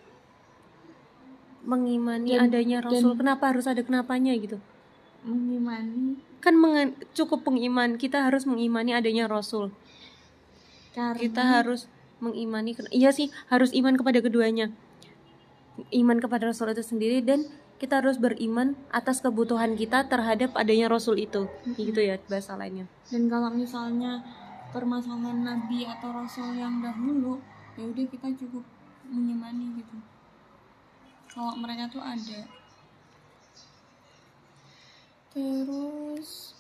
[1.66, 4.62] Mengimani Dan- adanya dan- rasul kenapa harus ada kenapanya gitu?
[5.26, 6.22] Mengimani.
[6.40, 7.98] Kan mengen- cukup pengiman.
[7.98, 9.74] Kita harus mengimani adanya rasul.
[10.94, 11.90] Karena kita harus
[12.24, 14.72] mengimani iya sih harus iman kepada keduanya.
[15.92, 17.44] Iman kepada rasul itu sendiri dan
[17.76, 21.52] kita harus beriman atas kebutuhan kita terhadap adanya rasul itu.
[21.76, 22.88] Gitu ya bahasa lainnya.
[23.12, 24.24] Dan kalau misalnya
[24.72, 27.42] permasalahan nabi atau rasul yang dahulu
[27.76, 28.64] ya udah kita cukup
[29.08, 29.96] mengimani gitu
[31.36, 32.48] kalau mereka tuh ada.
[35.36, 36.56] Terus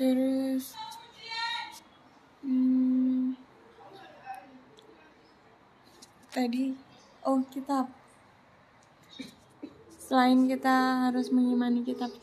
[0.00, 0.72] terus
[2.40, 3.36] hmm,
[6.32, 6.72] tadi
[7.28, 7.92] oh kitab.
[10.00, 12.16] Selain kita harus mengimani kitab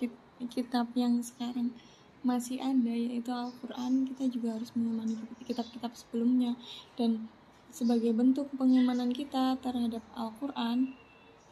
[0.46, 1.74] kitab yang sekarang
[2.22, 6.54] masih ada yaitu Al-Quran kita juga harus mengimani kitab-kitab sebelumnya.
[6.94, 7.26] Dan
[7.74, 10.94] sebagai bentuk pengimanan kita terhadap Al-Quran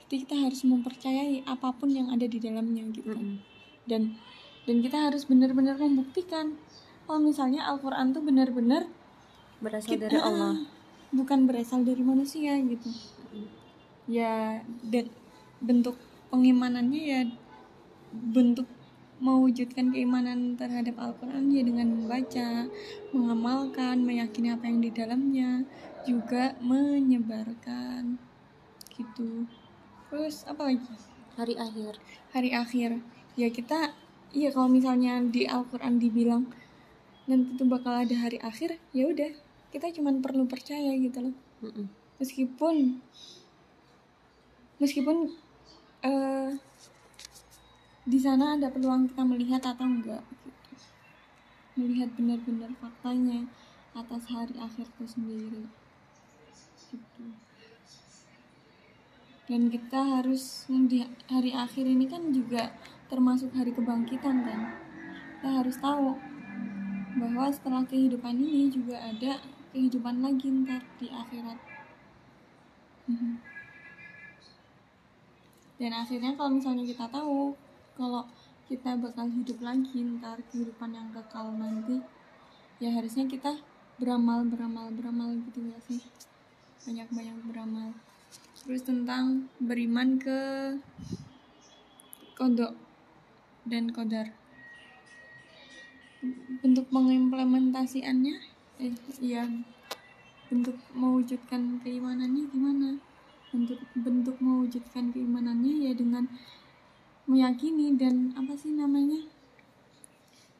[0.05, 3.41] itu kita harus mempercayai apa pun yang ada di dalamnya gitu Mm-mm.
[3.89, 4.13] dan
[4.69, 6.53] dan kita harus benar-benar membuktikan
[7.09, 8.85] kalau misalnya Al-Quran tuh benar-benar
[9.61, 10.61] berasal kita- dari Allah.
[11.13, 12.89] bukan berasal dari manusia gitu.
[14.05, 15.09] Ya dan
[15.61, 15.97] bentuk
[16.29, 17.21] pengimanannya ya
[18.13, 18.67] bentuk
[19.19, 22.67] mewujudkan keimanan terhadap Al-Quran ya dengan membaca,
[23.15, 25.63] mengamalkan, meyakini apa yang di dalamnya,
[26.03, 28.19] juga menyebarkan
[28.95, 29.47] gitu.
[30.11, 30.83] Terus apa lagi?
[31.35, 31.99] hari akhir
[32.31, 32.89] Hari akhir.
[33.35, 33.91] Ya kita,
[34.31, 36.47] iya kalau misalnya di Al-Quran dibilang
[37.27, 39.31] nanti tuh bakal ada hari akhir, ya udah
[39.71, 41.35] kita cuman perlu percaya gitu loh.
[41.63, 41.87] Mm-mm.
[42.19, 43.03] Meskipun
[44.79, 45.31] meskipun
[46.03, 46.51] eh
[48.05, 50.49] di sana ada peluang kita melihat atau enggak gitu.
[51.73, 53.49] melihat benar-benar faktanya
[53.97, 55.65] atas hari akhir itu sendiri
[56.93, 57.25] gitu
[59.49, 62.77] dan kita harus di hari akhir ini kan juga
[63.09, 64.61] termasuk hari kebangkitan kan
[65.41, 66.13] kita harus tahu
[67.17, 69.41] bahwa setelah kehidupan ini juga ada
[69.73, 71.57] kehidupan lagi ntar di akhirat
[73.05, 73.37] Mhm.
[75.77, 77.53] dan akhirnya kalau misalnya kita tahu
[77.95, 78.27] kalau
[78.67, 82.03] kita bakal hidup lagi ntar kehidupan yang kekal nanti
[82.83, 83.55] ya harusnya kita
[83.95, 86.03] beramal beramal beramal gitu ya sih?
[86.83, 87.95] Banyak banyak beramal.
[88.67, 90.39] Terus tentang beriman ke
[92.35, 92.75] kodok
[93.63, 94.35] dan kodar.
[96.59, 98.35] Bentuk mengimplementasiannya
[98.81, 98.93] eh
[99.23, 99.47] iya
[100.51, 102.89] bentuk mewujudkan keimanannya gimana?
[103.55, 106.27] Bentuk bentuk mewujudkan keimanannya ya dengan
[107.25, 109.25] meyakini dan apa sih namanya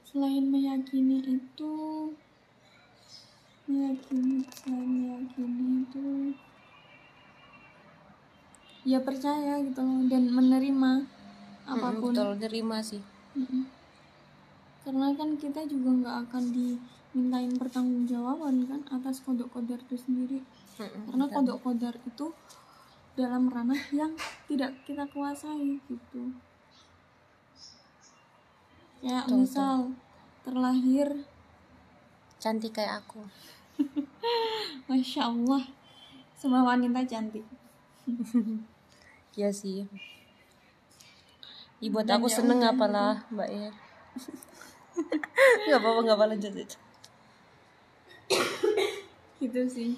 [0.05, 1.73] selain meyakini itu
[3.69, 6.07] meyakini selain meyakini itu
[8.85, 10.91] ya percaya gitu loh dan menerima
[11.65, 13.01] apa pun betul terima sih
[13.35, 13.67] Mm-mm.
[14.85, 20.39] Karena kan kita juga nggak akan dimintain pertanggungjawaban kan atas kodok-kodar itu sendiri.
[20.77, 22.29] Karena kodok-kodar itu
[23.17, 24.13] dalam ranah yang
[24.45, 26.31] tidak kita kuasai gitu.
[29.03, 29.91] Ya Betul, misal
[30.45, 31.07] terlahir,
[32.39, 33.25] cantik kayak aku
[34.87, 35.63] masya Allah,
[36.37, 37.43] semua wanita cantik.
[39.35, 39.83] Iya sih
[41.83, 43.67] Ibu buat Dan aku ya seneng udah, apalah mbak ya
[45.67, 46.79] nggak apa-apa nggak apa lanjut lanjut.
[49.43, 49.91] Gitu sih.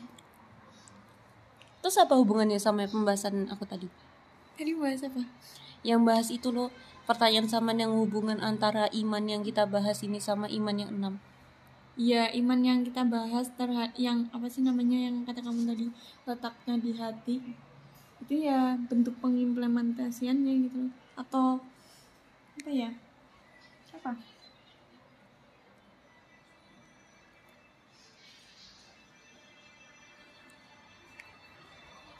[1.86, 3.86] terus apa hubungannya sama pembahasan aku tadi
[4.57, 5.22] Tadi bahas apa?
[5.86, 6.74] yang bahas itu loh
[7.07, 11.15] pertanyaan sama yang hubungan antara iman yang kita bahas ini sama iman yang enam.
[11.97, 15.88] Iya, iman yang kita bahas terhadap yang apa sih namanya yang kata kamu tadi
[16.29, 17.35] letaknya di hati.
[18.21, 21.57] Itu ya bentuk pengimplementasiannya gitu atau
[22.61, 22.91] apa ya?
[23.88, 24.13] Siapa?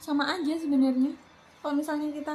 [0.02, 1.12] Sama aja sebenarnya.
[1.62, 2.34] Kalau misalnya kita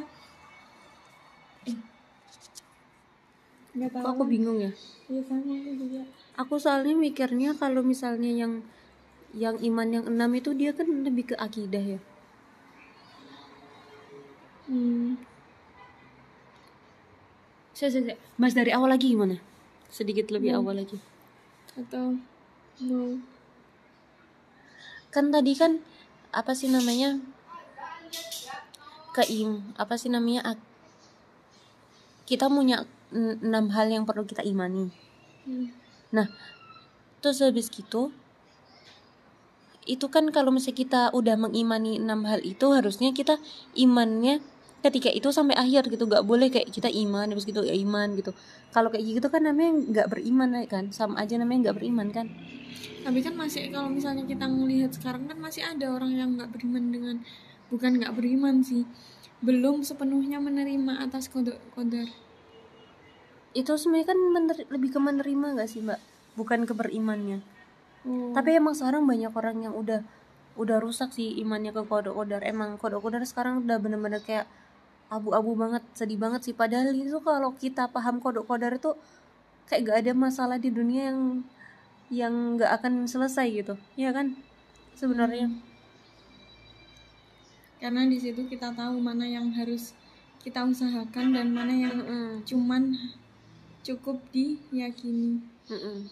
[3.74, 4.72] tahu kok aku bingung ya?
[5.10, 6.02] Iya sama aku juga.
[6.38, 8.62] Aku soalnya mikirnya kalau misalnya yang
[9.34, 12.00] yang iman yang enam itu dia kan lebih ke akidah ya?
[14.64, 15.20] Hmm.
[17.74, 18.18] saya saya saya.
[18.40, 19.42] mas dari awal lagi gimana?
[19.90, 20.62] Sedikit lebih Hmm.
[20.64, 21.02] awal lagi.
[21.74, 22.22] Atau
[22.86, 23.18] mau
[25.14, 25.78] kan tadi kan
[26.34, 27.22] apa sih namanya
[29.14, 30.58] keim apa sih namanya
[32.26, 34.90] kita punya enam hal yang perlu kita imani.
[35.44, 35.76] Hmm.
[36.08, 36.32] nah
[37.20, 38.16] terus habis gitu
[39.84, 43.36] itu kan kalau misalnya kita udah mengimani enam hal itu harusnya kita
[43.76, 44.40] imannya
[44.84, 46.08] ketika itu sampai akhir gitu.
[46.08, 48.36] Nggak boleh kayak kita iman habis gitu ya iman gitu.
[48.76, 50.92] Kalau kayak gitu kan namanya nggak beriman ya kan?
[50.92, 52.28] Sama aja namanya nggak beriman kan?
[53.04, 56.84] Tapi kan masih kalau misalnya kita melihat sekarang kan masih ada orang yang nggak beriman
[56.92, 57.16] dengan
[57.72, 58.84] bukan nggak beriman sih.
[59.44, 62.08] Belum sepenuhnya menerima atas kode kodar
[63.54, 66.02] itu sebenarnya kan mener- lebih ke menerima gak sih mbak?
[66.38, 67.42] Bukan ke berimannya.
[68.04, 68.36] Oh.
[68.36, 70.04] tapi emang sekarang banyak orang yang udah
[70.60, 74.44] udah rusak sih imannya ke kode kodar emang kode kodar sekarang udah bener-bener kayak
[75.08, 76.56] abu-abu banget sedih banget sih.
[76.58, 78.98] Padahal itu kalau kita paham kode kodar itu
[79.70, 81.20] kayak gak ada masalah di dunia yang
[82.12, 83.74] yang gak akan selesai gitu.
[83.96, 84.36] Ya kan?
[84.98, 85.54] Sebenarnya.
[87.80, 89.94] Karena di situ kita tahu mana yang harus
[90.44, 92.44] kita usahakan dan mana yang Mm-mm.
[92.44, 92.96] cuman
[93.84, 96.08] cukup diyakini Mm-mm.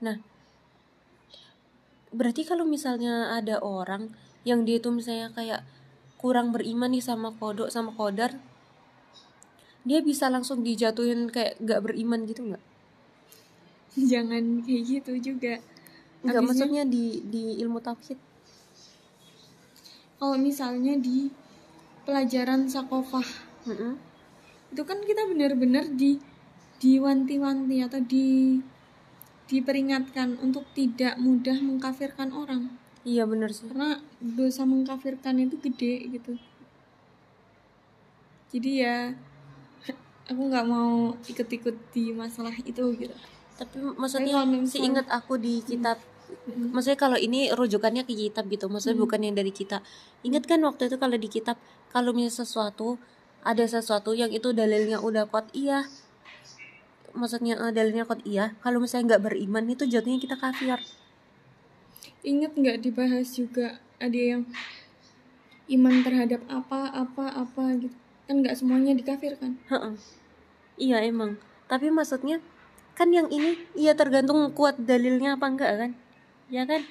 [0.00, 0.18] Nah,
[2.10, 4.10] berarti kalau misalnya ada orang
[4.42, 5.62] yang dia itu misalnya kayak
[6.18, 8.34] kurang beriman nih sama kodok sama kodar,
[9.82, 12.64] dia bisa langsung dijatuhin kayak gak beriman gitu nggak?
[14.10, 15.62] jangan kayak gitu juga
[16.22, 18.18] Nggak Habisnya- maksudnya di di ilmu tauhid.
[20.18, 21.30] kalau misalnya di
[22.02, 23.26] pelajaran sakofah
[23.66, 23.98] Mm-mm.
[24.72, 26.16] Itu kan kita benar-benar di
[26.82, 28.58] diwanti-wanti atau di
[29.46, 32.72] diperingatkan untuk tidak mudah mengkafirkan orang.
[33.04, 33.68] Iya bener sih.
[33.68, 36.32] karena dosa mengkafirkan itu gede gitu.
[38.52, 39.12] Jadi ya
[40.30, 43.14] aku nggak mau ikut-ikut di masalah itu gitu.
[43.60, 46.00] Tapi maksudnya sih misal- ingat aku di kitab
[46.72, 49.84] maksudnya kalau ini rujukannya ke kitab gitu maksudnya bukan yang dari kita.
[50.24, 51.60] Ingat kan waktu itu kalau di kitab
[51.92, 52.96] kalau misalnya sesuatu
[53.42, 55.90] ada sesuatu yang itu dalilnya udah kuat iya.
[57.12, 58.54] Maksudnya eh, dalilnya kuat iya.
[58.62, 60.78] Kalau misalnya nggak beriman itu jatuhnya kita kafir.
[62.22, 64.42] Ingat nggak dibahas juga ada yang
[65.66, 67.96] iman terhadap apa apa apa gitu.
[68.30, 69.94] Kan nggak semuanya dikafirkan Heeh.
[70.78, 71.34] iya emang.
[71.66, 72.38] Tapi maksudnya
[72.94, 75.90] kan yang ini iya tergantung kuat dalilnya apa enggak kan?
[76.46, 76.86] Ya kan?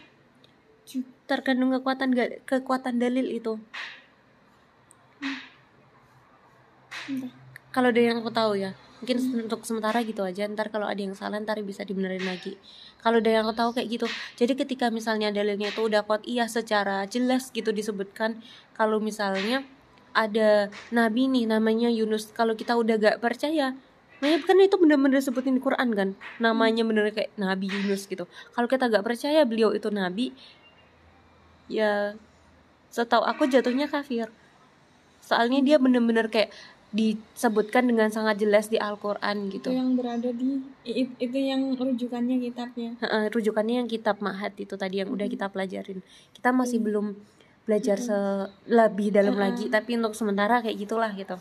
[1.31, 2.11] Tergantung kekuatan
[2.43, 3.55] kekuatan dalil itu
[5.21, 5.39] Entah.
[7.71, 8.71] Kalau dari yang aku tahu ya
[9.01, 10.45] mungkin untuk sementara gitu aja.
[10.45, 12.53] Ntar kalau ada yang salah ntar bisa dibenerin lagi.
[13.01, 14.07] Kalau dari yang aku tahu kayak gitu.
[14.37, 18.37] Jadi ketika misalnya dalilnya itu udah kuat iya secara jelas gitu disebutkan.
[18.77, 19.65] Kalau misalnya
[20.13, 23.75] ada nabi nih namanya Yunus kalau kita udah gak percaya
[24.21, 26.13] nah kan itu bener-bener disebutin di Quran kan?
[26.37, 28.29] Namanya bener kayak Nabi Yunus gitu.
[28.53, 30.29] Kalau kita gak percaya beliau itu nabi
[31.65, 32.13] ya
[32.93, 34.29] setahu aku jatuhnya kafir.
[35.25, 36.53] Soalnya dia bener-bener kayak
[36.91, 42.99] disebutkan dengan sangat jelas di Al-Quran itu gitu yang berada di itu yang rujukannya kitabnya.
[43.31, 46.03] Rujukannya yang kitab Mahat itu tadi yang udah kita pelajarin.
[46.35, 47.15] Kita masih belum
[47.63, 49.43] belajar se- lebih dalam Heeh.
[49.55, 51.39] lagi tapi untuk sementara kayak gitulah gitu.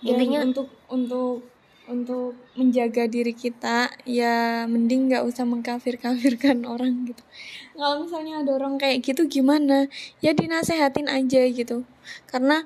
[0.00, 1.44] Dan intinya untuk untuk
[1.86, 7.22] untuk menjaga diri kita ya mending nggak usah mengkafir-kafirkan orang gitu.
[7.76, 9.86] Kalau misalnya ada orang kayak gitu gimana?
[10.24, 11.84] Ya dinasehatin aja gitu.
[12.26, 12.64] Karena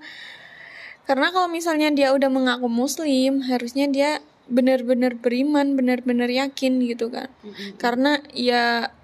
[1.11, 7.27] karena kalau misalnya dia udah mengaku muslim harusnya dia benar-benar beriman benar-benar yakin gitu kan
[7.43, 7.75] Mm-mm.
[7.83, 8.95] karena ya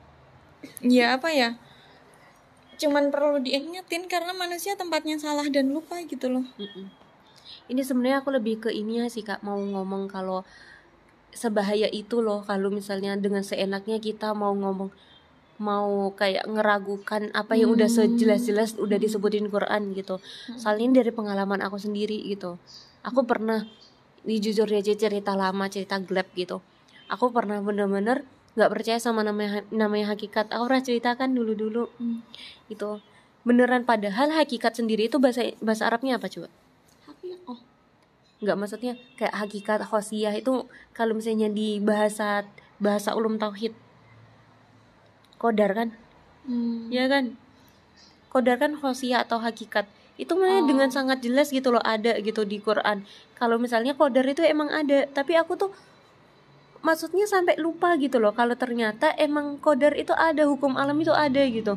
[0.86, 1.58] ya apa ya
[2.78, 6.86] cuman perlu diingetin karena manusia tempatnya salah dan lupa gitu loh Mm-mm.
[7.74, 10.46] ini sebenarnya aku lebih ke ini ya sih kak mau ngomong kalau
[11.34, 14.94] sebahaya itu loh kalau misalnya dengan seenaknya kita mau ngomong
[15.56, 20.20] mau kayak ngeragukan apa yang udah sejelas-jelas udah disebutin Quran gitu.
[20.56, 22.60] Soalnya ini dari pengalaman aku sendiri gitu.
[23.06, 23.64] Aku pernah
[24.26, 26.60] ini jujur aja cerita lama cerita gelap gitu.
[27.08, 28.26] Aku pernah bener-bener
[28.56, 30.52] nggak percaya sama namanya namanya hakikat.
[30.52, 31.88] Aku pernah ceritakan dulu-dulu.
[31.96, 32.20] Hmm.
[32.66, 32.98] itu
[33.46, 36.50] beneran padahal hakikat sendiri itu bahasa bahasa Arabnya apa coba?
[37.46, 37.62] Oh
[38.36, 42.44] nggak maksudnya kayak hakikat khosiyah itu kalau misalnya di bahasa
[42.76, 43.72] bahasa ulum tauhid
[45.36, 45.88] kodar kan?
[46.46, 46.88] Hmm.
[46.94, 47.34] ya kan?
[48.30, 49.88] Kodar kan khosiyah atau hakikat.
[50.16, 50.68] Itu makanya Oh.
[50.68, 53.04] dengan sangat jelas gitu loh ada gitu di Quran.
[53.36, 55.70] Kalau misalnya kodar itu emang ada tapi aku tuh
[56.80, 61.42] maksudnya sampai lupa gitu loh kalau ternyata emang kodar itu ada hukum alam itu ada
[61.44, 61.76] gitu.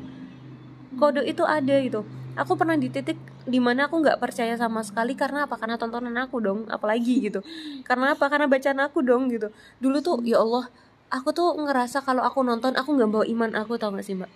[1.00, 2.06] Kode itu ada gitu.
[2.38, 5.58] Aku pernah di titik di mana aku nggak percaya sama sekali karena apa?
[5.60, 7.40] Karena tontonan aku dong apalagi gitu.
[7.84, 8.26] Karena apa?
[8.32, 9.52] Karena bacaan aku dong gitu.
[9.82, 10.70] Dulu tuh ya Allah
[11.10, 14.30] aku tuh ngerasa kalau aku nonton aku nggak bawa iman aku tau gak sih mbak?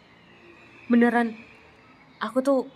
[0.89, 1.37] Beneran.
[2.19, 2.67] Aku tuh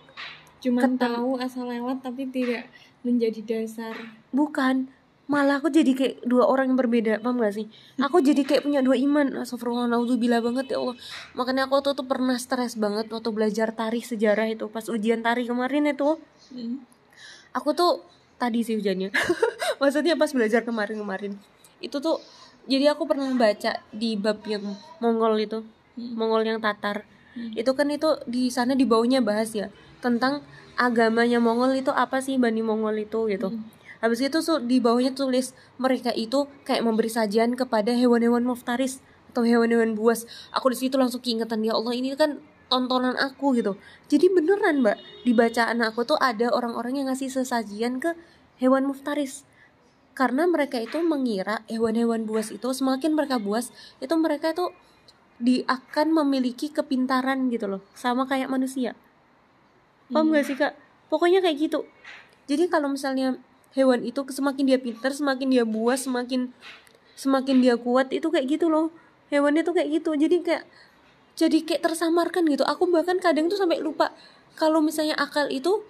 [0.58, 2.66] Ketem- tahu asal lewat tapi tidak
[3.06, 3.94] menjadi dasar.
[4.34, 4.90] Bukan.
[5.28, 7.68] Malah aku jadi kayak dua orang yang berbeda paham gak sih?
[8.00, 9.44] Aku jadi kayak punya dua iman.
[9.44, 10.96] Astagfirullah naudzubillah banget ya Allah.
[11.36, 15.44] Makanya aku tuh, tuh pernah stres banget waktu belajar tari sejarah itu pas ujian tari
[15.44, 16.16] kemarin itu.
[16.48, 16.80] Hmm.
[17.52, 18.04] aku tuh
[18.36, 19.08] tadi sih ujiannya
[19.80, 21.36] maksudnya pas belajar kemarin-kemarin.
[21.84, 22.24] Itu tuh
[22.68, 25.58] jadi aku pernah baca di bab yang Mongol itu
[25.98, 26.14] Hmm.
[26.14, 27.02] Mongol yang Tatar
[27.34, 27.50] Hmm.
[27.58, 29.66] itu kan itu di sana di bawahnya bahas ya
[29.98, 30.46] tentang
[30.78, 33.66] agamanya Mongol itu apa sih Bani Mongol itu gitu Hmm.
[33.98, 39.02] habis itu di bawahnya tulis mereka itu kayak memberi sajian kepada hewan-hewan muftaris
[39.34, 40.22] atau hewan-hewan buas
[40.54, 42.38] aku di situ langsung keingetan ya Allah ini kan
[42.70, 43.74] tontonan aku gitu
[44.06, 48.14] jadi beneran mbak di bacaan aku tuh ada orang-orang yang ngasih sesajian ke
[48.60, 49.47] hewan muftaris
[50.18, 53.70] karena mereka itu mengira hewan-hewan buas itu semakin mereka buas
[54.02, 54.74] itu mereka itu
[55.38, 58.98] di akan memiliki kepintaran gitu loh sama kayak manusia.
[60.10, 60.34] Paham Hmm.
[60.34, 60.74] gak sih kak?
[61.06, 61.86] Pokoknya kayak gitu.
[62.50, 63.38] Jadi kalau misalnya
[63.78, 66.50] hewan itu semakin dia pintar semakin dia buas semakin
[67.14, 68.90] semakin dia kuat itu kayak gitu loh.
[69.30, 70.18] Hewan itu kayak gitu.
[70.18, 70.66] Jadi kayak
[71.38, 72.66] jadi kayak tersamarkan gitu.
[72.66, 74.10] Aku bahkan kadang tuh sampai lupa
[74.58, 75.86] kalau misalnya akal itu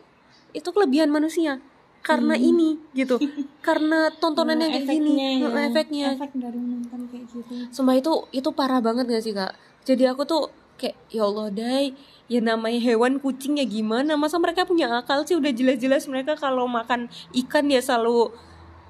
[0.52, 1.64] itu kelebihan manusia
[2.08, 2.48] karena Hmm.
[2.48, 3.20] ini gitu
[3.60, 5.66] karena tontonan yang Nah, kayak gini efeknya ya.
[5.68, 9.52] Efeknya efek dari nonton kayak gitu Sumpah itu itu parah banget gak sih kak?
[9.84, 11.92] Jadi aku tuh kayak ya Allah dai
[12.26, 16.64] ya namanya hewan kucing ya gimana masa mereka punya akal sih udah jelas-jelas mereka kalau
[16.64, 18.30] makan ikan ya selalu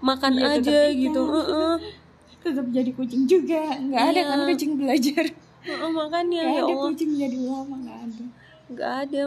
[0.00, 1.00] makan tetap aja ikan.
[1.00, 1.74] gitu Heeh.
[2.38, 4.28] tetap jadi kucing juga nggak ada Iya.
[4.28, 5.24] kan kucing belajar
[5.60, 8.24] Heeh, makanya nggak ya ada Allah kucing jadi ulama nggak ada
[8.68, 9.22] nggak ada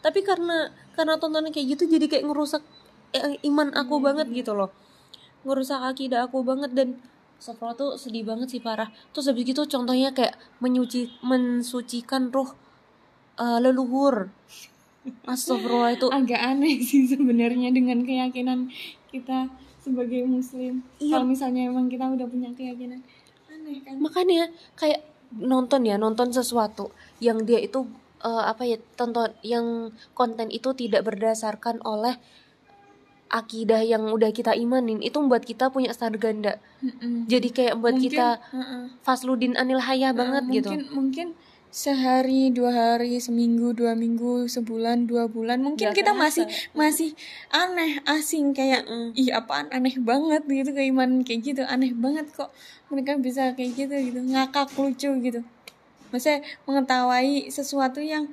[0.00, 0.56] tapi karena
[0.92, 2.62] karena tontonan kayak gitu jadi kayak ngerusak
[3.14, 4.70] eh, iman aku Iya, banget gitu loh.
[5.46, 6.98] Ngerusak akidah aku banget dan
[7.38, 8.88] Astagfirullah tuh sedih banget sih parah.
[9.12, 10.34] Terus habis gitu contohnya kayak
[10.64, 12.50] menyuci mensucikan ruh
[13.38, 14.32] eh, leluhur.
[15.30, 18.72] Astagfirullah itu agak aneh sih sebenarnya dengan keyakinan
[19.12, 19.52] kita
[19.84, 20.80] sebagai muslim.
[20.96, 21.20] Iya.
[21.20, 23.04] kalau misalnya emang kita udah punya keyakinan
[23.52, 24.00] aneh kan?
[24.00, 24.48] Makanya
[24.80, 25.04] kayak
[25.36, 27.84] nonton ya nonton sesuatu yang dia itu
[28.24, 32.16] eh, apa ya tonton yang konten itu tidak berdasarkan oleh
[33.34, 37.26] akidah yang udah kita imanin itu membuat kita punya standar ganda Mm-mm.
[37.26, 38.82] jadi kayak buat Mungkin- kita Heeh.
[39.00, 41.28] Fasludin Anil Hayah banget Nah, gitu mungkin mungkin
[41.68, 46.22] sehari dua hari seminggu dua minggu sebulan dua bulan mungkin Nggak kita kerasa.
[46.22, 47.10] masih masih
[47.50, 49.10] aneh asing kayak Mm-mm.
[49.12, 52.54] ih apaan aneh banget gitu keimanan kayak gitu aneh banget kok
[52.86, 55.42] mereka bisa kayak gitu gitu ngakak lucu gitu
[56.08, 58.30] maksudnya mengetahui sesuatu yang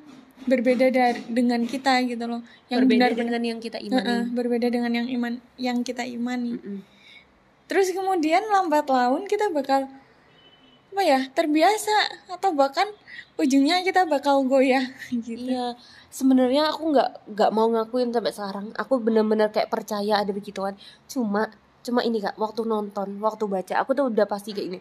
[0.47, 2.41] berbeda dari dengan kita gitu loh
[2.71, 6.79] yang berbeda benar-benar dengan yang kita imani berbeda dengan yang iman yang kita imani Mm-mm.
[7.71, 9.87] Terus kemudian lambat laun kita bakal
[10.91, 12.83] apa ya terbiasa atau bahkan
[13.39, 14.91] ujungnya kita bakal goyah
[15.23, 15.55] gitu.
[15.55, 15.79] Iya,
[16.11, 18.65] sebenarnya aku nggak nggak mau ngakuin sampai sekarang.
[18.75, 20.75] Aku benar-benar kayak percaya ada begituan.
[21.07, 21.47] Cuma
[21.79, 24.79] cuma ini kak, waktu nonton, waktu baca, aku tuh udah pasti kayak ini.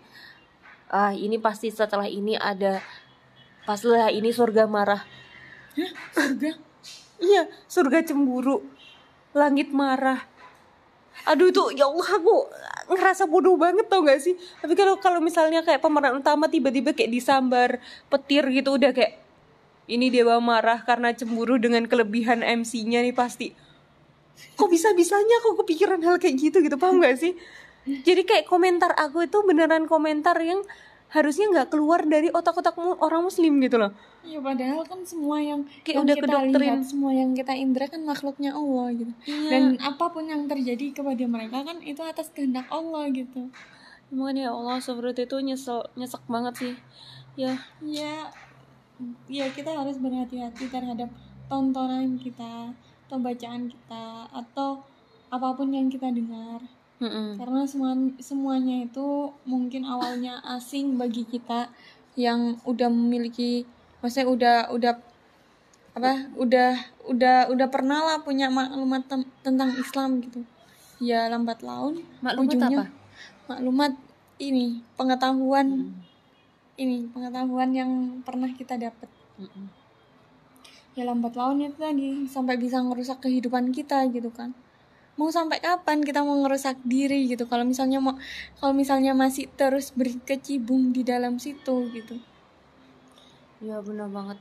[0.90, 2.82] Ah, ini pasti setelah ini ada
[3.70, 5.06] pas setelah ini surga marah.
[6.14, 6.50] Surga.
[7.20, 8.64] Iya, surga cemburu,
[9.36, 10.24] langit marah.
[11.28, 12.48] Aduh itu ya Allah aku
[12.88, 14.34] ngerasa bodoh banget tau gak sih?
[14.64, 17.76] Tapi kalau kalau misalnya kayak pemeran utama tiba-tiba kayak disambar
[18.08, 19.20] petir gitu udah kayak
[19.90, 23.52] ini dewa marah karena cemburu dengan kelebihan MC-nya nih pasti.
[24.56, 27.36] Kok bisa bisanya aku kepikiran hal kayak gitu gitu paham gak sih?
[27.84, 30.64] Jadi kayak komentar aku itu beneran komentar yang
[31.10, 33.90] harusnya nggak keluar dari otak-otak mu- orang muslim gitu loh.
[34.20, 36.60] Ya padahal kan semua yang Kayak yang udah kita kedoktrin.
[36.60, 39.12] lihat, semua yang kita indra kan makhluknya Allah gitu.
[39.24, 39.48] Iya.
[39.48, 43.50] Dan apa pun yang terjadi kepada mereka kan itu atas kehendak Allah gitu.
[44.10, 46.74] Makanya ya Allah seperti itu nyesel nyesek banget sih.
[47.34, 48.28] Ya, Ya
[49.26, 51.08] ya kita harus berhati-hati terhadap
[51.46, 52.70] tontonan kita
[53.08, 54.84] atau bacaan kita atau
[55.28, 56.60] apa pun yang kita dengar.
[57.00, 57.40] Mm-mm.
[57.40, 61.72] karena semua semuanya itu mungkin awalnya asing bagi kita
[62.14, 63.64] yang udah memiliki
[64.00, 64.92] maksudnya udah udah
[65.90, 66.70] apa udah
[67.10, 70.46] udah udah pernah lah punya maklumat tem- tentang Islam gitu
[71.02, 72.86] ya lambat laun Maklumat ujungnya apa?
[73.50, 73.92] maklumat
[74.38, 75.92] ini pengetahuan Mm.
[76.80, 77.90] ini pengetahuan yang
[78.22, 79.66] pernah kita dapat Mm-mm.
[80.94, 84.54] ya lambat laun itu tadi sampai bisa ngerusak kehidupan kita gitu kan
[85.20, 88.16] mau sampai kapan kita mau ngerusak diri gitu kalau misalnya mau
[88.56, 92.16] kalau misalnya masih terus berkecimpung di dalam situ gitu
[93.60, 94.40] Ya benar banget.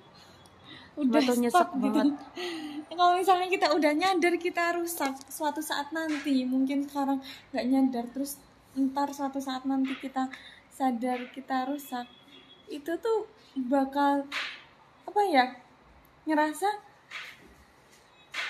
[0.95, 2.15] udah Batu nyesek stop gitu banget.
[2.99, 7.19] kalau misalnya kita udah nyadar kita rusak suatu saat nanti mungkin sekarang
[7.51, 8.39] nggak nyadar terus
[8.75, 10.31] ntar suatu saat nanti kita
[10.71, 12.07] sadar kita rusak
[12.67, 14.23] itu tuh bakal
[15.03, 15.45] apa ya
[16.23, 16.69] ngerasa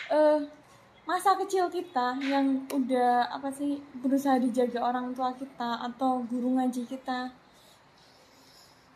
[0.10, 0.40] eh
[1.10, 6.86] masa kecil kita yang udah apa sih berusaha dijaga orang tua kita atau guru ngaji
[6.86, 7.34] kita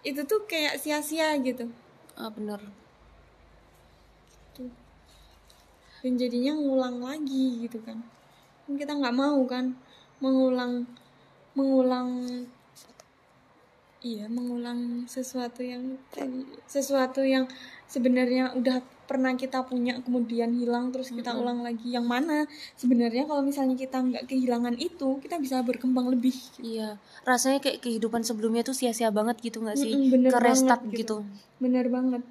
[0.06, 1.72] itu tuh kayak sia-sia gitu.
[2.14, 2.60] Ah bener.
[4.54, 4.70] Tuh
[6.04, 8.04] dan jadinya ngulang lagi gitu kan
[8.68, 8.76] Kan.
[8.76, 9.76] Kita nggak mau kan
[10.20, 10.88] mengulang
[11.56, 12.28] mengulang
[14.04, 17.48] iya mengulang sesuatu yang tadi sesuatu yang
[17.88, 21.42] sebenarnya udah pernah kita punya kemudian hilang terus kita Mm-mm.
[21.44, 21.92] ulang lagi.
[21.92, 22.38] Yang mana
[22.80, 26.98] sebenarnya kalau misalnya kita nggak kehilangan itu kita bisa berkembang lebih iya
[27.28, 29.92] rasanya kayak kehidupan sebelumnya tuh sia-sia banget gitu nggak sih?
[29.92, 31.18] Mm-mm, bener ke restart banget gitu.
[31.60, 32.24] bener banget.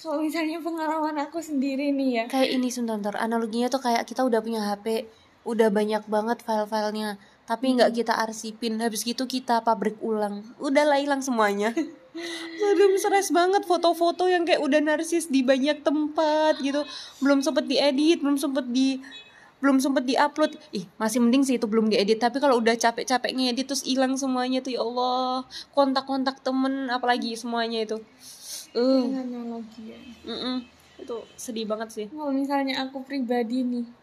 [0.00, 2.24] Kalau misalnya pengalaman aku sendiri nih ya.
[2.32, 5.04] Kayak ini sebentar analoginya tuh kayak kita udah punya HP
[5.44, 7.16] udah banyak banget file-filenya
[7.50, 8.78] tapi nggak kita arsipin.
[8.78, 10.46] Habis gitu kita pabrik ulang.
[10.62, 11.74] Udah lah hilang semuanya.
[12.70, 16.86] Aduh stres banget foto-foto yang kayak udah narsis di banyak tempat gitu.
[17.18, 19.02] Belum sempet diedit belum sempet di
[19.58, 20.54] belum sempet diupload.
[20.70, 22.22] Ih masih mending sih itu belum diedit.
[22.22, 25.42] Tapi kalau udah capek-capek ngedit terus hilang semuanya tuh ya Allah.
[25.74, 27.98] Kontak-kontak temen apalagi semuanya itu.
[28.78, 29.10] Uh.
[29.10, 29.98] Analogi ya.
[31.02, 32.06] Itu sedih banget sih.
[32.14, 33.99] Kalau misalnya aku pribadi nih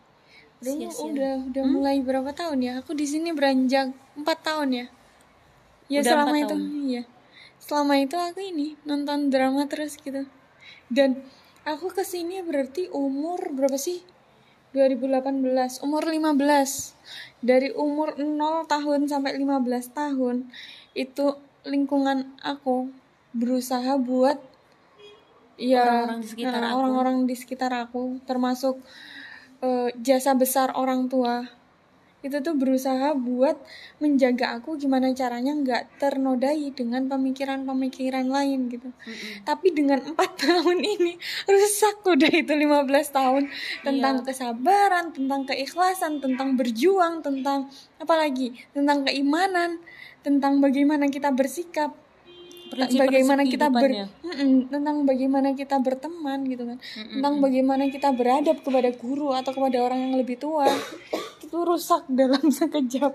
[0.59, 1.05] Sia-sia.
[1.05, 1.73] udah udah Hmm?
[1.73, 4.85] mulai berapa tahun ya aku di sini beranjak empat tahun ya
[5.88, 6.63] ya Udah selama itu tahun.
[6.84, 7.03] iya
[7.57, 10.25] selama itu aku ini nonton drama terus gitu
[10.88, 11.21] dan
[11.63, 14.01] aku ke sini berarti umur berapa sih
[14.71, 15.45] 2018
[15.79, 16.38] umur 15
[17.39, 18.27] dari umur 0
[18.65, 20.35] tahun sampai 15 tahun
[20.93, 21.25] itu
[21.63, 22.89] lingkungan aku
[23.31, 24.38] berusaha buat
[25.55, 26.77] ya Orang-orang di sekitar nah, aku.
[26.77, 28.77] orang-orang di sekitar aku termasuk
[29.61, 31.47] eh, jasa besar orang tua.
[32.25, 33.61] Itu tuh berusaha buat
[34.01, 38.89] menjaga aku gimana caranya nggak ternodai dengan pemikiran-pemikiran lain gitu.
[39.45, 41.13] Tapi dengan empat tahun ini
[41.45, 43.43] rusak udah itu 15 tahun
[43.85, 44.25] tentang Iya.
[44.34, 47.69] kesabaran tentang keikhlasan tentang berjuang tentang
[48.01, 49.77] apalagi tentang keimanan
[50.25, 51.93] tentang bagaimana kita bersikap
[52.68, 53.89] Prinsip-prinsip bagaimana kita ber
[54.68, 56.77] tentang bagaimana kita berteman gitu kan.
[56.80, 60.68] Tentang bagaimana kita beradab kepada guru atau kepada orang yang lebih tua.
[61.44, 63.11] Itu rusak dalam sekejap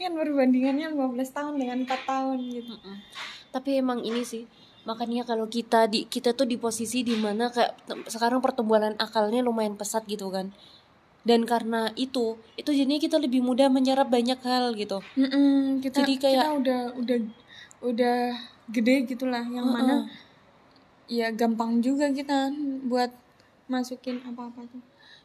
[0.00, 2.72] kan perbandingannya 15 tahun dengan 4 tahun gitu.
[2.72, 2.96] Mm-mm.
[3.54, 4.50] tapi emang ini sih
[4.82, 9.78] makanya kalau kita di kita tuh di posisi di mana kayak sekarang pertumbuhan akalnya lumayan
[9.78, 10.50] pesat gitu kan.
[11.24, 15.00] Dan karena itu itu jadinya kita lebih mudah menyerap banyak hal gitu.
[15.80, 17.18] Kita Jadi kayak- kita udah udah
[17.80, 18.18] udah
[18.70, 20.08] gede gitulah yang mana
[21.04, 22.48] ya gampang juga kita
[22.88, 23.12] buat
[23.68, 24.82] masukin apa-apa tuh.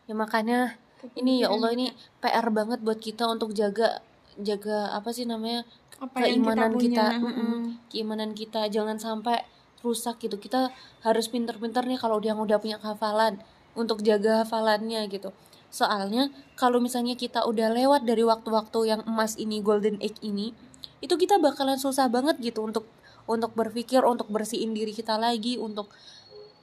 [0.07, 4.03] Ya makanya ke ini ya Allah ini PR banget buat kita untuk jaga
[4.39, 5.63] jaga apa sih namanya
[5.99, 7.27] apa keimanan kita, kita,
[7.91, 8.61] keimanan kita.
[8.67, 9.43] Jangan sampai
[9.83, 10.35] rusak gitu.
[10.39, 10.71] Kita
[11.03, 13.39] harus pinter-pinter nih kalau dia udah punya hafalan
[13.75, 15.31] untuk jaga hafalannya gitu.
[15.69, 20.51] Soalnya kalau misalnya kita udah lewat dari waktu-waktu yang emas ini golden age ini
[20.99, 22.83] itu kita bakalan susah banget gitu untuk
[23.29, 25.93] untuk berpikir untuk bersihin diri kita lagi untuk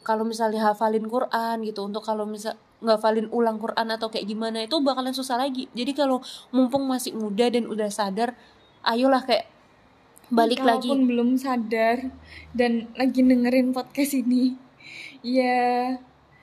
[0.03, 4.77] kalau misalnya hafalin Quran gitu untuk kalau misal ngafalin ulang Quran atau kayak gimana itu
[4.85, 5.67] bakalan susah lagi.
[5.73, 6.21] Jadi kalau
[6.53, 8.37] mumpung masih muda dan udah sadar
[8.85, 9.49] ayolah kayak
[10.29, 10.91] balik lagi.
[10.91, 12.11] Kalaupun belum sadar
[12.53, 14.55] dan lagi dengerin podcast ini
[15.25, 15.97] ya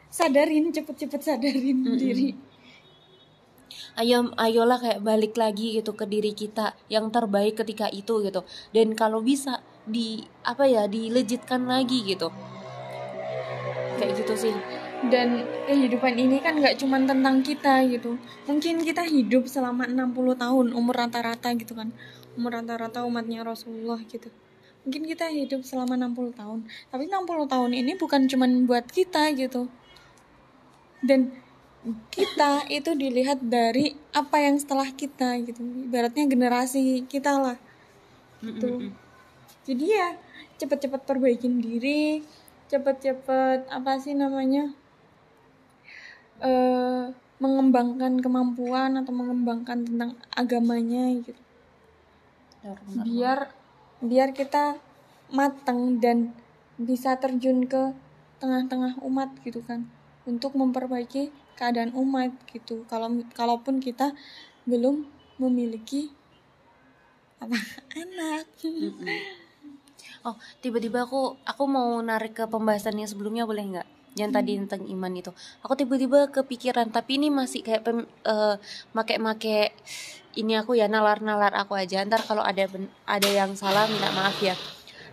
[0.09, 1.99] sadarin cepet-cepet sadarin Mm-mm.
[1.99, 2.29] diri.
[3.93, 8.41] Ayo ayolah kayak balik lagi gitu ke diri kita yang terbaik ketika itu gitu.
[8.73, 12.31] Dan kalau bisa di apa ya dilejitkan lagi gitu.
[13.99, 14.55] Kayak gitu sih.
[15.03, 18.15] Dan kehidupan ini kan nggak cuman tentang kita gitu.
[18.47, 21.91] Mungkin kita hidup selama 60 tahun umur rata-rata gitu kan.
[22.39, 24.31] Umur rata-rata umatnya Rasulullah gitu.
[24.87, 26.59] Mungkin kita hidup selama 60 tahun.
[26.87, 29.67] Tapi 60 tahun ini bukan cuman buat kita gitu.
[31.03, 31.35] Dan
[32.07, 35.59] kita itu dilihat dari apa yang setelah kita gitu.
[35.59, 37.57] Ibaratnya generasi kita lah.
[38.39, 39.02] Gitu
[39.63, 40.09] jadi ya
[40.59, 42.23] cepet-cepet perbaikin diri
[42.67, 44.71] cepet-cepet apa sih namanya
[46.43, 47.13] eh
[47.43, 51.41] mengembangkan kemampuan atau mengembangkan tentang agamanya gitu.
[53.03, 53.51] Biar
[53.99, 54.79] biar kita
[55.27, 56.31] matang dan
[56.79, 57.91] bisa terjun ke
[58.39, 59.91] tengah-tengah umat gitu kan.
[60.23, 62.87] Untuk memperbaiki keadaan umat gitu.
[62.87, 64.15] Kalau kalaupun kita
[64.63, 65.03] belum
[65.35, 66.15] memiliki
[67.43, 67.59] apa?
[67.99, 68.47] Anak
[70.23, 73.87] oh tiba-tiba aku aku mau narik ke pembahasan yang sebelumnya boleh nggak?
[74.13, 75.31] Yang tadi tentang iman itu.
[75.65, 78.55] Aku tiba-tiba kepikiran tapi ini masih kayak pem, eh,
[78.95, 79.73] make-make
[80.33, 82.05] ini aku ya nalar-nalar aku aja.
[82.05, 84.55] Ntar kalau ada ben- ada yang salah minta maaf ya.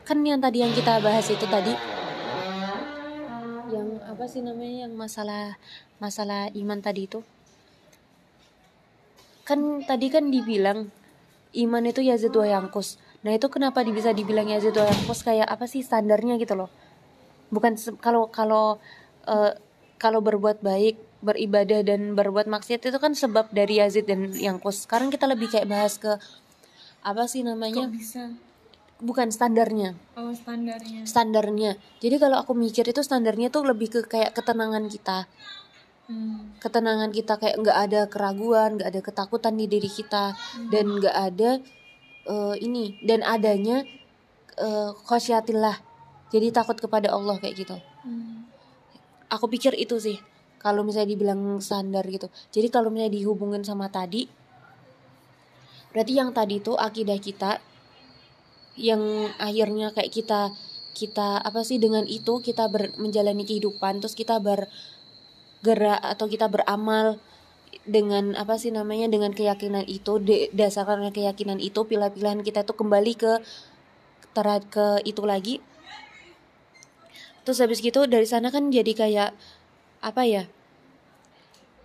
[0.06, 1.74] Kan yang tadi yang kita bahas itu tadi
[3.70, 5.54] yang apa sih namanya yang masalah
[6.02, 7.22] masalah iman tadi itu?
[9.46, 10.90] Kan tadi kan dibilang
[11.54, 15.68] iman itu yazid wa yangkus nah itu kenapa bisa dibilang yazid wa yangkus kayak apa
[15.68, 16.72] sih standarnya gitu loh.
[17.52, 18.80] Bukan kalau kalau
[19.28, 19.52] eh,
[20.00, 25.12] kalau berbuat baik beribadah dan berbuat maksiat itu kan sebab dari Yazid dan Yangkus sekarang
[25.12, 26.16] kita lebih kayak bahas ke
[27.04, 27.84] apa sih namanya?
[27.84, 28.32] Kok bisa?
[29.00, 29.96] Bukan standarnya.
[30.16, 31.04] Oh standarnya.
[31.04, 31.76] Standarnya.
[32.00, 35.28] Jadi kalau aku mikir itu standarnya tuh lebih ke kayak ketenangan kita.
[36.10, 36.58] Hmm.
[36.58, 40.34] ketenangan kita kayak nggak ada keraguan nggak ada ketakutan di diri kita.
[40.72, 41.50] Dan nggak ada
[42.26, 43.84] eh, ini dan adanya
[44.60, 45.80] uh, khosyatillah
[46.30, 47.76] jadi takut kepada Allah kayak gitu.
[48.00, 48.48] Hmm.
[49.28, 50.16] aku pikir itu sih
[50.56, 52.32] kalau misalnya dibilang standar gitu.
[52.52, 54.28] Jadi kalau misalnya dihubungin sama tadi
[55.90, 57.58] berarti yang tadi itu akidah kita
[58.78, 59.02] yang
[59.42, 60.54] akhirnya kayak kita
[60.94, 67.18] kita apa sih dengan itu kita ber, menjalani kehidupan terus kita bergerak atau kita beramal
[67.86, 70.20] dengan apa sih namanya dengan keyakinan itu
[70.54, 73.32] dasarkan keyakinan itu pilihan-pilihan kita itu kembali ke
[74.36, 75.54] tera- ke itu lagi.
[77.42, 79.30] Terus habis gitu dari sana kan jadi kayak
[80.04, 80.44] apa ya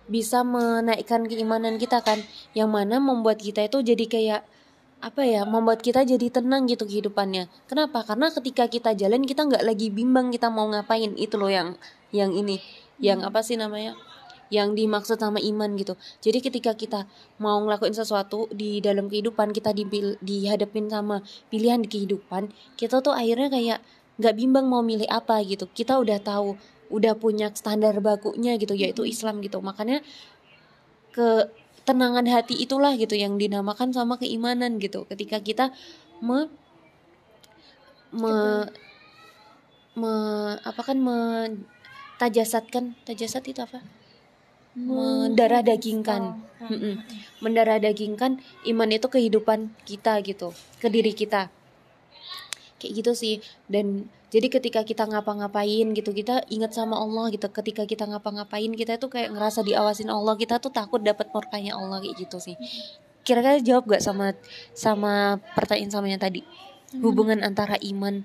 [0.06, 2.22] bisa menaikkan keimanan kita kan.
[2.54, 4.42] Yang mana membuat kita itu jadi kayak
[4.96, 7.50] apa ya membuat kita jadi tenang gitu kehidupannya.
[7.66, 8.04] Kenapa?
[8.06, 11.16] Karena ketika kita jalan kita nggak lagi bimbang kita mau ngapain.
[11.18, 11.74] Itu loh yang
[12.14, 12.62] yang ini.
[13.02, 13.98] Yang apa sih namanya
[14.48, 15.98] yang dimaksud sama iman gitu.
[16.22, 17.10] Jadi ketika kita
[17.42, 23.14] mau ngelakuin sesuatu di dalam kehidupan kita dipil- dihadapin sama pilihan di kehidupan kita tuh
[23.14, 23.78] akhirnya kayak
[24.16, 25.66] nggak bimbang mau milih apa gitu.
[25.70, 26.54] Kita udah tahu
[26.86, 29.58] udah punya standar bakunya gitu yaitu Islam gitu.
[29.58, 30.00] Makanya
[31.10, 35.04] ketenangan hati itulah gitu yang dinamakan sama keimanan gitu.
[35.10, 35.74] Ketika kita
[36.22, 36.46] me
[38.14, 38.70] me,
[39.98, 40.14] me
[40.62, 41.18] apa kan me
[42.22, 42.94] tajasatkan.
[43.02, 43.82] Tajasat itu apa
[44.76, 46.44] mendarah dagingkan.
[46.56, 47.00] Oh, Mm-mm.
[47.40, 51.48] mendarah dagingkan iman itu kehidupan kita gitu ke diri kita.
[52.76, 53.34] Kayak gitu sih.
[53.68, 57.48] Dan jadi ketika kita ngapa-ngapain gitu kita ingat sama Allah gitu.
[57.48, 60.36] Ketika kita ngapa-ngapain kita tuh kayak ngerasa diawasin Allah.
[60.36, 62.56] Kita tuh takut dapat murkanya Allah kayak gitu sih.
[63.24, 64.36] Kira-kira jawab gak sama
[64.76, 66.46] sama pertanyaan sama yang tadi
[67.00, 68.22] hubungan antara iman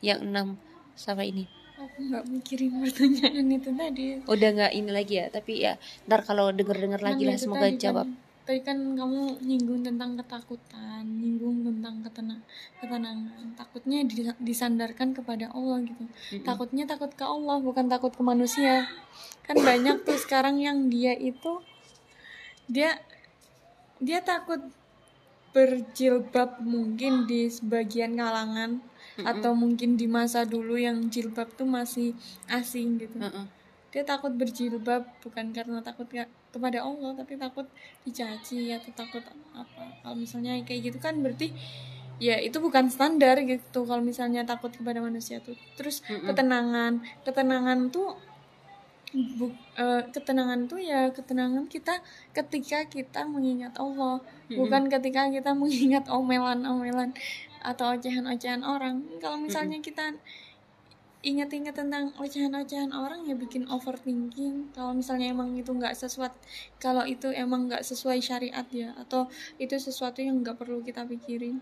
[0.00, 0.58] yang enam
[0.96, 1.59] sama ini
[2.00, 4.06] nggak mikirin pertanyaan itu tadi.
[4.24, 7.60] Udah nggak ini lagi ya tapi ya ntar kalau denger-denger lagi Kan lah itu semoga
[7.62, 8.08] tadi kan- jawab
[8.40, 12.40] tadi kan kamu nyinggung tentang ketakutan nyinggung tentang ketenang
[12.80, 13.46] ketenangan.
[13.54, 16.02] Takutnya di- disandarkan kepada Allah gitu.
[16.02, 16.42] Mm-mm.
[16.42, 18.90] takutnya takut ke Allah bukan takut ke manusia.
[19.46, 21.62] Kan banyak tuh sekarang yang dia itu
[22.66, 22.98] dia
[24.00, 24.58] dia takut
[25.50, 28.78] berjilbab mungkin di sebagian kalangan
[29.26, 32.14] atau mungkin di masa dulu yang jilbab tuh masih
[32.48, 33.18] asing gitu.
[33.18, 33.46] Mm-mm.
[33.90, 37.66] dia takut berjilbab bukan karena takut ke- kepada Allah tapi takut
[38.06, 39.18] dicaci atau takut
[39.50, 39.82] apa.
[40.02, 41.50] Kalau misalnya kayak gitu kan berarti
[42.22, 43.82] ya itu bukan standar gitu.
[43.82, 45.58] Kalau misalnya takut kepada manusia tuh.
[45.74, 46.22] Terus Mm-mm.
[46.22, 46.92] ketenangan
[47.26, 48.14] ketenangan tuh
[49.10, 51.98] bu, eh, ketenangan tuh ya ketenangan kita
[52.30, 54.22] ketika kita mengingat Allah.
[54.50, 57.10] Bukan ketika kita mengingat omelan-omelan
[57.60, 59.04] atau ocehan-ocehan orang.
[59.20, 60.16] Kalau misalnya kita
[61.20, 64.72] ingat-ingat tentang ocehan-ocehan orang ya bikin overthinking.
[64.72, 66.32] Kalau misalnya emang itu nggak sesuai
[66.80, 69.28] kalau itu emang nggak sesuai syariat ya atau
[69.60, 71.60] itu sesuatu yang nggak perlu kita pikirin.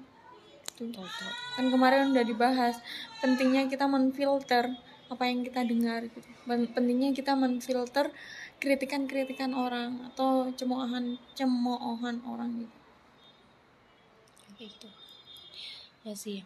[0.79, 0.95] Tuh.
[0.95, 1.35] Tuh.
[1.59, 2.79] kan kemarin udah dibahas
[3.19, 4.79] pentingnya kita menfilter
[5.11, 6.29] apa yang kita dengar gitu.
[6.47, 8.15] Pentingnya kita menfilter
[8.63, 12.77] kritikan-kritikan orang atau cemoohan cemoohan orang gitu.
[14.55, 14.98] Kayak gitu
[16.09, 16.41] ya sih.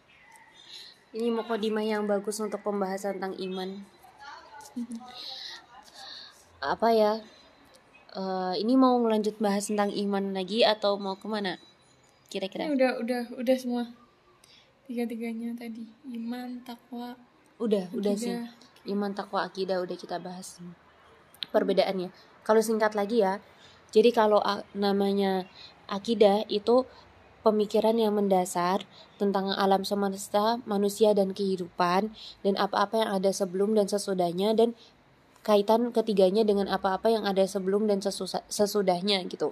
[1.14, 3.86] Ini mukodimah yang bagus untuk pembahasan tentang iman.
[6.74, 7.22] Apa ya?
[8.12, 11.56] Eh, ini mau ngelanjut bahas tentang iman lagi atau mau ke mana?
[12.28, 12.68] Kira-kira.
[12.68, 13.88] Udah udah udah semua
[14.84, 15.88] tiga-tiganya tadi.
[16.10, 17.16] Iman takwa
[17.56, 18.34] udah udah sih.
[18.34, 18.90] Akidah.
[18.90, 20.58] iman takwa akidah udah kita bahas.
[21.54, 22.10] Perbedaannya.
[22.42, 23.38] Kalau singkat lagi ya.
[23.92, 24.40] Jadi kalau
[24.72, 25.44] namanya
[25.88, 26.88] akidah itu
[27.42, 28.86] pemikiran yang mendasar
[29.18, 32.14] tentang alam semesta manusia dan kehidupan
[32.46, 34.78] dan apa-apa yang ada sebelum dan sesudahnya dan
[35.42, 37.98] kaitan ketiganya dengan apa-apa yang ada sebelum dan
[38.48, 39.50] sesudahnya gitu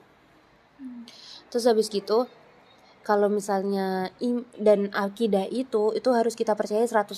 [1.50, 2.30] terus habis gitu
[3.00, 7.10] kalau misalnya im dan akidah itu itu harus kita percaya 100%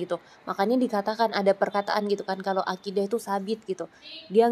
[0.00, 0.16] gitu.
[0.48, 3.86] Makanya dikatakan ada perkataan gitu kan kalau akidah itu sabit gitu.
[4.32, 4.48] Dia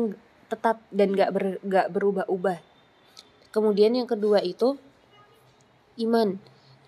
[0.47, 2.59] tetap dan nggak ber, nggak berubah-ubah.
[3.55, 4.75] kemudian yang kedua itu
[6.01, 6.39] iman.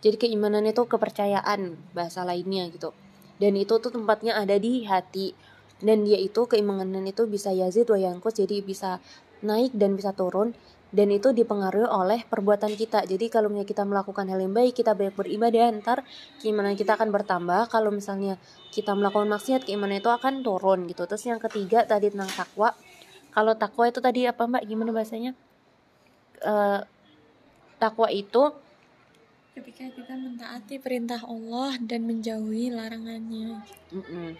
[0.04, 2.92] Jadi keimanan itu kepercayaan bahasa lainnya gitu.
[3.36, 5.34] Dan itu tuh tempatnya ada di hati.
[5.76, 9.02] Dan dia itu keimanan itu bisa yazid wa yanqus jadi bisa
[9.44, 10.56] naik dan bisa turun.
[10.94, 13.04] Dan itu dipengaruhi oleh perbuatan kita.
[13.04, 15.98] Jadi kalau misalnya kita melakukan hal yang baik kita banyak beribadah ntar
[16.40, 17.68] keimanan kita akan bertambah.
[17.68, 18.40] Kalau misalnya
[18.72, 21.04] kita melakukan maksiat keimanan itu akan turun gitu.
[21.04, 22.72] Terus yang ketiga tadi tentang takwa.
[23.34, 24.64] Kalau takwa itu tadi apa mbak?
[24.64, 25.36] Gimana bahasanya?
[26.40, 26.80] Eh,
[27.76, 28.54] takwa itu
[29.56, 33.64] ketika kita mentaati perintah Allah dan menjauhi larangannya.
[33.88, 34.36] Mm-mm.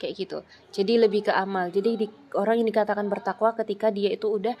[0.00, 0.38] kayak gitu.
[0.72, 1.68] Jadi lebih ke amal.
[1.68, 4.56] Jadi di, orang yang dikatakan bertakwa ketika dia itu udah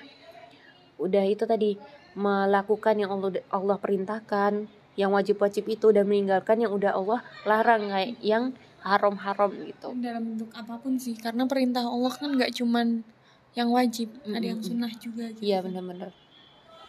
[1.00, 1.80] udah itu tadi
[2.14, 8.14] melakukan yang Allah Allah perintahkan yang wajib-wajib itu dan meninggalkan yang udah Allah larang kayak
[8.22, 8.54] yang
[8.84, 9.90] haram-haram gitu.
[9.98, 13.02] Dalam bentuk apa pun sih karena perintah Allah kan nggak cuman
[13.58, 15.50] yang wajib ada yang sunnah juga gitu.
[15.50, 16.23] Iya benar-benar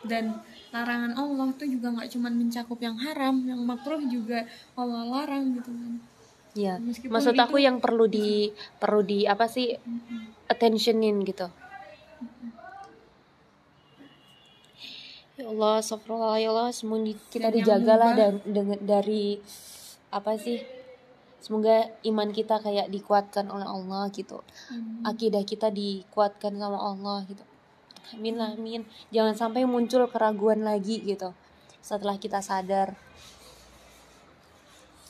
[0.06, 5.56] dan larangan Allah tuh juga nggak cuman mencakup yang haram yang makruh juga Allah larang
[5.58, 5.94] gitu kan
[6.56, 6.80] Iya,
[7.12, 8.48] maksud aku itu- yang perlu di
[8.80, 9.76] perlu di apa sih
[10.48, 11.52] attentionin gitu.
[15.36, 19.36] Ya Allah, astagfirullah ya Allah, semoga kita Dan yang dijagalah dan dengan dari
[20.08, 20.64] apa sih?
[21.44, 24.40] Semoga iman kita kayak dikuatkan oleh Allah gitu.
[24.72, 25.04] Hmm.
[25.04, 27.44] Akidah kita dikuatkan sama Allah gitu.
[28.14, 28.82] Amin amin.
[29.10, 31.34] Jangan sampai muncul keraguan lagi gitu.
[31.82, 32.94] Setelah kita sadar.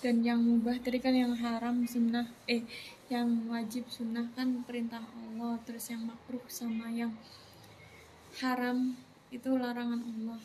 [0.05, 2.61] dan yang mubah tadi kan yang haram sunnah eh
[3.09, 7.09] yang wajib sunnah kan perintah Allah terus yang makruh sama yang
[8.37, 8.93] haram
[9.33, 10.37] itu larangan Allah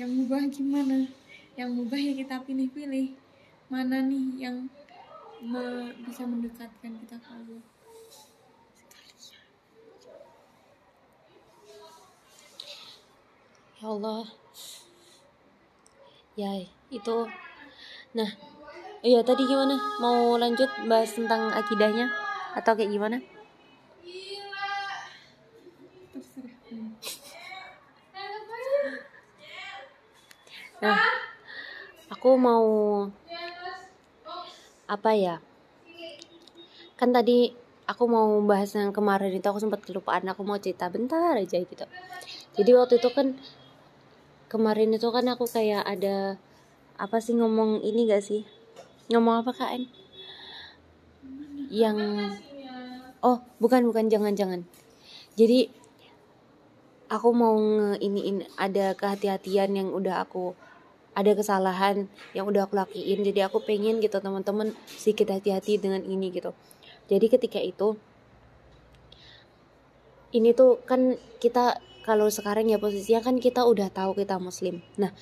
[0.00, 1.04] yang mubah gimana
[1.60, 3.12] yang mubah ya kita pilih-pilih
[3.68, 4.56] mana nih yang
[5.44, 7.60] me- bisa mendekatkan kita ke Allah
[13.78, 14.26] Ya Allah.
[16.34, 16.50] Ya,
[16.90, 17.16] itu.
[18.10, 18.30] Nah,
[19.06, 19.78] iya tadi gimana?
[20.02, 22.10] Mau lanjut bahas tentang akidahnya
[22.58, 23.22] atau kayak gimana?
[30.82, 30.98] Nah,
[32.10, 32.66] aku mau
[34.90, 35.38] apa ya?
[36.98, 37.54] Kan tadi
[37.86, 40.26] aku mau bahas yang kemarin itu aku sempat kelupaan.
[40.34, 41.86] Aku mau cerita bentar aja gitu.
[42.58, 43.38] Jadi waktu itu kan
[44.48, 46.40] kemarin itu kan aku kayak ada
[46.98, 48.42] apa sih ngomong ini gak sih?
[49.12, 49.84] Ngomong apa kak En?
[51.68, 51.98] Yang
[53.20, 54.60] oh bukan bukan jangan jangan.
[55.38, 55.70] Jadi
[57.08, 60.52] aku mau nge iniin ada kehati-hatian yang udah aku
[61.16, 62.06] ada kesalahan
[62.36, 66.52] yang udah aku lakuin jadi aku pengen gitu teman-teman sedikit hati-hati dengan ini gitu
[67.08, 67.96] jadi ketika itu
[70.34, 74.80] ini tuh kan kita kalau sekarang ya posisinya kan kita udah tahu kita muslim.
[74.96, 75.12] Nah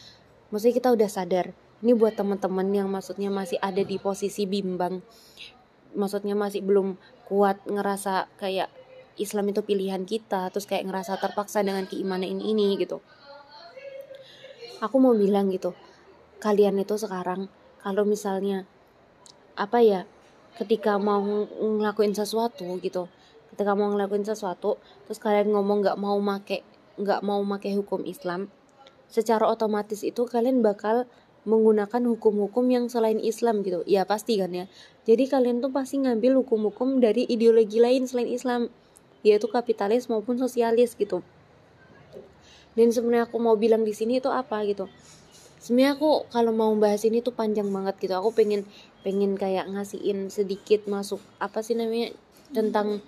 [0.50, 1.50] maksudnya kita udah sadar.
[1.84, 5.04] Ini buat teman-teman yang maksudnya masih ada di posisi bimbang.
[5.92, 6.96] Maksudnya masih belum
[7.28, 8.70] kuat ngerasa kayak
[9.16, 13.02] Islam itu pilihan kita terus kayak ngerasa terpaksa dengan keimanan ini ini gitu.
[14.80, 15.72] Aku mau bilang gitu
[16.36, 17.48] kalian itu sekarang
[17.80, 18.68] kalau misalnya
[19.56, 20.00] apa ya
[20.60, 23.08] ketika mau ng- ngelakuin sesuatu gitu
[23.56, 24.76] ketika mau ngelakuin sesuatu
[25.08, 26.60] terus kalian ngomong nggak mau make
[27.00, 28.52] nggak mau make hukum Islam
[29.08, 31.08] secara otomatis itu kalian bakal
[31.46, 33.86] menggunakan hukum-hukum yang selain Islam gitu.
[33.86, 34.66] Ya pasti kan ya.
[35.06, 38.68] Jadi kalian tuh pasti ngambil hukum-hukum dari ideologi lain selain Islam
[39.22, 41.22] yaitu kapitalis maupun sosialis gitu.
[42.74, 44.90] Dan sebenarnya aku mau bilang di sini itu apa gitu?
[45.62, 48.14] Sebenarnya aku kalau mau bahas ini tuh panjang banget gitu.
[48.18, 48.66] Aku pengen
[49.06, 52.10] pengen kayak ngasihin sedikit masuk apa sih namanya
[52.50, 53.00] tentang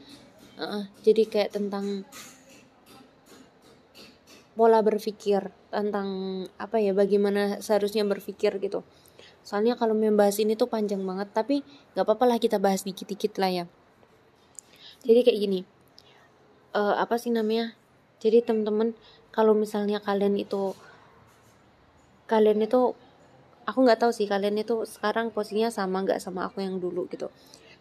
[0.58, 2.02] uh, jadi kayak tentang
[4.58, 6.08] pola berpikir tentang
[6.58, 8.82] apa ya bagaimana seharusnya berpikir gitu.
[9.46, 11.62] Soalnya kalau membahas ini tuh panjang banget tapi
[11.94, 13.64] nggak apa-apa lah kita bahas dikit-dikit lah ya.
[15.06, 15.60] Jadi kayak gini
[16.74, 17.72] eh, apa sih namanya
[18.18, 18.98] jadi teman-teman
[19.30, 20.74] kalau misalnya kalian itu
[22.26, 22.98] kalian itu
[23.62, 27.30] aku nggak tahu sih kalian itu sekarang posisinya sama nggak sama aku yang dulu gitu.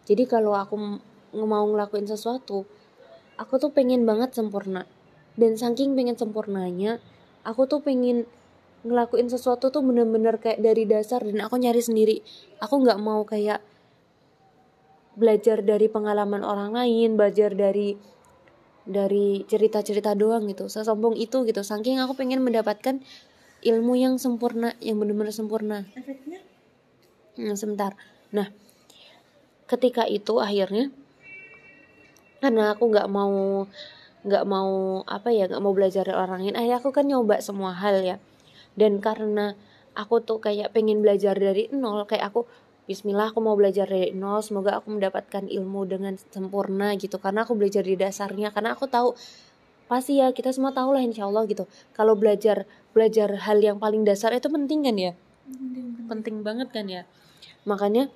[0.08, 1.02] Jadi kalau aku
[1.34, 2.64] mau ngelakuin sesuatu
[3.38, 4.84] aku tuh pengen banget sempurna.
[5.38, 6.98] Dan saking pengen sempurnanya
[7.46, 8.26] aku tuh pengen
[8.82, 12.16] ngelakuin sesuatu tuh bener-bener kayak dari dasar dan aku nyari sendiri.
[12.58, 13.62] Aku nggak mau kayak
[15.18, 17.98] belajar dari pengalaman orang lain belajar dari
[18.86, 21.62] dari cerita-cerita doang gitu sesombong itu gitu.
[21.62, 22.98] Saking aku pengen mendapatkan
[23.62, 25.86] ilmu yang sempurna yang benar-benar sempurna.
[25.94, 26.42] Efeknya?
[27.38, 27.94] Hmm, sebentar.
[28.34, 28.50] Nah
[29.70, 30.90] ketika itu akhirnya
[32.38, 33.66] karena aku nggak mau
[34.26, 36.56] nggak mau apa ya nggak mau belajar dari orang lain.
[36.58, 38.16] Akhirnya aku kan nyoba semua hal ya.
[38.78, 39.58] Dan karena
[39.98, 42.46] aku tuh kayak pengen belajar dari nol kayak aku
[42.88, 47.20] Bismillah aku mau belajar dari nol semoga aku mendapatkan ilmu dengan sempurna gitu.
[47.20, 49.12] Karena aku belajar di dasarnya karena aku tahu
[49.92, 51.68] pasti ya kita semua tahu lah insya Allah gitu.
[51.92, 52.64] Kalau belajar
[52.96, 55.12] belajar hal yang paling dasar itu penting kan ya?
[56.08, 56.72] Penting banget.
[56.72, 57.04] Kan ya?
[57.68, 58.08] Makanya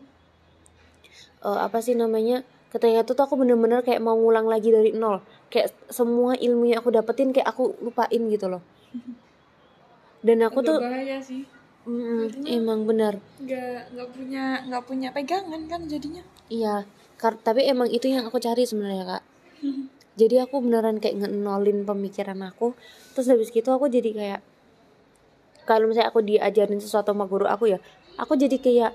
[1.44, 2.40] eh, apa sih namanya
[2.73, 5.20] ketika itu tuh aku bener-bener kayak mau ngulang lagi dari nol.
[5.53, 8.65] Kayak semua ilmu yang aku dapetin kayak aku lupain gitu loh.
[10.24, 11.44] Dan aku Agak tuh bahaya sih.
[11.82, 16.23] Mm, emang benar nggak nggak punya nggak punya pegangan kan jadinya.
[16.47, 16.86] Iya
[17.19, 19.23] kar- tapi emang itu yang aku cari sebenarnya kak.
[20.20, 22.78] Jadi aku beneran kayak ngenolin pemikiran aku.
[23.19, 24.40] Terus habis gitu aku jadi kayak
[25.66, 27.78] kalau misalnya aku diajarin sesuatu sama guru aku ya
[28.19, 28.93] aku jadi kayak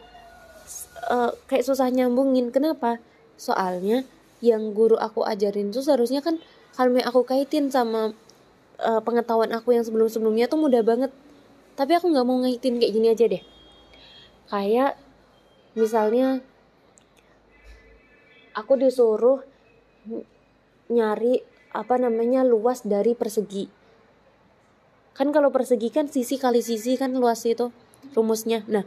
[1.12, 2.54] eh, kayak susah nyambungin.
[2.56, 3.02] Kenapa
[3.38, 4.04] soalnya
[4.44, 6.38] yang guru aku ajarin tuh seharusnya kan
[6.78, 8.14] kalau aku kaitin sama
[8.78, 11.10] eh, pengetahuan aku yang sebelum sebelumnya tuh mudah banget.
[11.78, 13.44] Tapi aku nggak mau ngaitin kayak gini aja deh.
[14.50, 14.98] Kayak
[15.78, 16.42] misalnya
[18.58, 19.42] aku disuruh
[20.10, 20.26] ny-
[20.90, 21.42] nyari
[21.74, 23.70] apa namanya luas dari persegi.
[25.18, 27.74] Kan kalau persegi kan sisi kali sisi kan luas itu
[28.14, 28.66] rumusnya.
[28.70, 28.86] Nah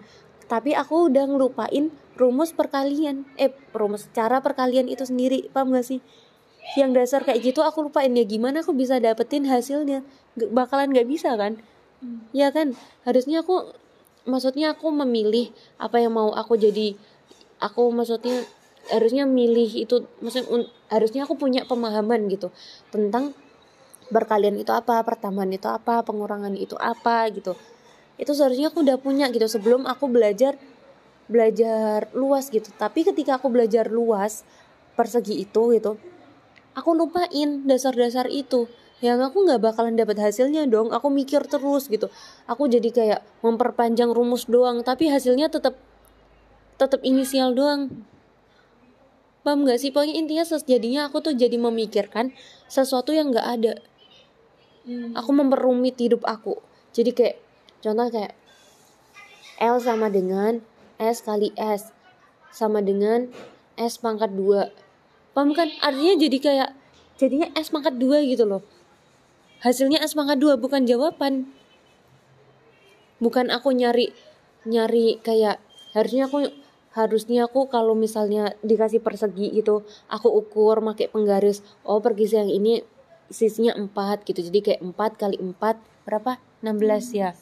[0.51, 3.23] tapi aku udah ngelupain rumus perkalian.
[3.39, 6.03] Eh rumus cara perkalian itu sendiri paham gak sih?
[6.75, 8.11] Yang dasar kayak gitu aku lupain.
[8.11, 10.03] Ya gimana aku bisa dapetin hasilnya?
[10.35, 11.63] G- bakalan nggak bisa kan?
[12.35, 12.75] Ya kan?
[13.07, 13.71] Harusnya aku
[14.27, 16.99] maksudnya aku memilih apa yang mau aku jadi.
[17.63, 18.43] Aku maksudnya
[18.91, 22.51] harusnya milih itu maksudnya un- harusnya aku punya pemahaman gitu
[22.91, 23.37] tentang
[24.11, 27.55] perkalian itu apa pertambahan itu apa pengurangan itu apa gitu
[28.21, 30.61] itu seharusnya aku udah punya gitu sebelum aku belajar
[31.27, 32.69] belajar luas gitu.
[32.77, 34.45] Tapi ketika aku belajar luas
[34.93, 35.97] persegi itu gitu
[36.75, 38.71] aku lupain dasar-dasar itu.
[39.01, 40.93] Yang aku nggak bakalan dapat hasilnya dong.
[40.93, 42.13] Aku mikir terus gitu.
[42.45, 45.77] Aku jadi kayak memperpanjang rumus doang tapi hasilnya tetap
[46.77, 48.05] tetap inisial doang.
[49.41, 49.89] Paham nggak sih?
[49.89, 52.37] Pokoknya intinya ses- jadinya aku tuh jadi memikirkan
[52.69, 53.75] sesuatu yang nggak ada.
[54.81, 55.13] Hmm.
[55.13, 56.57] aku memperumit hidup aku.
[56.97, 57.37] Jadi kayak
[57.81, 58.33] contoh kayak
[59.61, 60.65] L sama dengan
[61.01, 61.93] S kali S
[62.53, 63.29] sama dengan
[63.77, 64.91] S pangkat 2
[65.37, 65.69] paham kan?
[65.81, 66.71] Artinya jadi kayak
[67.17, 68.65] jadinya S pangkat 2 gitu loh.
[69.61, 71.49] Hasilnya S pangkat 2 bukan jawaban.
[73.21, 74.13] Bukan aku nyari
[74.65, 75.61] nyari kayak
[75.93, 76.49] harusnya aku
[76.97, 82.81] harusnya aku kalau misalnya dikasih persegi gitu aku ukur pakai penggaris oh pergisi yang ini
[83.29, 84.41] sisinya 4 gitu.
[84.41, 85.55] Jadi kayak 4 kali 4
[86.09, 86.41] berapa?
[86.65, 87.33] 16 ya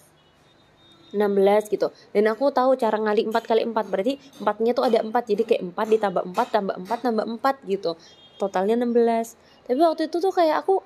[1.13, 1.89] 16 gitu.
[2.13, 5.43] Dan aku tahu cara ngali 4 kali 4 berarti 4 nya tuh ada 4 jadi
[5.45, 7.97] kayak 4 ditambah 4 tambah 4 tambah 4 gitu.
[8.39, 10.81] Totalnya 16 tapi waktu itu tuh kayak aku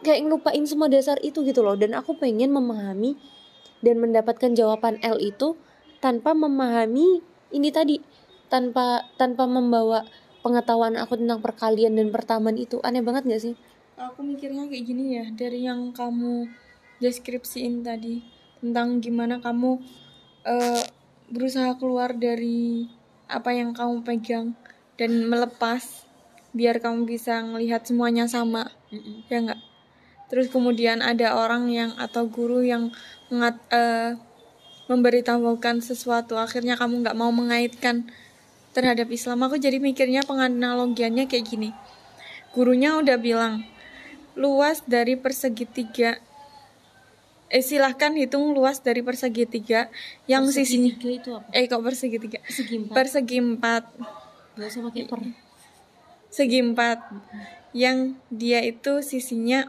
[0.00, 1.76] kayak ngelupain semua dasar itu gitu loh.
[1.76, 3.20] Dan aku pengen memahami
[3.84, 5.60] dan mendapatkan jawaban L itu
[6.00, 7.20] tanpa memahami
[7.52, 8.00] ini tadi.
[8.46, 10.06] Tanpa tanpa membawa
[10.40, 12.80] pengetahuan aku tentang perkalian dan pertambahan itu.
[12.80, 13.54] Aneh banget gak sih?
[14.00, 15.26] Aku mikirnya kayak gini ya.
[15.34, 16.48] Dari yang kamu
[17.02, 18.35] deskripsiin tadi
[18.70, 19.78] tentang gimana kamu
[20.42, 20.82] eh,
[21.30, 22.90] berusaha keluar dari
[23.26, 24.54] apa yang kamu pegang
[24.98, 26.06] dan melepas
[26.56, 28.70] biar kamu bisa melihat semuanya sama.
[29.30, 29.60] Ya enggak
[30.26, 32.90] terus kemudian ada orang yang atau guru yang
[33.30, 34.18] mengat, eh,
[34.86, 38.06] memberitahukan sesuatu akhirnya kamu nggak mau mengaitkan
[38.70, 39.42] terhadap Islam.
[39.46, 41.70] Aku jadi mikirnya penganalogiannya kayak gini.
[42.54, 43.66] Gurunya udah bilang
[44.36, 46.20] luas dari persegi tiga
[47.46, 49.90] eh silahkan hitung luas dari persegi tiga.
[50.26, 51.48] Yang sisinya Tiga itu apa?
[51.54, 52.38] Eh kok persegi tiga?
[52.46, 52.94] Segi empat.
[52.94, 53.84] Persegi empat.
[54.56, 55.20] Gak usah pakai per.
[56.30, 56.98] Segi empat.
[57.76, 57.98] Yang
[58.32, 59.68] dia itu sisinya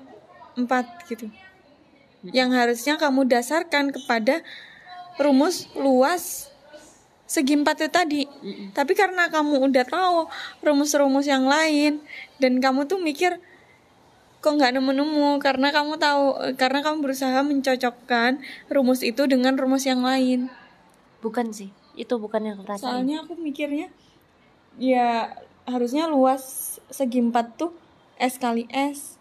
[0.58, 1.30] empat gitu.
[2.26, 4.42] Yang harusnya kamu dasarkan kepada
[5.22, 6.50] rumus luas
[7.28, 8.22] segi empat itu tadi.
[8.72, 10.32] Tapi karena kamu udah tahu
[10.64, 12.00] rumus-rumus yang lain
[12.40, 13.38] dan kamu tuh mikir
[14.40, 15.42] kok nggak nemu-nemu?
[15.42, 20.50] Karena kamu tahu karena kamu berusaha mencocokkan rumus itu dengan rumus yang lain.
[21.22, 22.86] Bukan sih itu bukan yang aku rasain.
[22.86, 23.90] Soalnya aku mikirnya
[24.78, 25.34] ya
[25.66, 27.74] harusnya luas segi empat tuh
[28.22, 29.18] S kali S.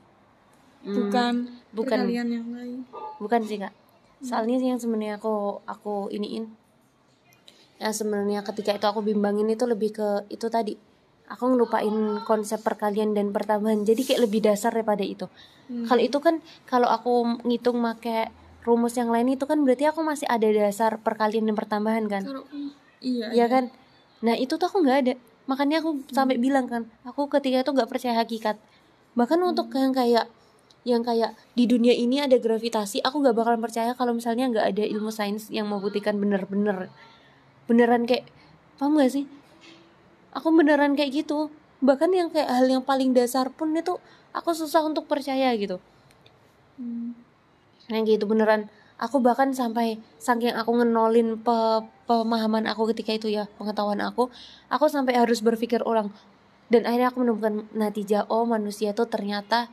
[0.87, 2.07] Bukan Hmm, bukan.
[2.07, 2.79] perkalian yang lain.
[3.19, 3.75] Bukan sih kak.
[4.23, 6.53] Soalnya sih yang sebenarnya aku aku iniin.
[7.77, 10.79] Yang sebenarnya ketika itu aku bimbangin itu lebih ke itu tadi
[11.27, 13.82] aku ngelupain konsep perkalian dan pertambahan.
[13.82, 15.27] Jadi kayak lebih dasar daripada itu.
[15.66, 16.39] Kalau itu kan
[16.70, 18.31] kalau aku ngitung make
[18.62, 22.23] rumus yang lain itu kan berarti aku masih ada dasar perkalian dan pertambahan kan?
[22.23, 22.43] Kalau
[23.03, 23.65] iya Iya kan?
[24.23, 25.15] Nah itu tuh aku nggak ada.
[25.47, 28.59] Makanya aku sampai bilang kan aku ketika itu nggak percaya hakikat.
[29.19, 30.27] Bahkan untuk yang kayak
[30.86, 34.85] yang kayak di dunia ini ada gravitasi aku nggak bakalan percaya kalau misalnya nggak ada
[34.86, 36.90] ilmu sains yang membuktikan bener-bener.
[37.66, 38.31] Beneran kayak
[38.78, 39.27] paham gak sih
[40.37, 41.49] aku beneran kayak gitu.
[41.81, 43.97] Bahkan yang kayak hal yang paling dasar pun itu
[44.37, 45.81] aku susah untuk percaya gitu.
[46.77, 47.17] Hmm.
[47.89, 48.69] yang gitu beneran.
[49.01, 54.29] Aku bahkan sampai saking aku ngenolin pe- pemahaman aku ketika itu ya pengetahuan aku
[54.69, 56.13] aku sampai harus berpikir ulang.
[56.69, 59.71] Dan akhirnya aku menemukan natijah oh manusia tuh ternyata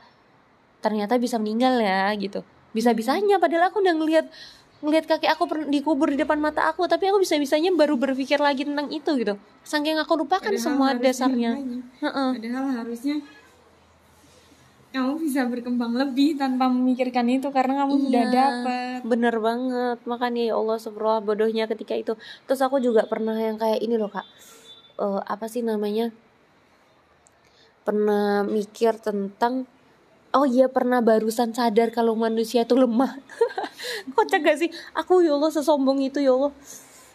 [0.79, 2.45] ternyata bisa meninggal ya gitu.
[2.71, 4.25] Bisa bisanya padahal aku udah ngelihat
[4.83, 8.67] ngelihat kakek aku dikubur di depan mata aku tapi aku bisa bisanya baru berpikir lagi
[8.67, 9.33] tentang itu gitu
[9.63, 11.79] saking aku lupakan Padahal semua dasarnya makanya.
[12.03, 12.29] Heeh.
[12.35, 13.15] Padahal harusnya
[14.93, 18.99] kamu bisa berkembang lebih tanpa memikirkan itu karena kamu sudah Iya, dapat.
[19.01, 22.13] bener banget makanya ya Allah subhanallah bodohnya ketika itu
[22.45, 24.27] terus aku juga pernah yang kayak ini loh kak
[24.93, 26.13] Eh, apa sih namanya
[27.81, 29.65] pernah mikir tentang
[30.33, 33.17] oh iya pernah barusan sadar kalau manusia itu lemah
[34.17, 36.53] kocak gak sih aku ya Allah sesombong itu ya Allah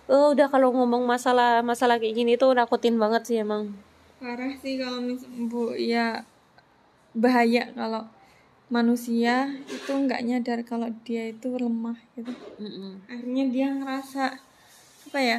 [0.08, 3.76] Eh, udah kalau ngomong masalah masalah kayak gini tuh nakutin banget sih emang
[4.16, 5.20] Parah sih kalau mis
[5.52, 6.24] Bu ya
[7.12, 8.08] bahaya kalau
[8.72, 12.32] manusia itu nggak nyadar kalau dia itu lemah gitu.
[12.56, 13.04] Mm-mm.
[13.04, 14.24] Akhirnya dia ngerasa
[15.12, 15.38] apa ya?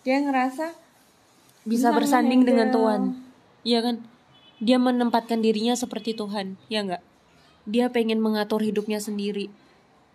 [0.00, 0.72] Dia ngerasa
[1.68, 2.80] bisa Bisa bersanding dengan ngehandle.
[2.80, 3.02] Tuhan
[3.68, 3.96] Iya kan
[4.64, 7.04] dia menempatkan dirinya seperti Tuhan ya enggak
[7.66, 9.50] dia pengen mengatur hidupnya sendiri.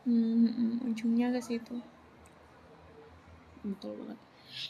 [0.07, 1.77] Hmm, hmm, ujungnya ke situ.
[3.61, 4.17] betul banget.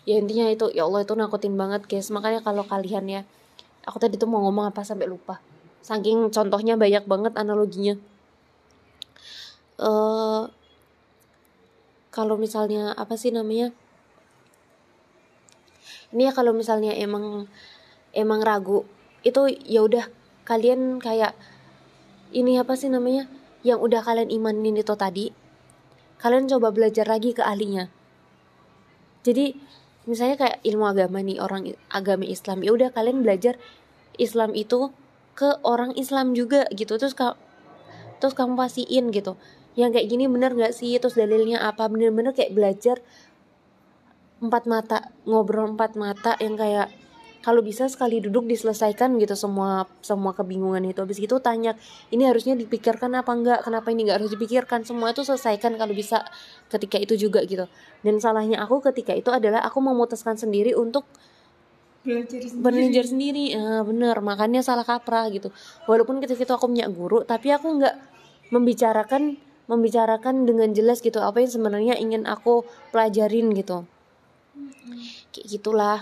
[0.04, 2.12] Ya intinya itu ya Allah itu nakutin banget guys.
[2.12, 3.22] Makanya kalau kalian ya
[3.88, 5.40] aku tadi tuh mau ngomong apa sampai lupa.
[5.86, 7.96] Saking contohnya banyak banget analoginya.
[9.80, 10.44] Eh
[12.12, 13.72] kalau misalnya apa sih namanya?
[16.12, 17.48] Ini ya kalau misalnya emang
[18.12, 18.84] emang ragu
[19.24, 20.12] itu ya udah
[20.44, 21.32] kalian kayak
[22.32, 23.28] ini apa sih namanya?
[23.62, 25.30] Yang udah kalian imanin itu tadi?
[26.18, 27.92] Kalian coba belajar lagi ke ahlinya.
[29.22, 29.54] Jadi
[30.10, 33.62] misalnya kayak ilmu agama nih orang agama Islam ya udah kalian belajar
[34.18, 34.90] Islam itu
[35.38, 36.98] ke orang Islam juga gitu.
[36.98, 37.38] Terus ka-
[38.18, 39.38] terus kamu pastiin gitu
[39.78, 40.98] yang kayak gini bener nggak sih?
[40.98, 41.88] Terus dalilnya apa?
[41.88, 42.98] Bener-bener kayak belajar
[44.42, 46.90] empat mata ngobrol empat mata yang kayak
[47.42, 51.02] kalau bisa sekali duduk diselesaikan gitu semua semua kebingungan itu.
[51.02, 51.74] Habis itu tanya
[52.14, 53.60] ini harusnya dipikirkan apa enggak?
[53.66, 54.86] Kenapa ini enggak harus dipikirkan?
[54.86, 56.22] Semua itu selesaikan kalau bisa
[56.70, 57.66] ketika itu juga gitu.
[58.06, 61.04] Dan salahnya aku ketika itu adalah aku memutuskan sendiri untuk
[62.02, 62.66] Belajar sendiri.
[62.66, 65.54] belajar sendiri ah, bener makanya salah kaprah gitu.
[65.86, 67.96] Walaupun ketika itu aku punya guru tapi aku nggak
[68.50, 69.38] membicarakan
[69.70, 73.86] membicarakan dengan jelas gitu apa yang sebenarnya ingin aku pelajarin gitu.
[75.32, 75.98] Kayak gitulah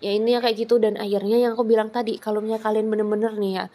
[0.00, 0.80] ya ini ya kayak gitu.
[0.80, 3.66] Dan akhirnya yang aku bilang tadi kalau misalnya kalian bener-bener nih ya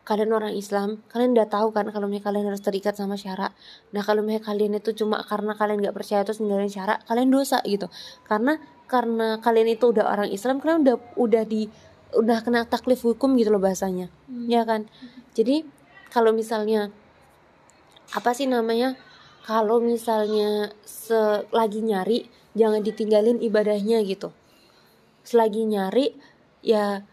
[0.00, 3.54] kalian orang Islam kalian udah tahu kan kalau misalnya kalian harus terikat sama syarat
[3.94, 7.62] nah kalau misalnya kalian itu cuma karena kalian nggak percaya terus ninggalin syarat kalian dosa
[7.62, 7.86] gitu.
[8.26, 8.58] Karena
[8.90, 11.70] karena kalian itu udah orang Islam kalian udah udah di
[12.10, 14.10] udah kena taklif hukum gitu loh bahasanya.
[14.26, 14.50] Hmm.
[14.50, 14.90] ya kan?
[15.36, 15.62] Jadi
[16.10, 16.90] kalau misalnya
[18.10, 18.98] apa sih namanya
[19.46, 22.26] kalau misalnya selagi nyari
[22.58, 24.34] jangan ditinggalin ibadahnya gitu
[25.30, 26.10] selagi nyari
[26.66, 27.06] ya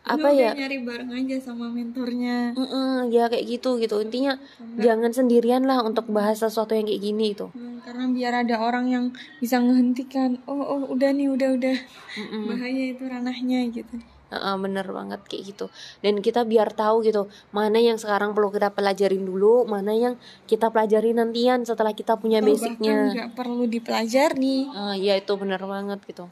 [0.00, 2.56] apa Lu ya nyari bareng aja sama mentornya.
[2.56, 4.80] Mm-mm, ya kayak gitu gitu intinya Enggak.
[4.80, 8.86] jangan sendirian lah untuk bahas sesuatu yang kayak gini itu Hmm, karena biar ada orang
[8.88, 9.04] yang
[9.42, 10.40] bisa ngehentikan.
[10.48, 11.76] Oh, oh, udah nih, udah, udah.
[12.16, 12.42] Mm-mm.
[12.48, 13.96] Bahaya itu ranahnya gitu.
[14.30, 15.66] Heeh, bener banget kayak gitu
[16.06, 20.14] dan kita biar tahu gitu mana yang sekarang perlu kita pelajarin dulu mana yang
[20.46, 24.70] kita pelajari nantian setelah kita punya Atau basicnya nggak perlu dipelajari.
[24.70, 26.30] Ah, ya itu bener banget gitu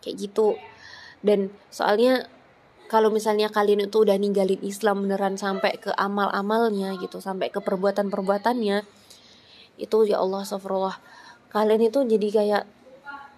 [0.00, 0.56] kayak gitu.
[1.20, 2.28] Dan soalnya
[2.90, 8.82] kalau misalnya kalian itu udah ninggalin Islam beneran sampai ke amal-amalnya gitu sampai ke perbuatan-perbuatannya
[9.78, 10.98] itu ya Allah astagfirullah.
[11.54, 12.62] Kalian itu jadi kayak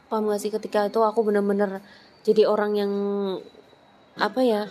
[0.08, 0.48] paham gak sih?
[0.48, 1.84] Ketika itu aku bener-bener
[2.24, 2.92] jadi orang yang
[4.16, 4.68] apa ya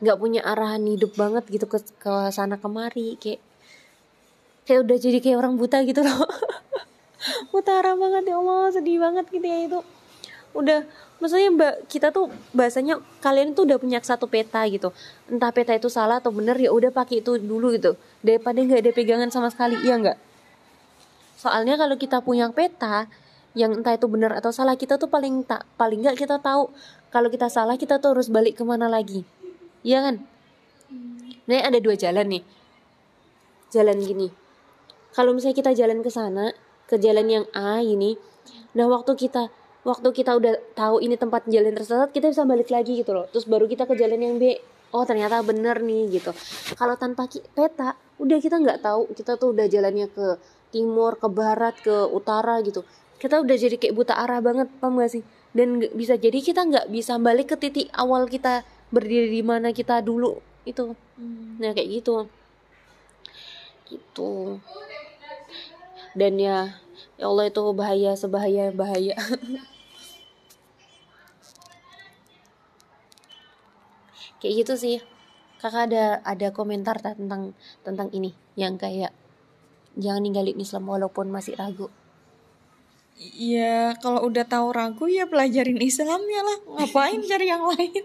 [0.00, 3.40] nggak punya arahan hidup banget gitu ke ke sana kemari kayak
[4.64, 6.24] kayak udah jadi kayak orang buta gitu loh.
[7.52, 9.80] Buta arah banget ya Allah sedih banget gitu ya itu
[10.50, 10.82] udah
[11.22, 14.90] maksudnya mbak kita tuh bahasanya kalian tuh udah punya satu peta gitu.
[15.30, 17.94] Entah peta itu salah atau bener ya udah pakai itu dulu gitu.
[18.24, 20.18] Daripada nggak ada pegangan sama sekali iya nggak?
[21.38, 23.06] Soalnya kalau kita punya peta
[23.54, 26.70] yang entah itu benar atau salah kita tuh paling tak paling nggak kita tahu
[27.10, 29.22] kalau kita salah kita tuh harus balik ke mana lagi.
[29.86, 30.16] Iya kan?
[31.46, 32.44] Nah ada dua jalan nih.
[33.70, 34.28] Jalan gini.
[35.10, 36.54] Kalau misalnya kita jalan ke sana
[36.90, 38.18] ke jalan yang A ini
[38.74, 39.46] nah waktu kita
[39.80, 43.26] waktu kita udah tahu ini tempat jalan tersesat kita bisa balik lagi gitu loh.
[43.32, 44.60] Terus baru kita ke jalan yang B.
[44.90, 46.34] Oh ternyata bener nih gitu.
[46.74, 49.08] Kalau tanpa peta udah kita nggak tahu.
[49.14, 50.36] Kita tuh udah jalannya ke
[50.74, 52.82] timur ke barat ke utara gitu.
[53.20, 55.22] Kita udah jadi kayak buta arah banget paham gak sih?
[55.52, 59.70] Dan nggak- bisa jadi kita nggak bisa balik ke titik awal kita berdiri di mana
[59.70, 60.94] kita dulu itu.
[61.16, 61.60] Hmm.
[61.60, 62.26] nah kayak gitu.
[63.86, 64.58] Gitu.
[66.16, 66.74] Dan ya
[67.20, 69.12] ya Allah itu bahaya sebahaya bahaya
[74.40, 74.96] kayak gitu sih
[75.60, 77.52] kakak ada ada komentar tentang
[77.84, 79.12] tentang ini yang kayak
[80.00, 81.92] jangan ninggalin Islam walaupun masih ragu
[83.20, 86.58] Iya, kalau udah tahu ragu ya pelajarin Islamnya lah.
[86.72, 88.00] Ngapain cari yang lain?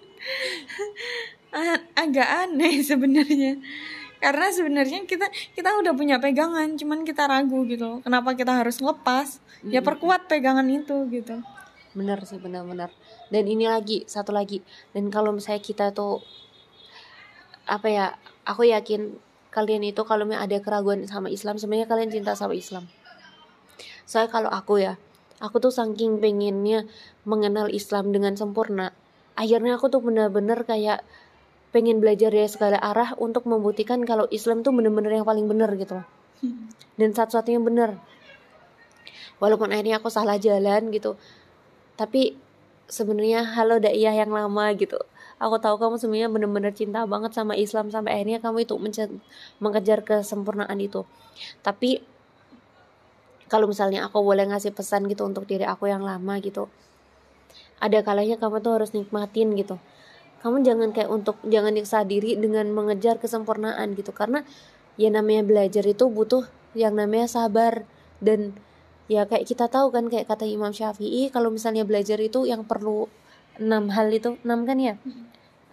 [2.04, 3.56] Agak aneh sebenarnya.
[4.26, 8.02] Karena sebenarnya kita kita udah punya pegangan, cuman kita ragu gitu.
[8.02, 9.38] Kenapa kita harus lepas?
[9.62, 11.46] Ya perkuat pegangan itu gitu.
[11.96, 12.92] bener sih benar-benar
[13.32, 14.60] dan ini lagi satu lagi
[14.92, 16.20] dan kalau misalnya kita tuh
[17.66, 18.06] apa ya
[18.44, 19.16] aku yakin
[19.50, 22.92] kalian itu kalau misalnya ada keraguan sama Islam sebenarnya kalian cinta sama Islam
[24.04, 25.00] soalnya kalau aku ya
[25.40, 26.84] aku tuh saking pengennya
[27.24, 28.92] mengenal Islam dengan sempurna
[29.40, 31.00] akhirnya aku tuh bener-bener kayak
[31.76, 36.00] pengen belajar dari segala arah untuk membuktikan kalau Islam tuh bener-bener yang paling bener gitu
[36.00, 36.08] loh.
[36.96, 38.00] Dan satu-satunya bener.
[39.44, 41.20] Walaupun akhirnya aku salah jalan gitu
[41.96, 42.36] tapi
[42.92, 45.00] sebenarnya halo daiyah yang lama gitu.
[45.36, 48.76] Aku tahu kamu sebenarnya bener-bener cinta banget sama Islam sampai akhirnya kamu itu
[49.60, 51.04] mengejar kesempurnaan itu.
[51.60, 52.00] Tapi
[53.52, 56.66] kalau misalnya aku boleh ngasih pesan gitu untuk diri aku yang lama gitu
[57.78, 59.78] ada kalanya kamu tuh harus nikmatin gitu
[60.46, 64.14] kamu jangan kayak untuk jangan nyiksa diri dengan mengejar kesempurnaan gitu.
[64.14, 64.46] Karena
[64.94, 66.46] ya namanya belajar itu butuh
[66.78, 67.82] yang namanya sabar.
[68.22, 68.54] Dan
[69.10, 73.10] ya kayak kita tahu kan kayak kata Imam Syafi'i kalau misalnya belajar itu yang perlu
[73.58, 75.02] enam hal itu enam kan ya?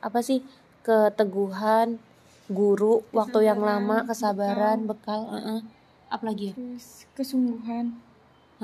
[0.01, 0.41] Apa sih?
[0.89, 2.01] Keteguhan
[2.49, 5.61] guru waktu yang Kesabaran, lama kesabaran bekal, heeh.
[6.09, 6.55] apa lagi ya?
[6.57, 7.93] Terus kesungguhan.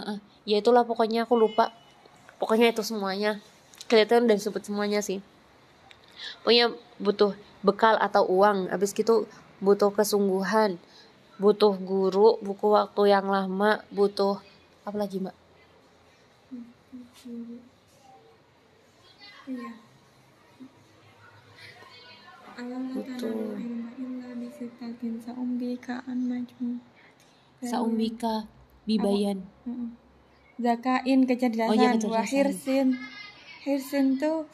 [0.00, 0.18] Heeh.
[0.48, 1.68] ya itulah pokoknya aku lupa.
[2.40, 3.44] Pokoknya itu semuanya.
[3.92, 5.20] Kelihatan udah disebut semuanya sih
[6.42, 6.66] pokoknya
[6.98, 7.32] butuh
[7.62, 9.26] bekal atau uang habis gitu
[9.58, 10.78] butuh kesungguhan
[11.38, 14.38] butuh guru buku waktu yang lama butuh
[14.86, 15.34] apa lagi mbak
[19.48, 19.72] Iya.
[24.38, 25.14] Bisitatin
[27.62, 28.34] saumbika
[28.82, 29.46] bibayan.
[30.58, 32.34] Zakain kecerdasan, Oh iya, Wah, kecerdasan.
[32.34, 32.88] hirsin.
[33.62, 34.50] Hirsin tuh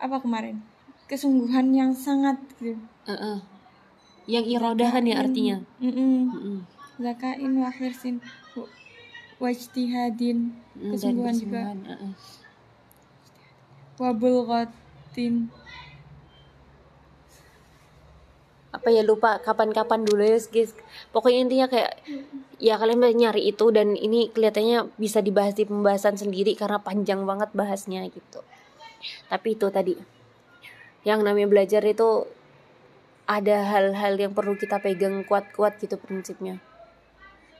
[0.00, 0.58] apa kemarin?
[1.06, 2.80] Kesungguhan yang sangat gitu.
[3.04, 3.38] Heeh.
[4.30, 6.30] yang irodahan ya artinya Mm-mm.
[6.30, 6.58] Mm-mm.
[7.02, 8.22] Zakain wa hirsin
[8.54, 8.70] wa-
[9.42, 11.60] wajtihadin Mm, kesungguhan juga
[14.14, 15.50] bulghatin
[18.70, 20.72] apa ya lupa kapan-kapan dulu ya guys
[21.10, 21.98] pokoknya intinya kayak
[22.62, 27.26] ya kalian bisa nyari itu dan ini kelihatannya bisa dibahas di pembahasan sendiri karena panjang
[27.26, 28.40] banget bahasnya gitu
[29.28, 29.94] tapi itu tadi.
[31.04, 32.28] Yang namanya belajar itu
[33.30, 36.58] ada hal-hal yang perlu kita pegang kuat-kuat gitu prinsipnya.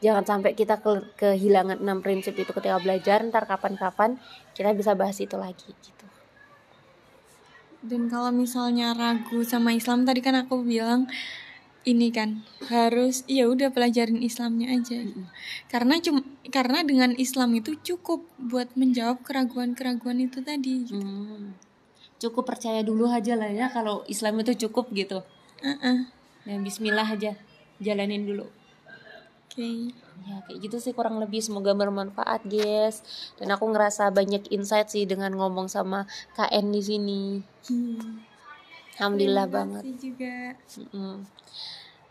[0.00, 4.16] Jangan sampai kita ke- kehilangan enam prinsip itu ketika belajar ntar kapan-kapan
[4.56, 6.06] kita bisa bahas itu lagi gitu.
[7.80, 11.08] Dan kalau misalnya ragu sama Islam tadi kan aku bilang
[11.88, 15.00] ini kan harus ya udah pelajarin Islamnya aja
[15.72, 16.20] karena cum
[16.52, 21.00] karena dengan Islam itu cukup buat menjawab keraguan-keraguan itu tadi gitu.
[21.00, 21.56] Hmm.
[22.20, 25.24] cukup percaya dulu aja lah ya kalau Islam itu cukup gitu
[25.64, 26.04] Uh-uh.
[26.44, 27.32] ya Bismillah aja
[27.80, 28.44] jalanin dulu
[29.50, 29.96] Oke.
[30.28, 33.00] ya kayak gitu sih kurang lebih semoga bermanfaat guys
[33.40, 36.04] dan aku ngerasa banyak insight sih dengan ngomong sama
[36.36, 37.22] KN di sini
[37.68, 38.24] Hmm.
[39.00, 39.82] Alhamdulillah banget.
[39.96, 40.54] juga.
[40.76, 41.24] Mm-mm.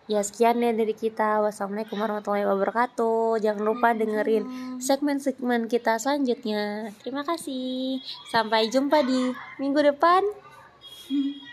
[0.10, 1.46] ya sekian ya dari kita.
[1.46, 3.38] Wassalamualaikum warahmatullahi wabarakatuh.
[3.46, 4.44] Jangan lupa dengerin
[4.82, 6.90] segmen-segmen kita selanjutnya.
[7.06, 8.02] Terima kasih.
[8.34, 9.30] Sampai jumpa di
[9.62, 10.26] minggu depan